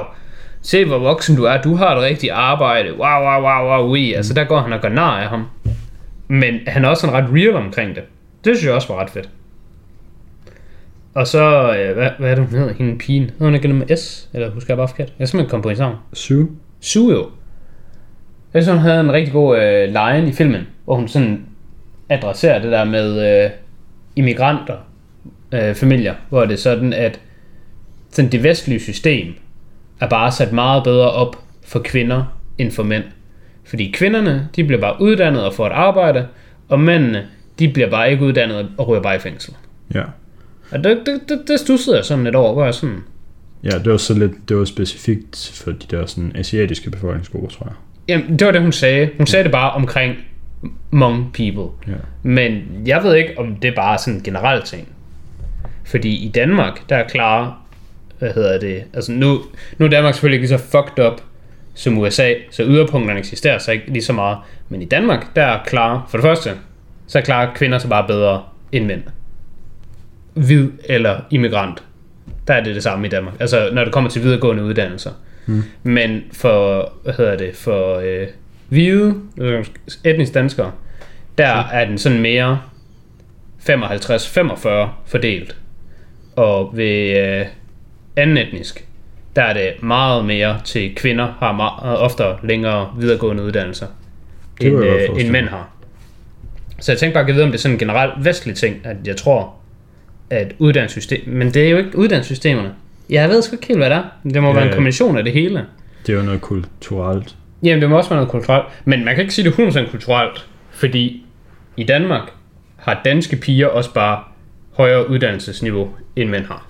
[0.62, 4.12] se hvor voksen du er, du har et rigtigt arbejde, wow, wow, wow, wow, oui.
[4.12, 4.16] Mm.
[4.16, 5.44] Altså der går han og gør nar af ham.
[6.28, 8.02] Men han er også sådan ret real omkring det.
[8.44, 9.28] Det synes jeg også var ret fedt.
[11.14, 13.22] Og så, øh, hvad, hvad er det, hun hedder, hende pigen?
[13.22, 14.28] Hedder hun ikke med S?
[14.32, 15.12] Eller husker jeg bare forkert?
[15.18, 15.96] Jeg er simpelthen kommet på en sang.
[16.12, 16.48] Sue.
[16.80, 17.26] Sue jo.
[18.54, 21.46] Jeg synes, hun havde en rigtig god øh, line i filmen, hvor hun sådan
[22.08, 23.50] adresserer det der med øh,
[24.16, 24.76] immigranter,
[25.52, 27.20] øh, familier, hvor det er sådan, at
[28.10, 29.34] sådan det vestlige system
[30.00, 33.04] er bare sat meget bedre op for kvinder end for mænd.
[33.64, 36.26] Fordi kvinderne, de bliver bare uddannet og får et arbejde,
[36.68, 37.26] og mændene,
[37.58, 39.54] de bliver bare ikke uddannet og ryger bare i fængsel.
[39.94, 40.02] Ja.
[40.70, 42.98] Og det, det, det, det stussede jeg sådan lidt over, hvor jeg sådan,
[43.64, 47.66] Ja, det var så lidt, det var specifikt for de der sådan asiatiske befolkningsgrupper, tror
[47.66, 47.74] jeg.
[48.08, 49.10] Jamen, det var det, hun sagde.
[49.16, 50.16] Hun sagde det bare omkring
[50.90, 51.92] Hmong people.
[51.92, 51.98] Ja.
[52.22, 54.88] Men jeg ved ikke, om det er bare sådan en generel ting.
[55.84, 57.54] Fordi i Danmark, der er klare,
[58.18, 59.40] hvad hedder det, altså nu,
[59.78, 61.20] nu er Danmark selvfølgelig ikke lige så fucked up
[61.74, 64.38] som USA, så yderpunkterne eksisterer så ikke lige så meget.
[64.68, 66.50] Men i Danmark, der er klare, for det første,
[67.06, 68.42] så er klare kvinder så bare bedre
[68.72, 69.02] end mænd.
[70.34, 71.82] Hvid eller immigrant.
[72.48, 73.34] Der er det det samme i Danmark.
[73.40, 75.10] Altså når det kommer til videregående uddannelser.
[75.46, 75.62] Mm.
[75.82, 78.26] Men for, hvad hedder det, for øh,
[78.68, 79.14] hvide,
[80.04, 80.72] etnisk danskere,
[81.38, 82.60] der er den sådan mere
[83.70, 84.68] 55-45
[85.06, 85.56] fordelt.
[86.36, 87.46] Og ved øh,
[88.16, 88.86] anden etnisk,
[89.36, 93.86] der er det meget mere til kvinder, har meget, oftere længere videregående uddannelser,
[94.60, 95.70] Det end, øh, end mænd har.
[96.80, 98.96] Så jeg tænkte bare at vide, om det er sådan en generelt vestlig ting, at
[99.04, 99.54] jeg tror,
[100.30, 101.28] at uddannelsessystem...
[101.28, 102.74] Men det er jo ikke uddannelsessystemerne.
[103.10, 104.02] Jeg ved sgu ikke helt, hvad det er.
[104.32, 104.74] Det må Ja, være en ja.
[104.74, 105.66] kombination af det hele.
[106.06, 107.36] Det er jo noget kulturelt.
[107.62, 108.64] Jamen, det må også være noget kulturelt.
[108.84, 109.54] Men man kan ikke sige det
[109.86, 111.26] 100% kulturelt, fordi
[111.76, 112.22] i Danmark
[112.76, 114.22] har danske piger også bare
[114.72, 116.66] højere uddannelsesniveau, end mænd har.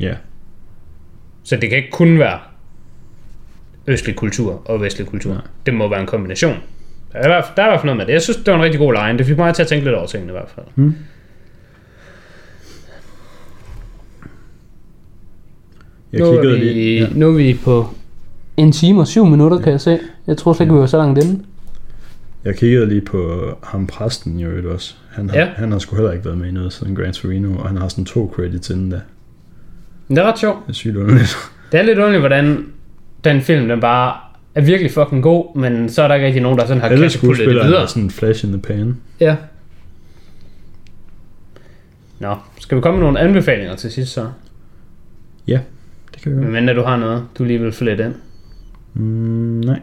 [0.00, 0.14] Ja.
[1.44, 2.38] Så det kan ikke kun være
[3.86, 5.32] østlig kultur og vestlig kultur.
[5.32, 5.42] Nej.
[5.66, 6.56] Det må være en kombination.
[7.12, 8.12] Der er, der er i hvert fald noget med det.
[8.12, 9.18] Jeg synes, det var en rigtig god line.
[9.18, 10.66] Det fik mig til at tænke lidt over tingene i hvert fald.
[10.74, 10.96] Hmm.
[16.18, 17.00] Jeg nu, er kiggede vi, lige.
[17.00, 17.08] Ja.
[17.14, 17.88] nu er vi på
[18.56, 19.98] en time og syv minutter, kan jeg se.
[20.26, 21.42] Jeg tror slet ikke, vi var så langt inde.
[22.44, 24.94] Jeg kiggede lige på ham præsten i øvrigt også.
[25.10, 25.44] Han har, Ja.
[25.44, 25.50] ja.
[25.56, 27.88] han har sgu heller ikke været med i noget siden Gran Torino, og han har
[27.88, 29.00] sådan to credits inden da.
[30.08, 30.58] Det er ret sjovt.
[30.66, 31.36] Det er sygt underligt.
[31.72, 32.66] Det er lidt underligt, hvordan
[33.24, 34.16] den film, den bare
[34.54, 37.04] er virkelig fucking god, men så er der ikke rigtig nogen, der sådan har Alle
[37.08, 37.82] katapultet det videre.
[37.82, 38.96] er sådan flash in the pan.
[39.20, 39.36] Ja.
[42.18, 44.26] Nå, skal vi komme med nogle anbefalinger til sidst så?
[45.48, 45.60] Ja,
[46.30, 46.62] kan vi gøre.
[46.62, 48.14] Men du har noget, du lige vil flette ind.
[48.94, 49.80] Mm, nej.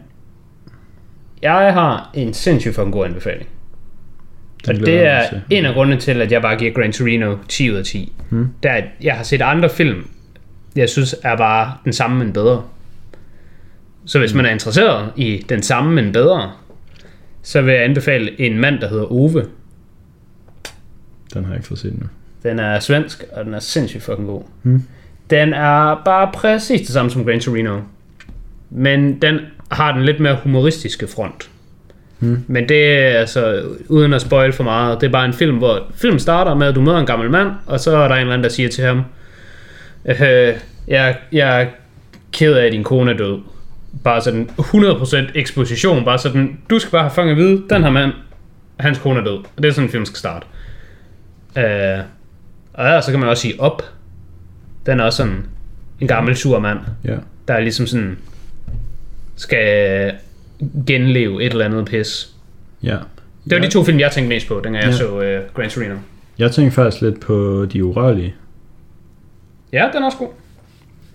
[1.42, 3.48] Jeg har en sindssygt fucking god anbefaling.
[4.68, 7.72] Og glæder det er en af grundene til, at jeg bare giver Gran Torino 10
[7.72, 8.14] ud af 10.
[8.30, 8.48] Hmm.
[8.64, 10.08] Det er, at jeg har set andre film,
[10.76, 12.64] jeg synes er bare den samme, men bedre.
[14.06, 16.52] Så hvis man er interesseret i den samme, men bedre,
[17.42, 19.46] så vil jeg anbefale en mand, der hedder Ove.
[21.34, 22.08] Den har jeg ikke fået set nu.
[22.44, 24.44] Den er svensk, og den er sindssygt fucking god.
[24.62, 24.84] Hmm.
[25.34, 27.80] Den er bare præcis det samme som Gran Torino.
[28.70, 29.40] Men den
[29.72, 31.50] har den lidt mere humoristiske front.
[32.20, 32.46] Hmm.
[32.48, 35.84] Men det er altså, uden at spoil for meget, det er bare en film, hvor
[35.96, 38.34] film starter med, at du møder en gammel mand, og så er der en eller
[38.34, 39.02] anden, der siger til ham,
[40.06, 40.54] øh,
[40.88, 41.68] jeg, jeg er
[42.32, 43.40] ked af, at din kone er død.
[44.04, 47.90] Bare sådan 100% eksposition, bare sådan, du skal bare have fanget at vide, den her
[47.90, 48.12] mand,
[48.80, 49.38] hans kone er død.
[49.38, 50.46] Og det er sådan, en film skal starte.
[51.58, 52.04] Øh,
[52.74, 53.84] og ja, så kan man også sige op.
[54.86, 55.46] Den er også sådan
[56.00, 57.16] en gammel sur mand, Ja.
[57.48, 58.18] der er ligesom sådan
[59.36, 60.12] skal
[60.88, 62.30] genleve et eller andet pis.
[62.84, 62.98] Ja.
[63.44, 63.64] Det var ja.
[63.66, 64.98] de to film, jeg tænkte mest på, dengang jeg Ja.
[64.98, 65.96] så uh, Gran Torino.
[66.40, 68.34] Jeg tænkte faktisk lidt på De Urørlige.
[69.74, 70.30] Ja, den er også god.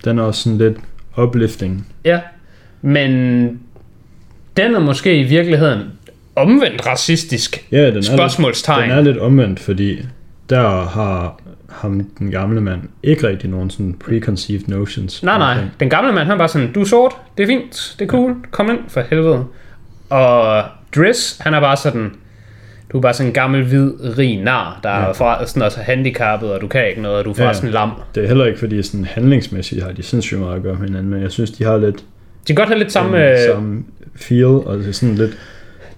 [0.05, 0.77] Den er også sådan lidt
[1.17, 1.87] uplifting.
[2.05, 2.19] Ja,
[2.81, 3.11] men
[4.57, 5.79] den er måske i virkeligheden
[6.35, 7.67] omvendt racistisk.
[7.71, 8.89] Ja, den er, lidt, Spørgsmålstegn.
[8.89, 9.99] den er lidt omvendt, fordi
[10.49, 11.41] der har
[11.71, 15.23] ham, den gamle mand, ikke rigtig nogen sådan preconceived notions.
[15.23, 15.51] Nej, nej.
[15.51, 15.71] omkring.
[15.79, 18.09] Den gamle mand, han er bare sådan, du er sort, det er fint, det er
[18.09, 19.45] cool, kom ind for helvede.
[20.09, 20.63] Og
[20.95, 22.11] Driss, han er bare sådan,
[22.91, 24.95] du er bare sådan en gammel, hvid, rig nar, der ja.
[25.09, 27.43] er fra, sådan også handicappet, og du kan ikke noget, og du er Ja.
[27.45, 27.91] forresten lam.
[28.15, 31.09] Det er heller ikke, fordi sådan handlingsmæssigt har de sindssygt meget at gøre med hinanden,
[31.11, 32.03] men jeg synes, de har lidt De
[32.47, 33.11] kan godt have lidt samme...
[33.11, 33.83] samme, øh, samme
[34.15, 35.37] feel, og det er sådan lidt,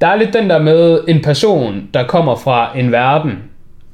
[0.02, 3.32] Der er lidt den der med en person, der kommer fra en verden,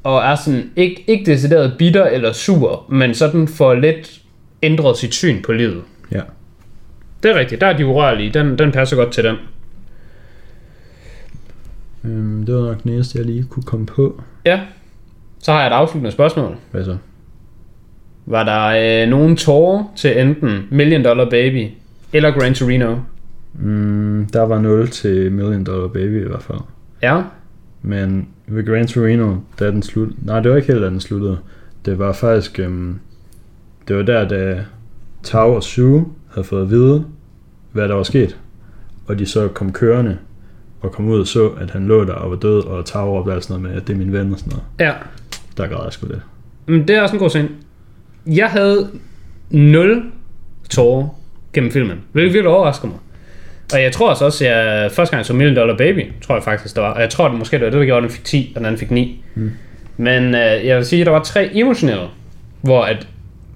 [0.08, 4.22] og er sådan ikke, ikke decideret bitter eller sur, men sådan for lidt
[4.62, 5.82] ændret sit syn på livet.
[6.12, 6.22] Ja.
[7.24, 8.30] Det er rigtigt, der er de urørlige.
[8.30, 9.36] Den, den passer godt til den.
[12.04, 14.22] Øhm, det var nok den eneste, jeg lige kunne komme på.
[14.46, 14.62] Ja.
[15.40, 16.56] Så har jeg et afsluttende spørgsmål.
[16.72, 16.98] Hvad så?
[18.26, 21.68] Var der øh, nogen tårer til enten Million Dollar Baby
[22.14, 22.96] eller Gran Torino?
[23.54, 26.60] Mm, der var 0 til Million Dollar Baby i hvert fald.
[27.02, 27.22] Ja.
[27.82, 30.26] Men ved Gran Torino, da den sluttede...
[30.26, 31.38] Nej, det var ikke helt, da den sluttede.
[31.86, 32.60] Det var faktisk...
[32.60, 33.00] Øhm,
[33.88, 34.66] det var der, da
[35.24, 37.06] Tau og Sue havde fået at vide,
[37.72, 38.38] hvad der var sket.
[39.08, 40.18] Og de så kom kørende
[40.82, 43.42] og kom ud og så, at han lå der og var død, og Tau råbte
[43.42, 44.66] sådan noget med, at det er min ven og sådan noget.
[44.80, 44.94] Ja.
[45.58, 46.20] Der græd jeg sgu lidt.
[46.66, 47.50] Men det er også en god scene.
[48.26, 48.90] Jeg havde
[49.50, 50.04] 0
[50.70, 51.08] tårer
[51.54, 51.98] gennem filmen.
[52.12, 52.98] Hvilket virkelig overrasker mig.
[53.74, 56.76] Og jeg tror også, også jeg første gang så Million Dollar Baby, tror jeg faktisk,
[56.76, 56.90] der var.
[56.94, 58.60] Og jeg tror, det måske det var det, der gjorde, at den fik 10, og
[58.60, 59.24] den anden fik 9.
[59.36, 59.52] Mm.
[59.98, 62.04] Men øh, jeg vil sige, at der var tre emotionelle,
[62.62, 63.08] hvor at,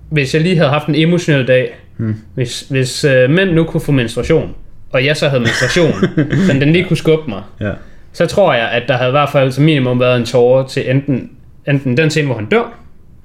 [0.09, 2.15] hvis jeg lige havde haft en emotionel dag, mm.
[2.35, 4.55] hvis, hvis øh, mænd nu kunne få menstruation,
[4.91, 5.93] og jeg så havde menstruation,
[6.47, 7.71] så den lige kunne skubbe mig, Ja.
[8.13, 10.89] så tror jeg, at der havde i hvert fald som minimum været en tårer til
[10.91, 11.29] enten,
[11.67, 12.80] enten den scene, hvor han dør,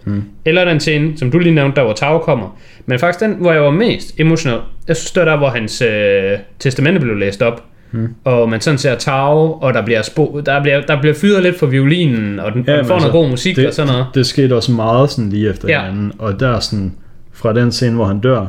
[0.06, 0.22] Mm.
[0.44, 2.58] eller den scene, som du lige nævnte, der hvor Tau kommer.
[2.86, 4.58] Men faktisk den, hvor jeg var mest emotionel,
[4.88, 7.62] jeg synes, det var der, hvor hans øh, testamente blev læst op.
[7.92, 8.08] Mm.
[8.24, 11.58] Og man sådan ser Tau, og der bliver, spo- der bliver, der bliver fyret lidt
[11.58, 14.06] for violinen, og den ja, men får altså, noget god musik det, og sådan noget.
[14.14, 15.80] Det skete også meget sådan lige efter Ja.
[15.80, 16.12] hinanden.
[16.18, 16.92] Og der er sådan,
[17.32, 18.46] fra den scene, hvor han dør,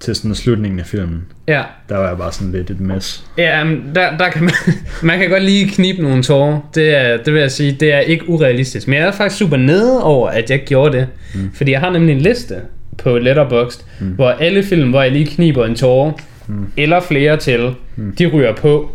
[0.00, 3.24] til sådan slutningen af filmen, Ja, der var jeg bare sådan lidt et mess.
[3.38, 4.52] ja men der, der kan man,
[5.02, 6.70] man kan godt lige knibe nogle tårer.
[6.74, 8.88] Det, er, det vil jeg sige, det er ikke urealistisk.
[8.88, 11.06] Men jeg er faktisk super nede over, at jeg gjorde det.
[11.34, 11.50] Mm.
[11.54, 12.54] Fordi jeg har nemlig en liste
[12.98, 14.06] på Letterboxd, mm.
[14.06, 16.12] hvor alle film, hvor jeg lige kniber en tårer,
[16.46, 16.66] mm.
[16.76, 18.16] eller flere til, mm.
[18.18, 18.90] de ryger på.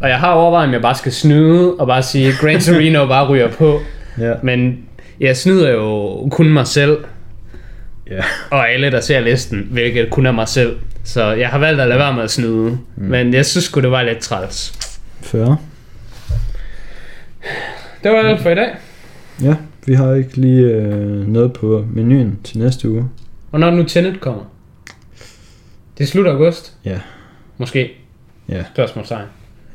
[0.00, 3.28] Og jeg har overvejet, om jeg bare skal snyde, og bare sige, Gran Torino bare
[3.28, 3.80] ryger på.
[4.18, 4.32] Ja.
[4.42, 4.78] Men
[5.20, 6.96] jeg snyder jo kun mig selv,
[8.10, 8.24] Ja.
[8.50, 10.78] og alle, der ser listen, hvilket kun er mig selv.
[11.04, 12.78] Så jeg har valgt at lade være med at snyde.
[12.96, 13.04] Mm.
[13.04, 14.78] Men jeg synes sgu, det var lidt træls.
[15.20, 15.56] 40.
[18.02, 18.68] Det var alt for i dag.
[19.42, 19.54] Ja,
[19.86, 23.08] vi har ikke lige øh, noget på menuen til næste uge.
[23.52, 24.42] Er det nu Tenet kommer?
[25.98, 26.72] Det er slut august.
[26.84, 26.98] Ja.
[27.58, 27.90] Måske.
[28.48, 28.64] Ja.
[28.74, 29.26] Spørgsmålstegn.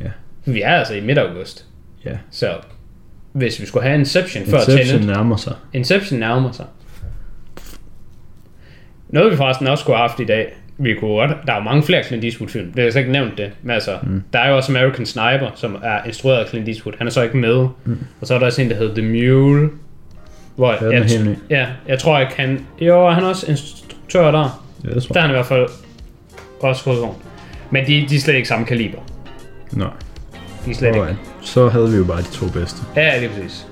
[0.01, 0.09] Ja.
[0.45, 1.65] Vi er altså i midt august.
[2.05, 2.17] Ja.
[2.31, 2.47] Så
[3.31, 5.07] hvis vi skulle have Inception før Inception Tenet.
[5.15, 5.53] nærmer sig.
[5.73, 6.65] Inception nærmer sig.
[9.09, 10.53] Noget vi forresten også skulle have haft i dag.
[10.77, 12.65] Vi kunne godt, der er jo mange flere Clint Eastwood film.
[12.65, 13.51] Det har jeg slet ikke nævnt det.
[13.61, 14.23] Men altså, mm.
[14.33, 16.93] der er jo også American Sniper, som er instrueret af Clint Eastwood.
[16.97, 17.67] Han er så ikke med.
[17.85, 17.97] Mm.
[18.21, 19.69] Og så er der også en, der hedder The Mule.
[20.55, 21.35] Hvor den er helt ny.
[21.49, 22.65] Ja, jeg tror ikke han...
[22.81, 24.63] Jo, han er også instruktør der.
[24.83, 25.29] Ja, det tror Der er jeg.
[25.29, 25.67] han i hvert fald
[26.59, 27.15] også hovedvogn.
[27.71, 28.99] Men de, de er slet ikke samme kaliber.
[29.71, 29.87] Nej.
[30.65, 30.99] De er slet ikke.
[30.99, 31.17] Alright.
[31.41, 32.81] Så havde vi jo bare de to bedste.
[32.95, 33.67] Ja, lige præcis.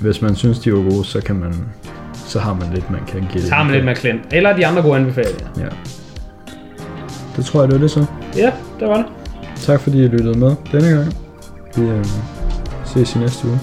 [0.00, 1.54] Hvis man synes, de var gode, så kan man...
[2.30, 3.42] Så har man lidt, man kan give.
[3.44, 4.20] Så har man lidt med Clint.
[4.32, 5.46] Eller de andre gode anbefalinger.
[5.58, 5.66] Ja.
[7.36, 8.04] Det tror jeg, det var det så.
[8.36, 9.06] Ja, det var det.
[9.56, 11.14] Tak fordi I lyttede med denne gang.
[11.76, 12.04] Vi øh,
[12.84, 13.60] ses i næste uge.